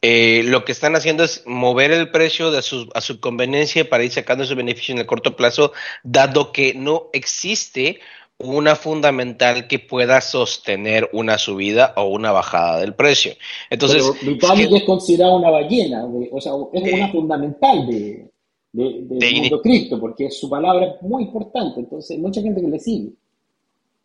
Eh, 0.00 0.42
lo 0.46 0.64
que 0.64 0.72
están 0.72 0.96
haciendo 0.96 1.24
es 1.24 1.42
mover 1.44 1.92
el 1.92 2.10
precio 2.10 2.50
de 2.50 2.62
su, 2.62 2.88
a 2.94 3.02
su 3.02 3.20
conveniencia 3.20 3.86
para 3.88 4.02
ir 4.02 4.12
sacando 4.12 4.46
su 4.46 4.56
beneficio 4.56 4.94
en 4.94 5.00
el 5.00 5.06
corto 5.06 5.36
plazo, 5.36 5.74
dado 6.02 6.52
que 6.52 6.72
no 6.72 7.10
existe 7.12 8.00
una 8.40 8.74
fundamental 8.74 9.66
que 9.66 9.78
pueda 9.78 10.20
sostener 10.20 11.08
una 11.12 11.38
subida 11.38 11.92
o 11.96 12.04
una 12.06 12.32
bajada 12.32 12.80
del 12.80 12.94
precio. 12.94 13.32
Entonces, 13.68 14.02
Pero 14.20 14.32
Vitalik 14.32 14.72
es, 14.72 14.84
considerado 14.84 15.36
una 15.36 15.50
ballena, 15.50 16.04
o 16.04 16.40
sea, 16.40 16.52
es 16.72 16.92
una 16.92 17.08
fundamental 17.12 17.86
de, 17.86 18.30
de, 18.72 19.02
del 19.02 19.34
mundo 19.36 19.60
cripto, 19.62 20.00
porque 20.00 20.30
su 20.30 20.48
palabra 20.48 20.86
es 20.86 21.02
muy 21.02 21.24
importante, 21.24 21.80
entonces 21.80 22.10
hay 22.12 22.18
mucha 22.18 22.40
gente 22.40 22.60
que 22.60 22.68
le 22.68 22.78
sigue. 22.78 23.10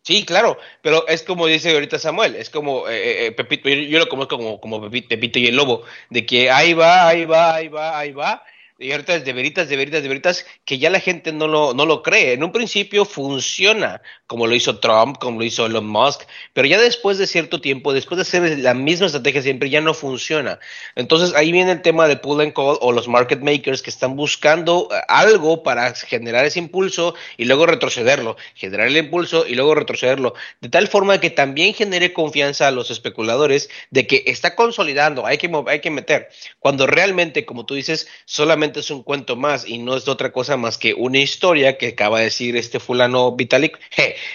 Sí, 0.02 0.24
claro, 0.24 0.58
pero 0.84 1.08
es 1.08 1.24
como 1.24 1.48
dice 1.48 1.74
ahorita 1.74 1.98
Samuel, 1.98 2.36
es 2.36 2.52
como 2.52 2.88
eh, 2.88 3.26
eh, 3.26 3.32
Pepito, 3.32 3.70
yo, 3.70 3.98
lo 3.98 4.08
conozco 4.08 4.38
como, 4.38 4.60
como 4.60 4.82
Pepito 4.90 5.40
y 5.40 5.48
el 5.48 5.56
Lobo, 5.56 5.82
de 6.12 6.26
que 6.28 6.52
ahí 6.52 6.74
va, 6.74 7.08
ahí 7.08 7.26
va, 7.26 7.56
ahí 7.56 7.70
va, 7.70 7.98
ahí 7.98 8.12
va, 8.12 8.44
y 8.78 8.92
ahorita 8.92 9.16
es 9.16 9.24
de 9.24 9.32
veritas, 9.32 9.70
de 9.70 9.78
veritas, 9.78 10.04
de 10.04 10.10
veritas, 10.10 10.46
que 10.66 10.78
ya 10.78 10.90
la 10.90 11.00
gente 11.00 11.32
no 11.32 11.48
lo, 11.48 11.74
no 11.74 11.86
lo 11.86 12.04
cree. 12.04 12.34
En 12.34 12.44
un 12.44 12.52
principio 12.52 13.06
funciona, 13.06 14.02
como 14.28 14.48
lo 14.48 14.56
hizo 14.56 14.80
Trump, 14.80 15.18
como 15.18 15.40
lo 15.40 15.46
hizo 15.46 15.66
Elon 15.66 15.88
Musk, 15.88 16.24
pero 16.52 16.68
ya 16.68 16.78
después 16.78 17.18
de 17.18 17.26
cierto 17.26 17.62
tiempo, 17.62 17.94
después 17.94 18.18
de 18.18 18.24
hacer 18.24 18.60
la 18.60 18.74
misma 18.74 19.06
estrategia 19.06 19.42
siempre, 19.42 19.70
ya 19.70 19.80
no 19.80 19.94
funciona. 19.94 20.60
Entonces 20.96 21.34
ahí 21.36 21.54
viene 21.54 21.72
el 21.72 21.82
tema 21.82 22.10
de 22.10 22.18
pull 22.18 22.42
and 22.42 22.52
call 22.52 22.78
o 22.82 22.92
los 22.92 23.08
market 23.08 23.40
makers 23.40 23.82
que 23.82 23.90
están 23.90 24.18
buscando 24.18 24.90
eh, 24.92 24.96
algo 25.08 25.64
para 25.64 25.94
generar 25.94 26.44
ese 26.44 26.60
impulso 26.60 27.16
y 27.38 27.46
luego 27.46 27.66
retrocederlo, 27.68 28.36
generar 28.56 28.88
el 28.88 28.98
impulso 28.98 29.48
y 29.48 29.56
luego 29.56 29.74
retrocederlo, 29.76 30.34
de 30.60 30.68
tal 30.68 30.90
forma 30.90 31.22
que 31.22 31.30
también 31.30 31.74
genere 31.74 32.12
confianza 32.12 32.68
a 32.68 32.72
los 32.72 32.92
especuladores 32.92 33.70
de 33.90 34.06
que 34.06 34.24
está 34.26 34.54
consolidando, 34.54 35.26
hay 35.26 35.38
que, 35.38 35.50
hay 35.68 35.80
que 35.80 35.92
meter, 35.92 36.28
cuando 36.60 36.88
realmente, 36.88 37.46
como 37.46 37.66
tú 37.66 37.76
dices, 37.76 38.10
solamente 38.26 38.65
es 38.74 38.92
un 38.92 39.04
cuento 39.04 39.36
más 39.36 39.68
y 39.68 39.78
no 39.78 39.96
es 39.96 40.08
otra 40.08 40.32
cosa 40.32 40.58
más 40.58 40.78
que 40.78 40.94
una 40.94 41.20
historia 41.20 41.78
que 41.78 41.90
acaba 41.90 42.20
de 42.20 42.26
decir 42.26 42.56
este 42.56 42.80
fulano 42.80 43.32
Vitalik, 43.36 43.80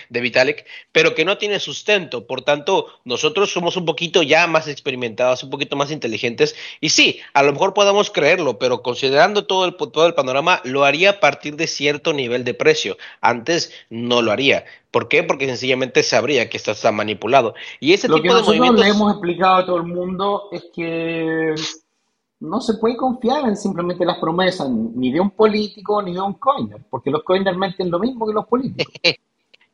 de 0.09 0.21
Vitalik, 0.21 0.65
pero 0.93 1.15
que 1.15 1.25
no 1.25 1.39
tiene 1.39 1.61
sustento. 1.61 2.27
Por 2.27 2.43
tanto, 2.43 2.87
nosotros 3.05 3.53
somos 3.53 3.77
un 3.77 3.85
poquito 3.85 4.23
ya 4.23 4.47
más 4.47 4.69
experimentados, 4.69 5.43
un 5.43 5.51
poquito 5.51 5.77
más 5.77 5.91
inteligentes 5.91 6.55
y 6.81 6.91
sí, 6.91 7.21
a 7.35 7.43
lo 7.43 7.53
mejor 7.53 7.75
podamos 7.75 8.11
creerlo, 8.11 8.59
pero 8.59 8.83
considerando 8.83 9.47
todo 9.47 9.65
el, 9.65 9.75
todo 9.77 10.07
el 10.07 10.15
panorama, 10.15 10.61
lo 10.65 10.85
haría 10.85 11.11
a 11.11 11.21
partir 11.21 11.57
de 11.57 11.67
cierto 11.67 12.13
nivel 12.13 12.45
de 12.45 12.55
precio. 12.55 12.97
Antes 13.21 13.73
no 13.89 14.23
lo 14.23 14.33
haría. 14.33 14.65
¿Por 14.91 15.09
qué? 15.09 15.23
Porque 15.23 15.47
sencillamente 15.47 16.03
sabría 16.03 16.49
que 16.49 16.57
esto 16.57 16.73
está 16.73 16.91
manipulado. 16.91 17.55
Y 17.79 17.93
ese 17.93 18.09
lo 18.09 18.17
tipo 18.17 18.23
que 18.23 18.29
de 18.29 18.35
nosotros 18.35 18.57
movimientos... 18.57 18.85
le 18.85 18.91
hemos 18.91 19.13
explicado 19.13 19.57
a 19.57 19.67
todo 19.67 19.77
el 19.77 19.85
mundo 19.85 20.49
es 20.53 20.65
que 20.75 21.55
no 22.41 22.61
se 22.61 22.75
puede 22.75 22.97
confiar 22.97 23.47
en 23.47 23.57
simplemente 23.57 24.05
las 24.05 24.19
promesas 24.19 24.69
ni 24.71 25.13
de 25.13 25.21
un 25.21 25.31
político 25.31 26.03
ni 26.03 26.15
de 26.15 26.21
un 26.21 26.35
coiner, 26.35 26.83
porque 26.89 27.11
los 27.11 27.23
coiners 27.23 27.57
meten 27.57 27.91
lo 27.91 27.99
mismo 27.99 28.27
que 28.27 28.33
los 28.33 28.47
políticos. 28.47 28.95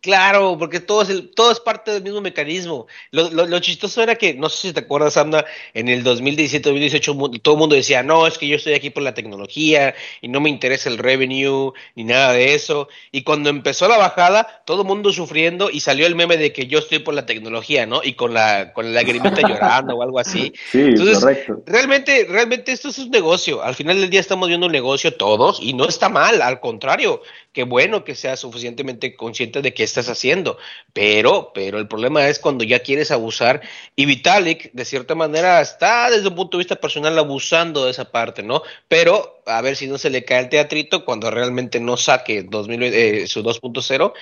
Claro, 0.07 0.57
porque 0.57 0.79
todo 0.79 1.03
es, 1.03 1.09
el, 1.09 1.31
todo 1.31 1.51
es 1.51 1.59
parte 1.59 1.91
del 1.91 2.01
mismo 2.01 2.21
mecanismo. 2.21 2.87
Lo, 3.11 3.29
lo, 3.29 3.45
lo, 3.45 3.59
chistoso 3.59 4.01
era 4.01 4.15
que, 4.15 4.35
no 4.35 4.49
sé 4.49 4.69
si 4.69 4.73
te 4.73 4.79
acuerdas, 4.79 5.17
Amna, 5.17 5.45
en 5.75 5.89
el 5.89 6.05
2017-2018 6.05 7.41
todo 7.43 7.55
el 7.55 7.59
mundo 7.59 7.75
decía, 7.75 8.05
no, 8.05 8.25
es 8.29 8.39
que 8.39 8.47
yo 8.47 8.55
estoy 8.55 8.75
aquí 8.75 8.91
por 8.91 9.03
la 9.03 9.15
tecnología 9.15 9.97
y 10.21 10.29
no 10.29 10.41
me 10.41 10.49
interesa 10.49 10.91
el 10.91 10.99
revenue 10.99 11.73
ni 11.97 12.05
nada 12.05 12.35
de 12.35 12.55
eso. 12.55 12.89
Y 13.11 13.23
cuando 13.23 13.51
empezó 13.51 13.89
la 13.89 13.99
bajada, 13.99 14.63
todo 14.65 14.83
el 14.83 14.87
mundo 14.87 15.13
sufriendo 15.13 15.71
y 15.73 15.81
salió 15.81 16.07
el 16.07 16.15
meme 16.15 16.37
de 16.37 16.53
que 16.53 16.69
yo 16.69 16.79
estoy 16.79 17.01
por 17.01 17.15
la 17.15 17.27
tecnología, 17.27 17.85
¿no? 17.85 18.01
Y 18.05 18.13
con 18.13 18.33
la, 18.33 18.73
con 18.75 18.85
la 18.85 18.93
lagrimita 18.93 19.41
llorando 19.49 19.97
o 19.97 20.03
algo 20.05 20.21
así. 20.21 20.53
Sí, 20.71 20.83
Entonces, 20.83 21.19
correcto. 21.19 21.65
Realmente, 21.67 22.29
realmente 22.31 22.71
esto 22.71 22.91
es 22.91 22.99
un 23.01 23.11
negocio. 23.11 23.61
Al 23.61 23.75
final 23.75 24.01
del 24.01 24.09
día 24.09 24.21
estamos 24.21 24.47
viendo 24.47 24.67
un 24.67 24.73
negocio 24.73 25.13
todos 25.15 25.59
y 25.61 25.73
no 25.73 25.89
está 25.89 26.09
mal, 26.09 26.41
al 26.43 26.61
contrario 26.61 27.23
qué 27.57 27.63
bueno 27.63 28.05
que 28.05 28.15
seas 28.15 28.41
suficientemente 28.41 29.17
consciente 29.17 29.63
de 29.63 29.73
qué 29.73 29.83
estás 29.83 30.11
haciendo, 30.11 30.59
pero, 30.93 31.53
pero 31.55 31.79
el 31.79 31.89
problema 31.89 32.29
es 32.29 32.39
cuando 32.39 32.65
ya 32.65 32.81
quieres 32.81 33.11
abusar 33.11 33.63
y 33.97 34.05
Vitalik 34.05 34.73
de 34.73 34.85
cierta 34.85 35.15
manera 35.15 35.63
está 35.63 36.11
desde 36.11 36.29
un 36.29 36.35
punto 36.35 36.59
de 36.59 36.65
vista 36.65 36.77
personal 36.77 37.19
abusando 37.19 37.87
de 37.87 37.93
esa 37.93 38.13
parte, 38.13 38.43
¿no? 38.43 38.63
Pero 38.89 39.43
a 39.47 39.63
ver 39.63 39.75
si 39.75 39.87
no 39.87 39.97
se 39.97 40.11
le 40.11 40.23
cae 40.23 40.41
el 40.41 40.49
teatrito 40.51 41.07
cuando 41.07 41.31
realmente 41.31 41.81
no 41.81 41.97
saque 41.97 42.43
2000, 42.43 42.83
eh, 42.83 43.27
su 43.27 43.43
2.0 43.43 44.13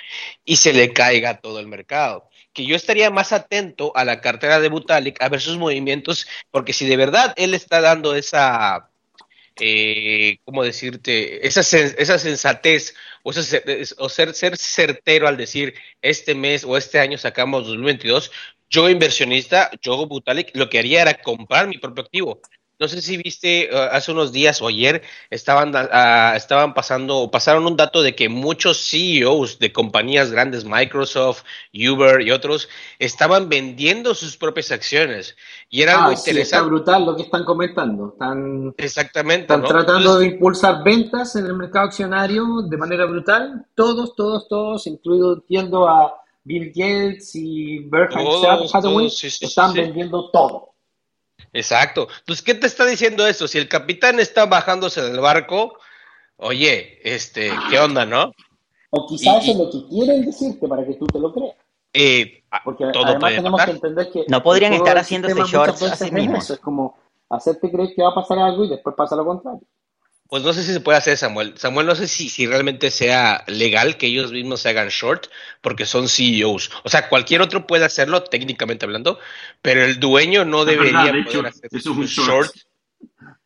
y 0.44 0.54
se 0.54 0.72
le 0.72 0.92
caiga 0.92 1.40
todo 1.40 1.58
el 1.58 1.66
mercado 1.66 2.28
que 2.52 2.64
yo 2.64 2.76
estaría 2.76 3.10
más 3.10 3.32
atento 3.32 3.90
a 3.96 4.04
la 4.04 4.20
cartera 4.20 4.60
de 4.60 4.68
Butalik, 4.68 5.20
a 5.20 5.28
ver 5.28 5.40
sus 5.40 5.58
movimientos, 5.58 6.28
porque 6.52 6.72
si 6.72 6.86
de 6.86 6.96
verdad 6.96 7.34
él 7.36 7.52
está 7.52 7.80
dando 7.80 8.14
esa, 8.14 8.90
eh, 9.60 10.38
¿cómo 10.44 10.64
decirte? 10.64 11.46
Esa, 11.46 11.60
esa 11.60 12.18
sensatez 12.18 12.94
o, 13.24 13.32
ser, 13.32 14.34
ser 14.34 14.56
certero 14.56 15.26
al 15.26 15.36
decir 15.36 15.74
este 16.02 16.34
mes 16.34 16.62
o 16.64 16.76
este 16.76 17.00
año 17.00 17.16
sacamos 17.16 17.66
2022, 17.66 18.30
yo 18.68 18.88
inversionista, 18.90 19.70
yo 19.80 20.06
Butalik, 20.06 20.54
lo 20.54 20.68
que 20.68 20.78
haría 20.78 21.02
era 21.02 21.14
comprar 21.14 21.66
mi 21.66 21.78
propio 21.78 22.04
activo. 22.04 22.40
No 22.80 22.88
sé 22.88 23.00
si 23.00 23.16
viste 23.16 23.70
uh, 23.72 23.94
hace 23.94 24.10
unos 24.10 24.32
días 24.32 24.60
o 24.60 24.66
ayer 24.66 25.02
estaban, 25.30 25.74
uh, 25.74 26.34
estaban 26.34 26.74
pasando 26.74 27.18
o 27.18 27.30
pasaron 27.30 27.66
un 27.66 27.76
dato 27.76 28.02
de 28.02 28.16
que 28.16 28.28
muchos 28.28 28.90
CEOs 28.90 29.60
de 29.60 29.72
compañías 29.72 30.32
grandes, 30.32 30.64
Microsoft, 30.64 31.44
Uber 31.72 32.20
y 32.20 32.32
otros, 32.32 32.68
estaban 32.98 33.48
vendiendo 33.48 34.14
sus 34.14 34.36
propias 34.36 34.72
acciones. 34.72 35.36
Y 35.70 35.82
era 35.82 35.94
ah, 35.94 36.04
algo 36.04 36.16
sí, 36.16 36.30
interesante. 36.30 36.56
Está 36.56 36.68
brutal 36.68 37.06
lo 37.06 37.16
que 37.16 37.22
están 37.22 37.44
comentando. 37.44 38.08
Están, 38.08 38.74
Exactamente. 38.76 39.42
están 39.42 39.62
¿no? 39.62 39.68
tratando 39.68 39.98
Entonces, 39.98 40.28
de 40.28 40.34
impulsar 40.34 40.82
ventas 40.82 41.36
en 41.36 41.46
el 41.46 41.54
mercado 41.54 41.86
accionario 41.86 42.44
de 42.68 42.76
manera 42.76 43.06
brutal. 43.06 43.66
Todos, 43.76 44.16
todos, 44.16 44.48
todos, 44.48 44.86
incluido 44.88 45.34
entiendo 45.34 45.88
a 45.88 46.12
Bill 46.42 46.72
Gates 46.74 47.34
y 47.34 47.78
Berkshire 47.88 48.68
Hathaway, 48.72 49.10
sí, 49.10 49.30
sí, 49.30 49.46
están 49.46 49.72
sí. 49.72 49.80
vendiendo 49.80 50.30
todo. 50.30 50.73
Exacto. 51.54 52.08
Entonces, 52.18 52.44
¿qué 52.44 52.54
te 52.54 52.66
está 52.66 52.84
diciendo 52.84 53.26
esto? 53.26 53.48
Si 53.48 53.56
el 53.58 53.68
capitán 53.68 54.20
está 54.20 54.44
bajándose 54.44 55.00
del 55.00 55.20
barco, 55.20 55.78
oye, 56.36 56.98
este, 57.02 57.50
¿qué 57.70 57.78
onda, 57.78 58.04
no? 58.04 58.32
O 58.90 59.06
quizás 59.06 59.42
eso 59.42 59.52
es 59.52 59.58
lo 59.58 59.70
que 59.70 59.88
quieren 59.88 60.24
decirte 60.24 60.68
para 60.68 60.84
que 60.84 60.94
tú 60.94 61.06
te 61.06 61.18
lo 61.18 61.32
creas. 61.32 61.54
Eh, 61.92 62.42
Porque 62.64 62.84
todo 62.92 63.04
además 63.04 63.20
puede 63.20 63.36
tenemos 63.36 63.60
pasar. 63.60 63.68
que 63.68 63.86
entender 63.86 64.12
que 64.12 64.24
No 64.28 64.42
podrían 64.42 64.72
estar 64.72 64.98
haciéndose 64.98 65.42
shorts 65.44 65.82
a 65.82 65.96
sí 65.96 66.10
mismos. 66.10 66.50
Es 66.50 66.58
como 66.58 66.98
hacerte 67.30 67.70
creer 67.70 67.94
que 67.94 68.02
va 68.02 68.10
a 68.10 68.14
pasar 68.14 68.38
algo 68.38 68.64
y 68.64 68.68
después 68.68 68.94
pasa 68.96 69.14
lo 69.16 69.24
contrario. 69.24 69.62
Pues 70.34 70.42
no 70.42 70.52
sé 70.52 70.64
si 70.64 70.72
se 70.72 70.80
puede 70.80 70.98
hacer, 70.98 71.16
Samuel. 71.16 71.54
Samuel, 71.56 71.86
no 71.86 71.94
sé 71.94 72.08
si, 72.08 72.28
si 72.28 72.44
realmente 72.48 72.90
sea 72.90 73.44
legal 73.46 73.96
que 73.96 74.06
ellos 74.08 74.32
mismos 74.32 74.62
se 74.62 74.68
hagan 74.70 74.88
short, 74.88 75.26
porque 75.60 75.86
son 75.86 76.08
CEOs. 76.08 76.72
O 76.82 76.88
sea, 76.88 77.08
cualquier 77.08 77.40
otro 77.40 77.68
puede 77.68 77.84
hacerlo, 77.84 78.24
técnicamente 78.24 78.84
hablando, 78.84 79.20
pero 79.62 79.84
el 79.84 80.00
dueño 80.00 80.44
no 80.44 80.64
debería 80.64 81.04
verdad, 81.04 81.12
de 81.12 81.20
hecho, 81.20 81.38
poder 81.38 81.46
hacer 81.46 81.70
es 81.72 81.86
un 81.86 82.04
short. 82.06 82.28
short 82.28 82.52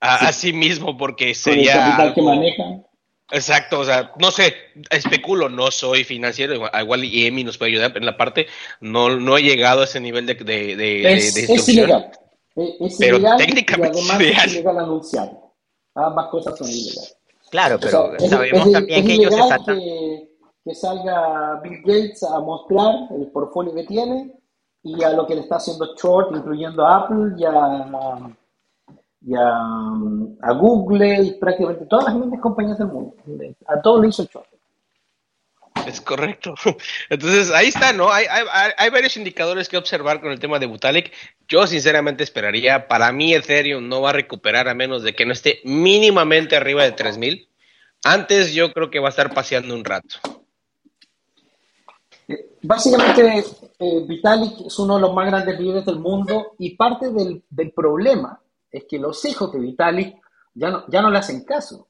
a, 0.01 0.18
Sí. 0.20 0.26
a 0.28 0.32
sí 0.32 0.53
mismo, 0.55 0.97
porque 0.97 1.24
Con 1.24 1.28
el 1.28 1.34
sería. 1.34 1.74
capital 1.74 2.14
que 2.14 2.22
manejan. 2.22 2.86
Exacto, 3.32 3.80
o 3.80 3.84
sea, 3.84 4.12
no 4.18 4.30
sé, 4.30 4.57
especulo, 4.89 5.51
no 5.51 5.70
soy 5.70 6.05
financiero, 6.05 6.55
igual- 6.55 6.70
igual 6.80 7.05
y 7.05 7.26
Emi 7.26 7.45
nos 7.45 7.59
puede 7.59 7.72
ayudar, 7.72 7.93
pero 7.93 8.03
en 8.03 8.07
la 8.07 8.16
parte 8.16 8.47
no, 8.80 9.11
no 9.14 9.36
he 9.36 9.43
llegado 9.43 9.82
a 9.82 9.84
ese 9.84 10.01
nivel 10.01 10.24
de, 10.24 10.36
de, 10.36 10.74
de, 10.74 11.12
Es, 11.12 11.34
de 11.34 11.55
es 11.55 11.68
ilegal. 11.68 12.11
Es, 12.57 12.70
es 12.80 12.97
Pero 12.99 13.18
ilegal 13.18 13.36
técnicamente 13.36 13.99
y 13.99 14.09
además 14.11 14.45
es 14.47 14.53
ilegal 14.55 14.78
anunciar. 14.78 15.48
Ambas 16.07 16.27
cosas 16.29 16.57
son 16.59 16.69
ilegales. 16.69 17.17
Claro, 17.51 17.77
O 17.77 17.79
pero 17.81 17.91
sea, 18.19 18.29
sabemos 18.29 18.67
es- 18.67 18.73
también 18.73 18.99
es 19.01 19.07
que 19.07 19.13
ellos 19.15 19.35
se 19.35 19.43
saltan. 19.49 19.79
que, 19.79 20.31
que 20.65 20.75
salga 20.75 21.61
Bill 21.63 21.79
Gates 21.85 22.23
a 22.23 22.41
mostrar 22.41 22.95
el 23.11 23.27
portfolio 23.31 23.75
que 23.75 23.85
tiene 23.85 24.35
y 24.83 25.03
a 25.03 25.11
lo 25.11 25.27
que 25.27 25.35
le 25.35 25.41
está 25.43 25.57
haciendo 25.57 25.95
Short, 25.97 26.35
incluyendo 26.37 26.85
a 26.85 26.97
Apple 26.99 27.33
y 27.37 27.45
a, 27.45 28.35
y 29.23 29.35
a, 29.35 29.57
a 30.43 30.53
Google 30.53 31.23
y 31.25 31.31
prácticamente 31.39 31.87
todas 31.87 32.05
las 32.07 32.17
grandes 32.17 32.41
compañías 32.41 32.79
del 32.79 32.89
mundo. 32.89 33.15
A 33.67 33.81
todos 33.81 34.01
le 34.03 34.09
hizo 34.09 34.25
Short. 34.25 34.47
Es 35.89 36.03
correcto. 36.03 36.55
Entonces, 37.09 37.51
ahí 37.51 37.68
está, 37.68 37.93
¿no? 37.93 38.11
Hay, 38.12 38.91
varios 38.91 39.16
indicadores 39.16 39.68
que 39.68 39.78
observar 39.78 40.20
con 40.20 40.30
el 40.30 40.39
tema 40.39 40.59
de 40.59 40.66
Butalik. 40.66 41.12
Yo 41.49 41.66
sinceramente 41.66 42.22
esperaría, 42.22 42.89
para 42.89 43.11
mí 43.11 43.34
Ethereum 43.34 43.89
no 43.89 44.03
va 44.03 44.11
a 44.11 44.12
recuperar 44.12 44.68
a 44.68 44.74
menos 44.74 45.03
de 45.03 45.14
que 45.14 45.24
no 45.24 45.32
esté 45.32 45.61
mínimamente 45.64 46.57
arriba 46.57 46.84
de 46.84 46.93
3000. 46.93 47.49
Antes 48.05 48.53
yo 48.53 48.72
creo 48.72 48.91
que 48.91 49.01
va 49.01 49.09
a 49.09 49.11
estar 49.11 49.32
paseando 49.32 49.74
un 49.74 49.84
rato. 49.84 50.16
Eh, 52.28 52.51
Básicamente, 52.61 53.45
eh, 53.78 54.05
Vitalik 54.07 54.66
es 54.66 54.78
uno 54.78 54.97
de 54.97 55.01
los 55.01 55.14
más 55.14 55.26
grandes 55.26 55.59
líderes 55.59 55.86
del 55.86 55.99
mundo 55.99 56.53
y 56.59 56.76
parte 56.76 57.11
del, 57.11 57.43
del 57.49 57.72
problema 57.72 58.41
es 58.70 58.84
que 58.84 58.99
los 58.99 59.24
hijos 59.24 59.51
de 59.53 59.61
Vitalik 59.61 60.16
ya 60.55 60.70
no, 60.70 60.84
ya 60.89 61.01
no 61.01 61.11
le 61.11 61.18
hacen 61.18 61.45
caso. 61.45 61.89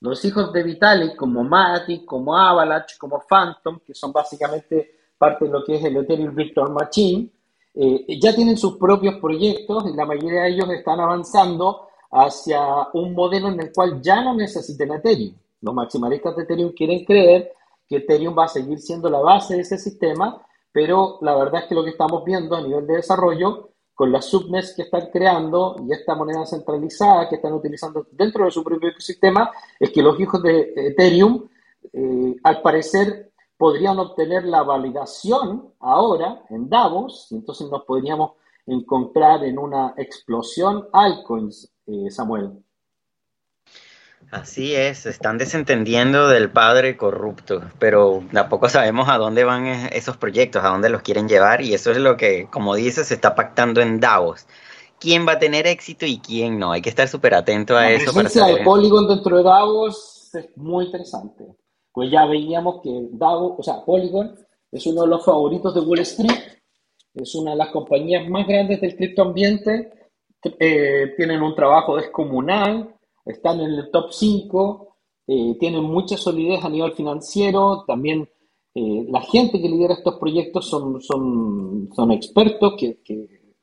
Los 0.00 0.24
hijos 0.24 0.52
de 0.52 0.62
Vitalik, 0.62 1.16
como 1.16 1.42
Matic, 1.42 2.04
como 2.04 2.36
Avalanche, 2.36 2.96
como 2.98 3.20
Phantom, 3.20 3.80
que 3.84 3.94
son 3.94 4.12
básicamente 4.12 4.98
parte 5.18 5.46
de 5.46 5.50
lo 5.50 5.64
que 5.64 5.76
es 5.76 5.84
el 5.84 5.96
Ethereum 5.96 6.34
Virtual 6.34 6.70
Machine, 6.70 7.28
eh, 7.74 8.18
ya 8.20 8.34
tienen 8.34 8.56
sus 8.56 8.76
propios 8.76 9.16
proyectos 9.16 9.84
y 9.86 9.96
la 9.96 10.06
mayoría 10.06 10.42
de 10.42 10.50
ellos 10.50 10.70
están 10.70 11.00
avanzando 11.00 11.88
hacia 12.10 12.60
un 12.94 13.14
modelo 13.14 13.48
en 13.48 13.60
el 13.60 13.72
cual 13.72 14.00
ya 14.00 14.22
no 14.22 14.34
necesitan 14.34 14.92
Ethereum. 14.92 15.34
Los 15.60 15.74
maximalistas 15.74 16.36
de 16.36 16.42
Ethereum 16.44 16.72
quieren 16.72 17.04
creer 17.04 17.52
que 17.88 17.96
Ethereum 17.96 18.36
va 18.38 18.44
a 18.44 18.48
seguir 18.48 18.78
siendo 18.78 19.10
la 19.10 19.18
base 19.18 19.54
de 19.54 19.62
ese 19.62 19.78
sistema, 19.78 20.40
pero 20.72 21.18
la 21.22 21.34
verdad 21.34 21.62
es 21.62 21.68
que 21.68 21.74
lo 21.74 21.84
que 21.84 21.90
estamos 21.90 22.24
viendo 22.24 22.54
a 22.54 22.60
nivel 22.60 22.86
de 22.86 22.96
desarrollo, 22.96 23.70
con 23.98 24.12
las 24.12 24.26
subnets 24.26 24.74
que 24.76 24.82
están 24.82 25.10
creando 25.12 25.74
y 25.84 25.92
esta 25.92 26.14
moneda 26.14 26.46
centralizada 26.46 27.28
que 27.28 27.34
están 27.34 27.52
utilizando 27.52 28.06
dentro 28.12 28.44
de 28.44 28.52
su 28.52 28.62
propio 28.62 28.90
ecosistema, 28.90 29.50
es 29.76 29.90
que 29.90 30.02
los 30.02 30.20
hijos 30.20 30.40
de 30.40 30.72
Ethereum, 30.76 31.48
eh, 31.92 32.36
al 32.44 32.62
parecer, 32.62 33.32
podrían 33.56 33.98
obtener 33.98 34.44
la 34.44 34.62
validación 34.62 35.74
ahora 35.80 36.44
en 36.48 36.68
Davos, 36.68 37.26
y 37.32 37.34
entonces 37.34 37.68
nos 37.68 37.82
podríamos 37.82 38.34
encontrar 38.66 39.42
en 39.42 39.58
una 39.58 39.94
explosión 39.96 40.86
altcoins, 40.92 41.68
eh, 41.88 42.08
Samuel. 42.08 42.52
Así 44.30 44.74
es, 44.74 45.06
están 45.06 45.38
desentendiendo 45.38 46.28
del 46.28 46.50
padre 46.50 46.98
corrupto, 46.98 47.62
pero 47.78 48.22
tampoco 48.30 48.68
sabemos 48.68 49.08
a 49.08 49.16
dónde 49.16 49.44
van 49.44 49.66
esos 49.66 50.18
proyectos, 50.18 50.62
a 50.62 50.68
dónde 50.68 50.90
los 50.90 51.00
quieren 51.00 51.28
llevar, 51.28 51.62
y 51.62 51.72
eso 51.72 51.92
es 51.92 51.96
lo 51.96 52.18
que, 52.18 52.46
como 52.50 52.74
dices, 52.74 53.08
se 53.08 53.14
está 53.14 53.34
pactando 53.34 53.80
en 53.80 54.00
Davos. 54.00 54.46
¿Quién 55.00 55.26
va 55.26 55.32
a 55.32 55.38
tener 55.38 55.66
éxito 55.66 56.04
y 56.04 56.18
quién 56.18 56.58
no? 56.58 56.72
Hay 56.72 56.82
que 56.82 56.90
estar 56.90 57.08
súper 57.08 57.34
atento 57.34 57.74
a 57.74 57.90
eso. 57.90 58.06
La 58.06 58.22
presencia 58.22 58.54
de 58.54 58.64
Polygon 58.64 59.08
dentro 59.08 59.38
de 59.38 59.42
Davos 59.44 60.30
es 60.34 60.54
muy 60.56 60.86
interesante. 60.86 61.44
Pues 61.92 62.10
ya 62.10 62.26
veíamos 62.26 62.82
que 62.82 62.90
Davos, 63.12 63.54
o 63.58 63.62
sea, 63.62 63.82
Polygon 63.82 64.34
es 64.70 64.86
uno 64.86 65.02
de 65.02 65.08
los 65.08 65.24
favoritos 65.24 65.74
de 65.74 65.80
Wall 65.80 66.00
Street, 66.00 66.58
es 67.14 67.34
una 67.34 67.52
de 67.52 67.56
las 67.56 67.68
compañías 67.68 68.28
más 68.28 68.46
grandes 68.46 68.80
del 68.80 68.94
criptoambiente, 68.94 69.90
eh, 70.58 71.14
tienen 71.16 71.42
un 71.42 71.54
trabajo 71.54 71.96
descomunal, 71.96 72.94
están 73.28 73.60
en 73.60 73.72
el 73.72 73.90
top 73.90 74.12
5, 74.12 74.96
eh, 75.26 75.56
tienen 75.60 75.84
mucha 75.84 76.16
solidez 76.16 76.64
a 76.64 76.68
nivel 76.68 76.92
financiero, 76.92 77.84
también 77.86 78.28
eh, 78.74 79.06
la 79.08 79.20
gente 79.20 79.60
que 79.60 79.68
lidera 79.68 79.94
estos 79.94 80.18
proyectos 80.18 80.68
son, 80.68 81.00
son, 81.00 81.90
son 81.94 82.12
expertos, 82.12 82.74
que, 82.78 82.98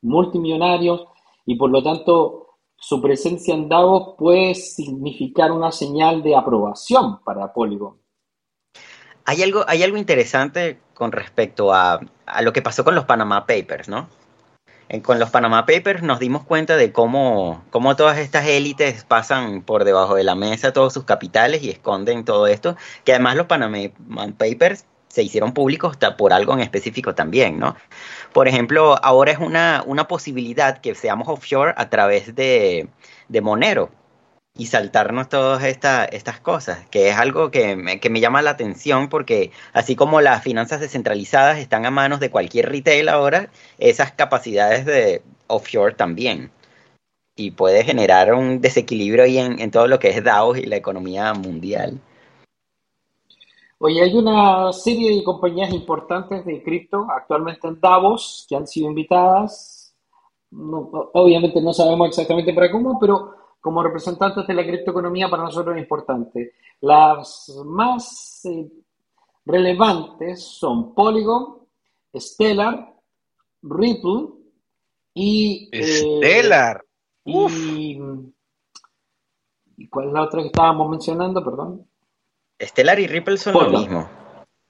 multimillonarios, 0.01 1.05
y 1.45 1.55
por 1.55 1.71
lo 1.71 1.81
tanto 1.81 2.57
su 2.77 3.01
presencia 3.01 3.55
en 3.55 3.67
Davos 3.67 4.15
puede 4.17 4.53
significar 4.53 5.51
una 5.51 5.71
señal 5.71 6.21
de 6.21 6.35
aprobación 6.35 7.19
para 7.23 7.51
Polygon. 7.53 7.97
Hay 9.25 9.41
algo, 9.41 9.63
hay 9.67 9.81
algo 9.81 9.97
interesante 9.97 10.79
con 10.93 11.11
respecto 11.11 11.73
a, 11.73 11.99
a 12.25 12.41
lo 12.43 12.53
que 12.53 12.61
pasó 12.61 12.83
con 12.83 12.93
los 12.93 13.05
Panama 13.05 13.47
Papers, 13.47 13.89
¿no? 13.89 14.07
Con 15.01 15.19
los 15.19 15.29
Panama 15.31 15.65
Papers 15.65 16.03
nos 16.03 16.19
dimos 16.19 16.43
cuenta 16.43 16.77
de 16.77 16.91
cómo, 16.91 17.63
cómo 17.71 17.95
todas 17.95 18.17
estas 18.17 18.45
élites 18.45 19.03
pasan 19.03 19.61
por 19.61 19.83
debajo 19.83 20.15
de 20.15 20.23
la 20.23 20.35
mesa 20.35 20.73
todos 20.73 20.93
sus 20.93 21.05
capitales 21.05 21.63
y 21.63 21.69
esconden 21.69 22.23
todo 22.23 22.47
esto, 22.47 22.75
que 23.03 23.13
además 23.13 23.35
los 23.35 23.47
Panama 23.47 23.77
Papers 24.37 24.85
se 25.07 25.23
hicieron 25.23 25.53
públicos 25.53 25.97
por 26.17 26.33
algo 26.33 26.53
en 26.53 26.59
específico 26.59 27.15
también, 27.15 27.57
¿no? 27.57 27.75
Por 28.33 28.47
ejemplo, 28.47 28.97
ahora 29.01 29.31
es 29.31 29.39
una, 29.39 29.81
una 29.85 30.07
posibilidad 30.07 30.79
que 30.79 30.93
seamos 30.93 31.27
offshore 31.29 31.73
a 31.77 31.89
través 31.89 32.35
de, 32.35 32.87
de 33.29 33.41
Monero 33.41 33.89
y 34.57 34.67
saltarnos 34.67 35.27
todas 35.29 35.63
estas 35.63 36.39
cosas, 36.39 36.87
que 36.89 37.09
es 37.09 37.17
algo 37.17 37.51
que 37.51 37.75
me, 37.75 37.99
que 37.99 38.09
me, 38.09 38.21
llama 38.21 38.41
la 38.41 38.51
atención 38.51 39.09
porque 39.09 39.51
así 39.73 39.95
como 39.95 40.21
las 40.21 40.43
finanzas 40.43 40.79
descentralizadas 40.79 41.59
están 41.59 41.85
a 41.85 41.91
manos 41.91 42.19
de 42.21 42.31
cualquier 42.31 42.69
retail 42.69 43.09
ahora, 43.09 43.49
esas 43.79 44.13
capacidades 44.13 44.85
de 44.85 45.21
offshore 45.47 45.95
también. 45.95 46.51
Y 47.35 47.51
puede 47.51 47.83
generar 47.83 48.33
un 48.33 48.61
desequilibrio 48.61 49.23
ahí 49.25 49.37
en, 49.39 49.59
en 49.59 49.71
todo 49.71 49.87
lo 49.87 49.99
que 49.99 50.09
es 50.09 50.23
DAO 50.23 50.55
y 50.55 50.65
la 50.65 50.77
economía 50.77 51.33
mundial. 51.33 51.99
Oye, 53.77 54.01
hay 54.01 54.15
una 54.15 54.71
serie 54.71 55.17
de 55.17 55.23
compañías 55.23 55.73
importantes 55.73 56.45
de 56.45 56.63
cripto 56.63 57.07
actualmente 57.09 57.67
en 57.67 57.79
Davos 57.81 58.45
que 58.47 58.55
han 58.55 58.65
sido 58.67 58.87
invitadas. 58.87 59.93
obviamente 60.49 61.59
no 61.61 61.73
sabemos 61.73 62.07
exactamente 62.07 62.53
para 62.53 62.71
cómo, 62.71 62.97
pero 62.97 63.44
como 63.65 63.81
representantes 63.81 64.45
de 64.45 64.53
la 64.53 64.63
criptoeconomía 64.63 65.27
para 65.27 65.41
nosotros 65.41 65.75
es 65.75 65.81
importante. 65.81 66.53
Las 66.81 67.51
más 67.65 68.45
eh, 68.45 68.69
relevantes 69.43 70.43
son 70.43 70.93
Polygon, 70.93 71.61
Stellar, 72.15 72.93
Ripple 73.63 74.27
y... 75.15 75.67
Eh, 75.71 75.83
Stellar. 75.83 76.85
y, 77.25 77.97
cuál 79.89 80.09
es 80.09 80.13
la 80.13 80.21
otra 80.21 80.41
que 80.41 80.47
estábamos 80.49 80.87
mencionando? 80.87 81.43
Perdón. 81.43 81.87
Stellar 82.61 82.99
y 82.99 83.07
Ripple 83.07 83.37
son 83.37 83.55
lo 83.55 83.79
mismo. 83.79 84.07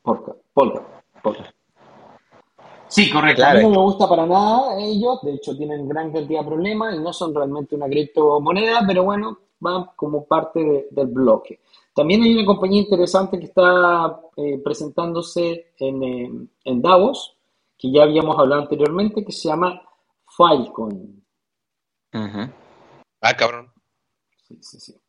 Polka, 0.03 0.35
Polka, 0.53 1.03
Polka. 1.21 1.53
Sí, 2.87 3.09
correcto. 3.09 3.43
A 3.43 3.53
mí 3.53 3.61
no 3.61 3.69
me 3.69 3.77
gusta 3.77 4.07
para 4.07 4.25
nada 4.25 4.79
ellos, 4.79 5.19
de 5.23 5.33
hecho 5.33 5.55
tienen 5.57 5.87
gran 5.87 6.11
cantidad 6.11 6.41
de 6.41 6.47
problemas 6.47 6.95
y 6.95 6.99
no 6.99 7.11
son 7.11 7.33
realmente 7.33 7.75
una 7.75 7.87
criptomoneda, 7.87 8.83
pero 8.85 9.03
bueno, 9.03 9.39
van 9.59 9.85
como 9.95 10.25
parte 10.25 10.87
del 10.91 11.07
bloque. 11.07 11.61
También 11.93 12.23
hay 12.23 12.33
una 12.35 12.45
compañía 12.45 12.81
interesante 12.81 13.39
que 13.39 13.45
está 13.45 14.19
eh, 14.35 14.59
presentándose 14.63 15.73
en, 15.79 16.49
en, 16.63 16.81
Davos, 16.81 17.37
que 17.77 17.91
ya 17.91 18.03
habíamos 18.03 18.37
hablado 18.37 18.63
anteriormente, 18.63 19.23
que 19.23 19.31
se 19.31 19.47
llama 19.47 19.81
Filecoin. 20.27 21.23
Ah, 22.11 23.33
cabrón. 23.35 23.71
Sí, 24.47 24.57
sí, 24.61 24.79
sí. 24.79 25.04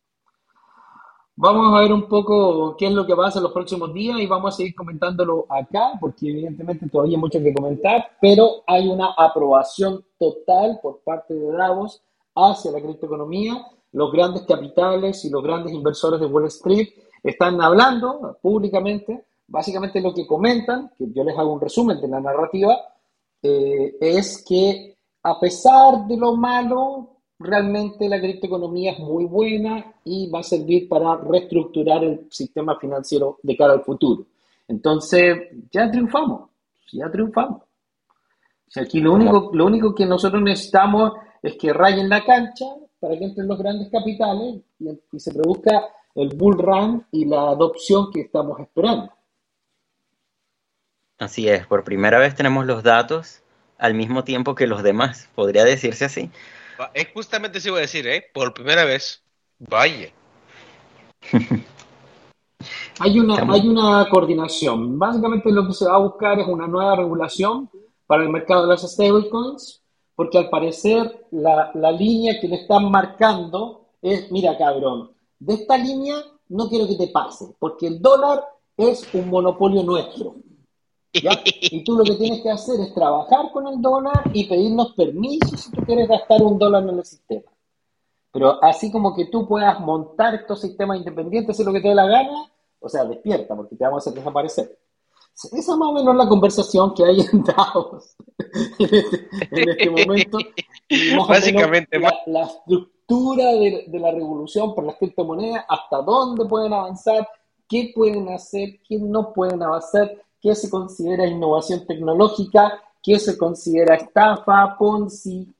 Vamos 1.39 1.75
a 1.75 1.83
ver 1.83 1.93
un 1.93 2.09
poco 2.09 2.75
qué 2.79 2.87
es 2.87 2.93
lo 2.93 3.07
que 3.07 3.15
pasa 3.15 3.39
en 3.39 3.43
los 3.43 3.53
próximos 3.53 3.93
días 3.93 4.19
y 4.19 4.27
vamos 4.27 4.55
a 4.55 4.57
seguir 4.57 4.75
comentándolo 4.75 5.45
acá, 5.51 5.93
porque 6.01 6.31
evidentemente 6.31 6.89
todavía 6.89 7.19
hay 7.19 7.21
mucho 7.21 7.39
que 7.41 7.53
comentar, 7.53 8.13
pero 8.23 8.65
hay 8.67 8.89
una 8.89 9.13
aprobación 9.15 10.03
total 10.19 10.79
por 10.83 11.01
parte 11.01 11.35
de 11.35 11.53
Davos 11.53 12.03
hacia 12.35 12.71
la 12.71 12.81
criptoeconomía. 12.81 13.67
Los 13.93 14.11
grandes 14.13 14.45
capitales 14.45 15.27
y 15.27 15.31
los 15.31 15.43
grandes 15.43 15.75
inversores 15.75 16.21
de 16.21 16.27
Wall 16.27 16.47
Street 16.47 16.89
están 17.23 17.61
hablando 17.61 18.39
públicamente. 18.41 19.27
Básicamente 19.47 20.01
lo 20.01 20.15
que 20.15 20.27
comentan, 20.27 20.91
que 20.97 21.13
yo 21.13 21.23
les 21.23 21.37
hago 21.37 21.53
un 21.53 21.61
resumen 21.61 22.01
de 22.01 22.09
la 22.09 22.21
narrativa, 22.21 22.79
eh, 23.43 23.95
es 24.01 24.43
que 24.43 24.97
a 25.23 25.39
pesar 25.39 26.07
de 26.07 26.17
lo 26.17 26.35
malo, 26.35 27.16
realmente 27.39 28.09
la 28.09 28.21
criptoeconomía 28.21 28.93
es 28.93 28.99
muy 28.99 29.25
buena 29.25 29.95
y 30.05 30.31
va 30.31 30.41
a 30.41 30.43
servir 30.43 30.89
para 30.89 31.17
reestructurar 31.17 32.03
el 32.05 32.27
sistema 32.31 32.79
financiero 32.79 33.39
de 33.43 33.57
cara 33.57 33.75
al 33.75 33.85
futuro. 33.85 34.27
Entonces, 34.69 35.49
ya 35.71 35.91
triunfamos, 35.91 36.51
ya 36.93 37.11
triunfamos. 37.11 37.63
O 37.63 38.71
sea, 38.71 38.83
aquí 38.83 39.01
lo 39.01 39.13
único, 39.13 39.51
lo 39.53 39.67
único 39.67 39.95
que 39.95 40.07
nosotros 40.07 40.43
necesitamos 40.43 41.13
es 41.43 41.57
que 41.57 41.73
rayen 41.73 42.09
la 42.09 42.25
cancha 42.25 42.67
para 42.99 43.17
que 43.17 43.25
entren 43.25 43.47
los 43.47 43.59
grandes 43.59 43.91
capitales 43.91 44.63
y, 44.81 44.89
y 45.13 45.21
se 45.21 45.33
produzca 45.33 45.85
el 46.15 46.31
bull 46.35 46.59
run 46.59 47.07
y 47.13 47.27
la 47.27 47.51
adopción 47.51 48.11
que 48.11 48.23
estamos 48.23 48.59
esperando. 48.59 49.13
Así 51.19 51.49
es, 51.49 51.67
por 51.67 51.85
primera 51.85 52.19
vez 52.19 52.35
tenemos 52.35 52.67
los 52.67 52.83
datos 52.83 53.43
al 53.79 53.95
mismo 53.95 54.25
tiempo 54.25 54.55
que 54.55 54.67
los 54.67 54.83
demás, 54.83 55.29
podría 55.35 55.65
decirse 55.65 56.07
así. 56.07 56.31
Es 56.95 57.09
justamente 57.13 57.59
eso 57.59 57.69
iba 57.69 57.79
a 57.79 57.83
decir, 57.83 58.07
¿eh? 58.07 58.25
Por 58.33 58.55
primera 58.55 58.85
vez. 58.85 59.23
Vaya. 59.59 60.11
hay, 63.01 63.19
una, 63.19 63.53
hay 63.53 63.69
una 63.69 64.09
coordinación. 64.09 64.99
Básicamente 64.99 65.51
lo 65.51 65.67
que 65.67 65.75
se 65.75 65.87
va 65.87 65.95
a 65.95 66.01
buscar 66.01 66.39
es 66.39 66.47
una 66.47 66.67
nueva 66.67 66.97
regulación 66.97 67.71
para 68.07 68.23
el 68.23 68.29
mercado 68.29 68.63
de 68.63 68.69
las 68.69 68.83
stablecoins, 68.83 69.83
porque 70.15 70.39
al 70.39 70.49
parecer 70.49 71.27
la, 71.31 71.71
la 71.75 71.91
línea 71.91 72.39
que 72.41 72.49
le 72.49 72.57
están 72.57 72.91
marcando 72.91 73.89
es, 74.03 74.31
mira 74.31 74.57
cabrón, 74.57 75.11
de 75.39 75.55
esta 75.55 75.77
línea 75.77 76.17
no 76.49 76.69
quiero 76.69 76.87
que 76.87 76.97
te 76.97 77.09
pase, 77.09 77.55
porque 77.59 77.89
el 77.89 78.01
dólar 78.01 78.45
es 78.77 79.09
un 79.15 79.29
monopolio 79.29 79.83
nuestro. 79.83 80.37
Y 81.61 81.85
tú 81.85 81.97
lo 81.97 82.05
que 82.05 82.15
tienes 82.15 82.43
que 82.43 82.51
hacer 82.51 82.81
es 82.81 82.95
trabajar 82.95 83.51
con 83.53 83.67
el 83.67 83.81
dólar 83.81 84.31
y 84.33 84.45
pedirnos 84.45 84.93
permiso 84.95 85.57
si 85.57 85.71
tú 85.71 85.83
quieres 85.83 86.09
gastar 86.09 86.43
un 86.43 86.59
dólar 86.59 86.83
en 86.85 86.99
el 86.99 87.05
sistema. 87.05 87.51
Pero 88.33 88.63
así 88.63 88.93
como 88.93 89.15
que 89.15 89.27
tú 89.27 89.49
puedas 89.49 89.81
montar 89.81 90.35
estos 90.35 90.61
sistemas 90.61 90.99
independientes, 90.99 91.59
es 91.59 91.65
lo 91.67 91.73
que 91.73 91.81
te 91.81 91.89
dé 91.89 91.95
la 91.95 92.07
gana, 92.07 92.51
o 92.81 92.89
sea, 92.89 93.05
despierta, 93.05 93.57
porque 93.57 93.77
te 93.77 93.85
vamos 93.85 94.07
a 94.07 94.11
hacer 94.11 94.19
desaparecer. 94.19 94.79
Esa 95.35 95.57
es 95.57 95.69
más 95.69 95.89
o 95.89 95.93
menos 95.93 96.17
la 96.17 96.29
conversación 96.29 96.95
que 96.95 97.05
hay 97.05 97.21
en 97.21 97.45
Davos 97.45 98.17
en, 98.79 98.95
este, 98.95 99.71
este 99.71 99.91
momento. 99.91 100.39
Básicamente, 101.29 101.99
la, 101.99 102.43
estructura 102.43 103.53
de, 103.53 103.85
de, 103.87 103.99
la 104.01 104.13
revolución 104.13 104.75
por 104.75 104.85
las 104.85 104.97
criptomonedas, 104.97 105.65
hasta 105.69 106.03
dónde 106.03 106.47
pueden 106.47 106.73
avanzar, 106.73 107.29
qué 107.69 107.93
pueden 107.95 108.29
hacer, 108.31 108.81
qué 108.89 108.99
no 108.99 109.33
pueden 109.33 109.63
avanzar, 109.63 110.11
qué 110.47 110.55
se 110.55 110.71
considera 110.71 111.27
innovación 111.27 111.85
tecnológica, 111.89 112.81
qué 113.03 113.19
se 113.19 113.37
considera 113.37 113.97
estafa, 113.97 114.77
Ponzi, 114.79 115.53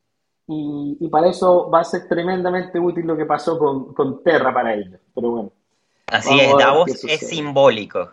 y, 0.47 1.09
para 1.09 1.29
eso 1.29 1.69
va 1.69 1.81
a 1.81 1.85
ser 1.85 2.07
tremendamente 2.07 2.79
útil 2.79 3.05
lo 3.05 3.17
que 3.17 3.25
pasó 3.25 3.59
con, 3.59 4.23
Terra 4.23 4.55
para 4.55 4.75
ellos. 4.75 5.01
Pero 5.13 5.31
bueno. 5.31 5.53
Así 6.07 6.39
es, 6.39 6.57
Davos 6.57 7.05
es 7.05 7.29
simbólico. 7.29 8.11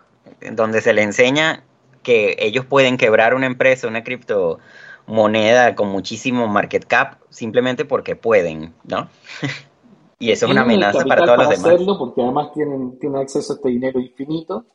donde 0.52 0.82
se 0.82 0.94
le 0.94 1.04
enseña 1.04 1.64
que 2.02 2.36
ellos 2.40 2.66
pueden 2.66 2.98
quebrar 2.98 3.36
una 3.36 3.46
empresa, 3.46 3.88
una 3.88 4.04
criptomoneda 4.04 5.76
con 5.76 5.90
muchísimo 5.90 6.48
market 6.48 6.86
cap 6.86 7.20
simplemente 7.30 7.86
porque 7.86 8.16
pueden, 8.16 8.74
¿no? 8.84 9.10
y 10.18 10.32
eso 10.32 10.48
es 10.48 10.52
una 10.52 10.62
amenaza 10.62 11.06
para 11.06 11.24
todos 11.24 11.38
los 11.38 11.50
demás. 11.50 11.66
Hacerlo 11.68 12.00
porque 12.00 12.24
además 12.24 12.52
tienen, 12.52 12.98
tienen 12.98 13.22
acceso 13.22 13.54
a 13.54 13.56
este 13.58 13.70
dinero 13.70 14.00
infinito 14.00 14.66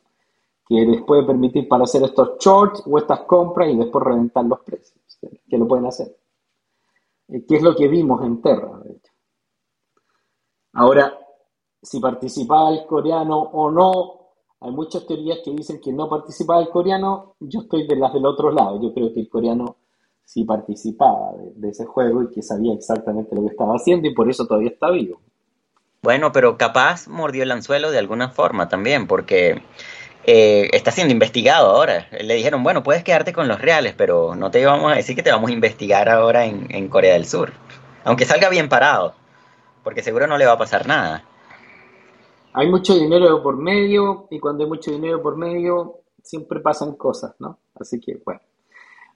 que 0.69 0.85
les 0.85 1.01
puede 1.01 1.23
permitir 1.23 1.67
para 1.67 1.85
hacer 1.85 2.03
estos 2.03 2.37
shorts 2.37 2.83
o 2.85 2.99
estas 2.99 3.21
compras 3.21 3.69
y 3.69 3.75
después 3.75 4.05
reventar 4.05 4.45
los 4.45 4.59
precios, 4.59 4.99
que 5.49 5.57
lo 5.57 5.67
pueden 5.67 5.87
hacer. 5.87 6.15
Eh, 7.27 7.43
que 7.47 7.55
es 7.55 7.63
lo 7.63 7.75
que 7.75 7.87
vimos 7.87 8.23
en 8.23 8.39
Terra, 8.39 8.79
de 8.83 8.91
hecho. 8.91 9.11
Ahora, 10.73 11.17
si 11.81 11.99
participaba 11.99 12.69
el 12.69 12.85
coreano 12.85 13.39
o 13.39 13.71
no, 13.71 14.19
hay 14.61 14.71
muchas 14.71 15.07
teorías 15.07 15.39
que 15.43 15.51
dicen 15.51 15.81
que 15.81 15.91
no 15.91 16.07
participaba 16.07 16.61
el 16.61 16.69
coreano, 16.69 17.35
yo 17.39 17.61
estoy 17.61 17.87
de 17.87 17.95
las 17.95 18.13
del 18.13 18.27
otro 18.27 18.51
lado, 18.51 18.79
yo 18.79 18.93
creo 18.93 19.11
que 19.11 19.21
el 19.21 19.29
coreano 19.29 19.77
sí 20.23 20.43
participaba 20.43 21.31
de, 21.55 21.69
ese 21.69 21.85
juego 21.85 22.21
y 22.21 22.29
que 22.29 22.43
sabía 22.43 22.75
exactamente 22.75 23.35
lo 23.35 23.41
que 23.41 23.47
estaba 23.47 23.73
haciendo 23.73 24.07
y 24.07 24.13
por 24.13 24.29
eso 24.29 24.45
todavía 24.45 24.69
está 24.69 24.91
vivo. 24.91 25.19
Bueno, 26.03 26.31
pero 26.31 26.57
capaz 26.57 27.07
mordió 27.07 27.41
el 27.41 27.51
anzuelo 27.51 27.89
de 27.89 27.97
alguna 27.97 28.29
forma 28.29 28.69
también, 28.69 29.07
porque 29.07 29.63
eh, 30.31 30.69
está 30.73 30.91
siendo 30.91 31.13
investigado 31.13 31.71
ahora. 31.71 32.07
Le 32.11 32.35
dijeron, 32.35 32.63
bueno, 32.63 32.83
puedes 32.83 33.03
quedarte 33.03 33.33
con 33.33 33.47
los 33.47 33.61
reales, 33.61 33.93
pero 33.97 34.35
no 34.35 34.51
te 34.51 34.65
vamos 34.65 34.91
a 34.91 34.95
decir 34.95 35.15
que 35.15 35.23
te 35.23 35.31
vamos 35.31 35.49
a 35.49 35.53
investigar 35.53 36.09
ahora 36.09 36.45
en, 36.45 36.87
Corea 36.89 37.13
del 37.13 37.25
Sur. 37.25 37.53
Aunque 38.03 38.25
salga 38.25 38.49
bien 38.49 38.69
parado, 38.69 39.13
porque 39.83 40.03
seguro 40.03 40.27
no 40.27 40.37
le 40.37 40.45
va 40.45 40.53
a 40.53 40.57
pasar 40.57 40.87
nada 40.87 41.23
hay 42.53 42.69
mucho 42.69 42.95
dinero 42.95 43.41
por 43.41 43.57
medio 43.57 44.27
y 44.29 44.39
cuando 44.39 44.63
hay 44.63 44.69
mucho 44.69 44.91
dinero 44.91 45.21
por 45.21 45.37
medio 45.37 45.99
siempre 46.21 46.59
pasan 46.59 46.93
cosas, 46.93 47.35
¿no? 47.39 47.59
Así 47.75 47.99
que 47.99 48.21
bueno. 48.25 48.41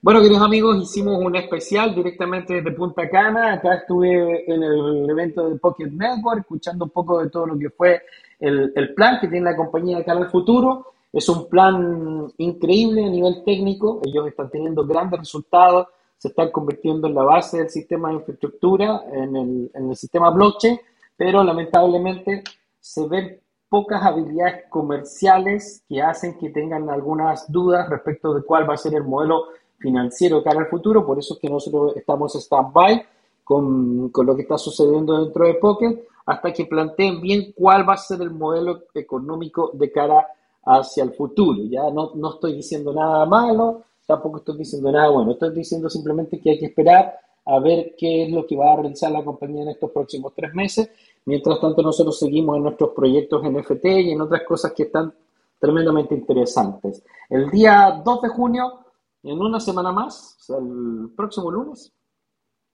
Bueno, 0.00 0.20
queridos 0.20 0.42
amigos, 0.42 0.82
hicimos 0.82 1.18
un 1.18 1.34
especial 1.34 1.94
directamente 1.94 2.54
desde 2.54 2.72
Punta 2.72 3.08
Cana. 3.08 3.54
Acá 3.54 3.76
estuve 3.76 4.44
en 4.52 4.62
el 4.62 5.08
evento 5.08 5.48
de 5.48 5.56
Pocket 5.56 5.90
Network, 5.90 6.40
escuchando 6.40 6.84
un 6.84 6.90
poco 6.90 7.22
de 7.22 7.30
todo 7.30 7.46
lo 7.46 7.58
que 7.58 7.70
fue 7.70 8.02
el, 8.38 8.92
plan 8.94 9.18
que 9.18 9.28
tiene 9.28 9.50
la 9.50 9.56
compañía 9.56 9.96
de 9.96 10.04
cara 10.04 10.28
futuro. 10.28 10.93
Es 11.14 11.28
un 11.28 11.48
plan 11.48 12.32
increíble 12.38 13.04
a 13.04 13.08
nivel 13.08 13.44
técnico. 13.44 14.00
Ellos 14.04 14.26
están 14.26 14.50
teniendo 14.50 14.84
grandes 14.84 15.20
resultados, 15.20 15.86
se 16.18 16.28
están 16.28 16.50
convirtiendo 16.50 17.06
en 17.06 17.14
la 17.14 17.22
base 17.22 17.58
del 17.58 17.70
sistema 17.70 18.08
de 18.08 18.16
infraestructura, 18.16 19.04
en 19.12 19.70
el, 19.72 19.96
sistema 19.96 20.30
blockchain, 20.30 20.80
pero 21.16 21.44
lamentablemente 21.44 22.42
se 22.80 23.06
ven 23.06 23.38
pocas 23.68 24.02
habilidades 24.02 24.64
comerciales 24.68 25.84
que 25.88 26.02
hacen 26.02 26.36
que 26.36 26.50
tengan 26.50 26.90
algunas 26.90 27.50
dudas 27.50 27.88
respecto 27.88 28.34
de 28.34 28.42
cuál 28.42 28.68
va 28.68 28.74
a 28.74 28.78
ser 28.78 28.94
el 28.94 29.04
modelo 29.04 29.44
financiero 29.78 30.42
cara 30.42 30.60
al 30.60 30.66
futuro. 30.66 31.06
Por 31.06 31.20
eso 31.20 31.34
es 31.34 31.40
que 31.40 31.48
nosotros 31.48 31.96
estamos 31.96 32.34
stand-by 32.34 33.06
con, 33.44 34.10
lo 34.12 34.34
que 34.34 34.42
está 34.42 34.58
sucediendo 34.58 35.24
dentro 35.24 35.46
de 35.46 35.54
Pocket 35.54 36.08
hasta 36.26 36.52
que 36.52 36.64
planteen 36.64 37.20
bien 37.20 37.52
cuál 37.54 37.88
va 37.88 37.94
a 37.94 37.98
ser 37.98 38.20
el 38.20 38.30
modelo 38.30 38.84
económico 38.94 39.70
de 39.74 39.92
cara 39.92 40.26
hacia 40.66 41.04
el 41.04 41.12
futuro. 41.12 41.62
Ya 41.64 41.90
no, 41.90 42.12
no 42.14 42.34
estoy 42.34 42.54
diciendo 42.54 42.92
nada 42.92 43.26
malo, 43.26 43.82
tampoco 44.06 44.38
estoy 44.38 44.58
diciendo 44.58 44.90
nada 44.90 45.10
bueno. 45.10 45.32
Estoy 45.32 45.54
diciendo 45.54 45.88
simplemente 45.88 46.40
que 46.40 46.50
hay 46.50 46.58
que 46.58 46.66
esperar 46.66 47.18
a 47.46 47.58
ver 47.58 47.94
qué 47.98 48.24
es 48.24 48.32
lo 48.32 48.46
que 48.46 48.56
va 48.56 48.72
a 48.72 48.76
realizar 48.76 49.10
la 49.10 49.24
compañía 49.24 49.62
en 49.62 49.68
estos 49.68 49.90
próximos 49.90 50.32
tres 50.34 50.54
meses 50.54 50.90
Mientras 51.26 51.58
tanto, 51.60 51.82
nosotros 51.82 52.18
seguimos 52.18 52.56
en 52.56 52.64
nuestros 52.64 52.90
proyectos 52.90 53.42
NFT 53.42 53.84
y 53.86 54.10
en 54.10 54.20
otras 54.20 54.42
cosas 54.46 54.72
que 54.72 54.84
están 54.84 55.14
tremendamente 55.58 56.14
interesantes. 56.14 57.02
El 57.30 57.50
día 57.50 58.02
2 58.04 58.22
de 58.22 58.28
junio, 58.28 58.80
en 59.22 59.40
una 59.40 59.58
semana 59.58 59.90
más, 59.90 60.36
el 60.50 61.10
próximo 61.16 61.50
lunes, 61.50 61.90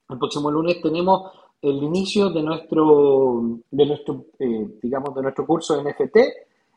el 0.08 0.18
próximo 0.18 0.50
lunes 0.50 0.82
tenemos 0.82 1.30
el 1.62 1.80
inicio 1.80 2.30
de 2.30 2.42
nuestro, 2.42 3.60
de 3.70 3.86
nuestro 3.86 4.24
eh, 4.38 4.78
digamos, 4.82 5.14
de 5.14 5.22
nuestro 5.22 5.46
curso 5.46 5.80
NFT. 5.80 6.16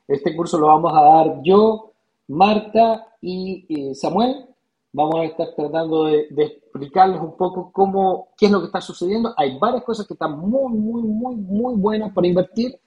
Este 0.07 0.35
curso 0.35 0.57
lo 0.57 0.67
vamos 0.67 0.93
a 0.95 1.01
dar 1.01 1.41
yo, 1.43 1.91
Marta 2.27 3.07
y 3.21 3.65
eh, 3.69 3.95
Samuel 3.95 4.47
vamos 4.93 5.15
a 5.15 5.23
estar 5.25 5.53
tratando 5.55 6.05
de, 6.05 6.27
explicarles 6.37 7.19
un 7.19 7.35
poco 7.35 7.71
cómo, 7.73 8.29
qué 8.37 8.45
es 8.45 8.51
lo 8.51 8.59
que 8.59 8.67
está 8.67 8.79
sucediendo. 8.79 9.33
Hay 9.35 9.57
varias 9.57 9.83
cosas 9.83 10.07
que 10.07 10.13
están 10.13 10.39
muy, 10.39 10.71
muy, 10.73 11.01
muy, 11.01 11.35
muy 11.35 11.75
buenas 11.75 12.13
para 12.13 12.27
invertir. 12.27 12.77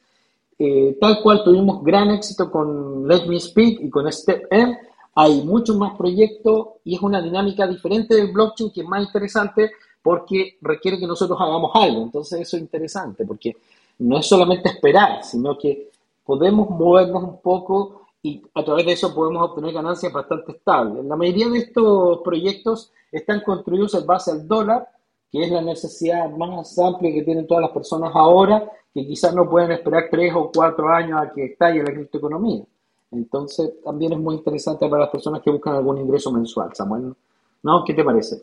Eh, 0.58 0.96
tal 1.00 1.20
cual 1.22 1.44
tuvimos 1.44 1.84
gran 1.84 2.10
éxito 2.10 2.50
con 2.50 3.06
Let 3.06 3.26
Me 3.26 3.38
Speak 3.38 3.80
y 3.80 3.90
con 3.90 4.10
Step 4.10 4.46
M. 4.50 4.78
Hay 5.14 5.42
muchos 5.42 5.76
más 5.76 5.96
proyectos 5.96 6.68
y 6.84 6.94
es 6.94 7.02
una 7.02 7.20
dinámica 7.20 7.66
diferente 7.66 8.14
del 8.14 8.32
blockchain 8.32 8.70
que 8.70 8.82
es 8.82 8.86
más 8.86 9.04
interesante 9.04 9.72
porque 10.02 10.56
requiere 10.62 10.98
que 10.98 11.06
nosotros 11.06 11.38
hagamos 11.40 11.72
algo. 11.74 12.02
Entonces 12.02 12.40
eso 12.40 12.56
es 12.56 12.62
interesante 12.62 13.24
porque 13.24 13.56
no 13.98 14.18
es 14.18 14.26
solamente 14.26 14.68
esperar, 14.68 15.24
sino 15.24 15.58
que 15.58 15.90
podemos 16.26 16.68
movernos 16.68 17.22
un 17.22 17.40
poco 17.40 18.06
y 18.22 18.42
a 18.54 18.64
través 18.64 18.84
de 18.84 18.92
eso 18.92 19.14
podemos 19.14 19.42
obtener 19.42 19.72
ganancias 19.72 20.12
bastante 20.12 20.52
estables. 20.52 21.04
La 21.04 21.16
mayoría 21.16 21.48
de 21.48 21.58
estos 21.58 22.20
proyectos 22.22 22.92
están 23.12 23.40
construidos 23.40 23.94
en 23.94 24.04
base 24.04 24.32
al 24.32 24.48
dólar, 24.48 24.88
que 25.30 25.42
es 25.42 25.50
la 25.50 25.62
necesidad 25.62 26.28
más 26.30 26.76
amplia 26.78 27.12
que 27.12 27.22
tienen 27.22 27.46
todas 27.46 27.62
las 27.62 27.70
personas 27.70 28.10
ahora, 28.14 28.68
que 28.92 29.06
quizás 29.06 29.34
no 29.34 29.48
pueden 29.48 29.70
esperar 29.70 30.08
tres 30.10 30.32
o 30.34 30.50
cuatro 30.52 30.88
años 30.88 31.20
a 31.20 31.32
que 31.32 31.44
estalle 31.44 31.84
la 31.84 31.92
criptoeconomía. 31.92 32.64
Entonces, 33.12 33.74
también 33.84 34.12
es 34.14 34.18
muy 34.18 34.34
interesante 34.34 34.88
para 34.88 35.02
las 35.02 35.10
personas 35.10 35.40
que 35.42 35.50
buscan 35.50 35.76
algún 35.76 35.98
ingreso 35.98 36.32
mensual. 36.32 36.70
Samuel, 36.74 37.14
¿no? 37.62 37.84
¿Qué 37.84 37.94
te 37.94 38.02
parece? 38.02 38.42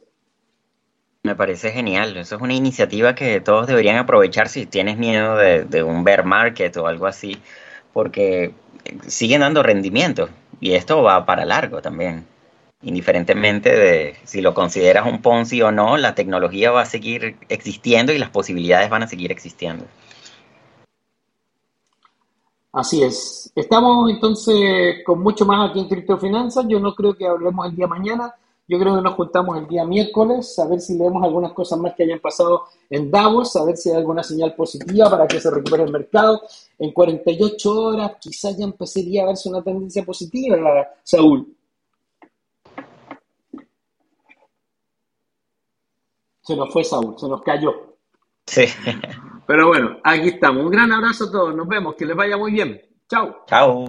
Me 1.24 1.36
parece 1.36 1.72
genial. 1.72 2.16
Eso 2.18 2.36
es 2.36 2.42
una 2.42 2.54
iniciativa 2.54 3.16
que 3.16 3.42
todos 3.42 3.68
deberían 3.68 3.98
aprovechar 3.98 4.48
si 4.48 4.66
tienes 4.66 4.98
miedo 4.98 5.36
de, 5.36 5.66
de 5.66 5.84
un 5.84 6.04
bear 6.04 6.26
market 6.26 6.76
o 6.78 6.88
algo 6.88 7.06
así, 7.06 7.38
porque 7.94 8.54
siguen 9.08 9.42
dando 9.42 9.64
rendimiento 9.64 10.30
y 10.60 10.74
esto 10.74 11.02
va 11.04 11.26
para 11.26 11.46
largo 11.46 11.82
también. 11.82 12.26
Indiferentemente 12.82 13.70
de 13.70 14.16
si 14.26 14.42
lo 14.42 14.54
consideras 14.54 15.08
un 15.08 15.22
Ponzi 15.22 15.62
o 15.62 15.72
no, 15.72 15.96
la 15.96 16.16
tecnología 16.16 16.72
va 16.72 16.82
a 16.82 16.86
seguir 16.86 17.38
existiendo 17.48 18.12
y 18.12 18.18
las 18.18 18.30
posibilidades 18.30 18.90
van 18.90 19.04
a 19.04 19.08
seguir 19.08 19.32
existiendo. 19.32 19.86
Así 22.74 23.04
es. 23.04 23.52
Estamos 23.56 24.10
entonces 24.10 25.04
con 25.06 25.22
mucho 25.22 25.46
más 25.46 25.70
aquí 25.70 25.80
en 25.80 25.88
Criptofinanzas. 25.88 26.66
Yo 26.68 26.80
no 26.80 26.94
creo 26.96 27.16
que 27.16 27.28
hablemos 27.28 27.68
el 27.68 27.76
día 27.76 27.88
mañana. 27.88 28.34
Yo 28.68 28.80
creo 28.80 28.96
que 28.96 29.02
nos 29.02 29.14
juntamos 29.16 29.58
el 29.58 29.68
día 29.68 29.86
miércoles 29.86 30.58
a 30.58 30.68
ver 30.68 30.80
si 30.80 30.98
leemos 30.98 31.22
algunas 31.24 31.52
cosas 31.54 31.80
más 31.80 31.94
que 31.96 32.04
hayan 32.04 32.20
pasado 32.20 32.64
en 32.90 33.12
Davos, 33.12 33.56
a 33.56 33.66
ver 33.66 33.76
si 33.76 33.90
hay 33.90 33.98
alguna 33.98 34.24
señal 34.24 34.56
positiva 34.56 35.10
para 35.10 35.28
que 35.28 35.40
se 35.40 35.52
recupere 35.52 35.84
el 35.84 35.92
mercado. 35.92 36.42
En 36.80 36.92
48 36.92 37.72
horas 37.72 38.12
quizás 38.20 38.58
ya 38.58 38.64
empezaría 38.64 39.24
a 39.24 39.28
verse 39.28 39.50
una 39.50 39.62
tendencia 39.62 40.04
positiva, 40.04 40.58
Saúl. 41.04 41.56
Se 46.42 46.56
nos 46.56 46.72
fue 46.72 46.84
Saúl, 46.84 47.18
se 47.18 47.28
nos 47.28 47.42
cayó. 47.42 47.94
Sí. 48.46 48.66
Pero 49.48 49.68
bueno, 49.68 49.98
aquí 50.04 50.30
estamos. 50.30 50.64
Un 50.64 50.72
gran 50.72 50.92
abrazo 50.92 51.26
a 51.26 51.32
todos. 51.32 51.56
Nos 51.56 51.68
vemos. 51.68 51.96
Que 51.96 52.06
les 52.06 52.16
vaya 52.16 52.38
muy 52.38 52.52
bien. 52.52 52.82
Chao. 53.10 53.44
Chao. 53.48 53.86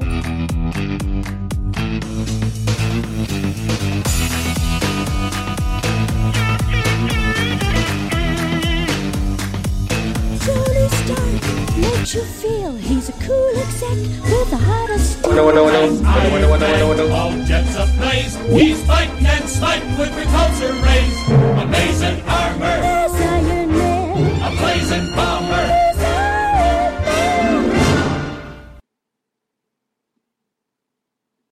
You 12.15 12.23
feel 12.23 12.73
he's 12.77 13.09
a 13.09 13.13
cool 13.27 13.57
exec 13.57 13.97
with 14.31 14.51
the 14.51 14.57
hottest 14.57 15.21
bueno, 15.23 15.43
bueno, 15.43 15.65
bueno, 15.65 15.81
bueno, 15.89 16.31
bueno, 16.31 16.49
bueno, 16.49 16.87
bueno, 16.87 16.87
bueno. 16.87 17.15
All 17.17 17.33
jets 17.45 17.77
ablaze, 17.77 18.37
he's 18.53 18.81
fighting 18.87 19.27
and 19.27 19.49
sniping 19.49 19.99
with 19.99 20.11
repulsor 20.15 20.81
rays. 20.85 21.29
Amazing 21.61 22.23
armor, 22.29 22.81
there's 22.83 23.15
Iron 23.15 23.71
Man, 23.73 24.43
a 24.43 24.51
blazing 24.61 25.15
bomb. 25.17 25.84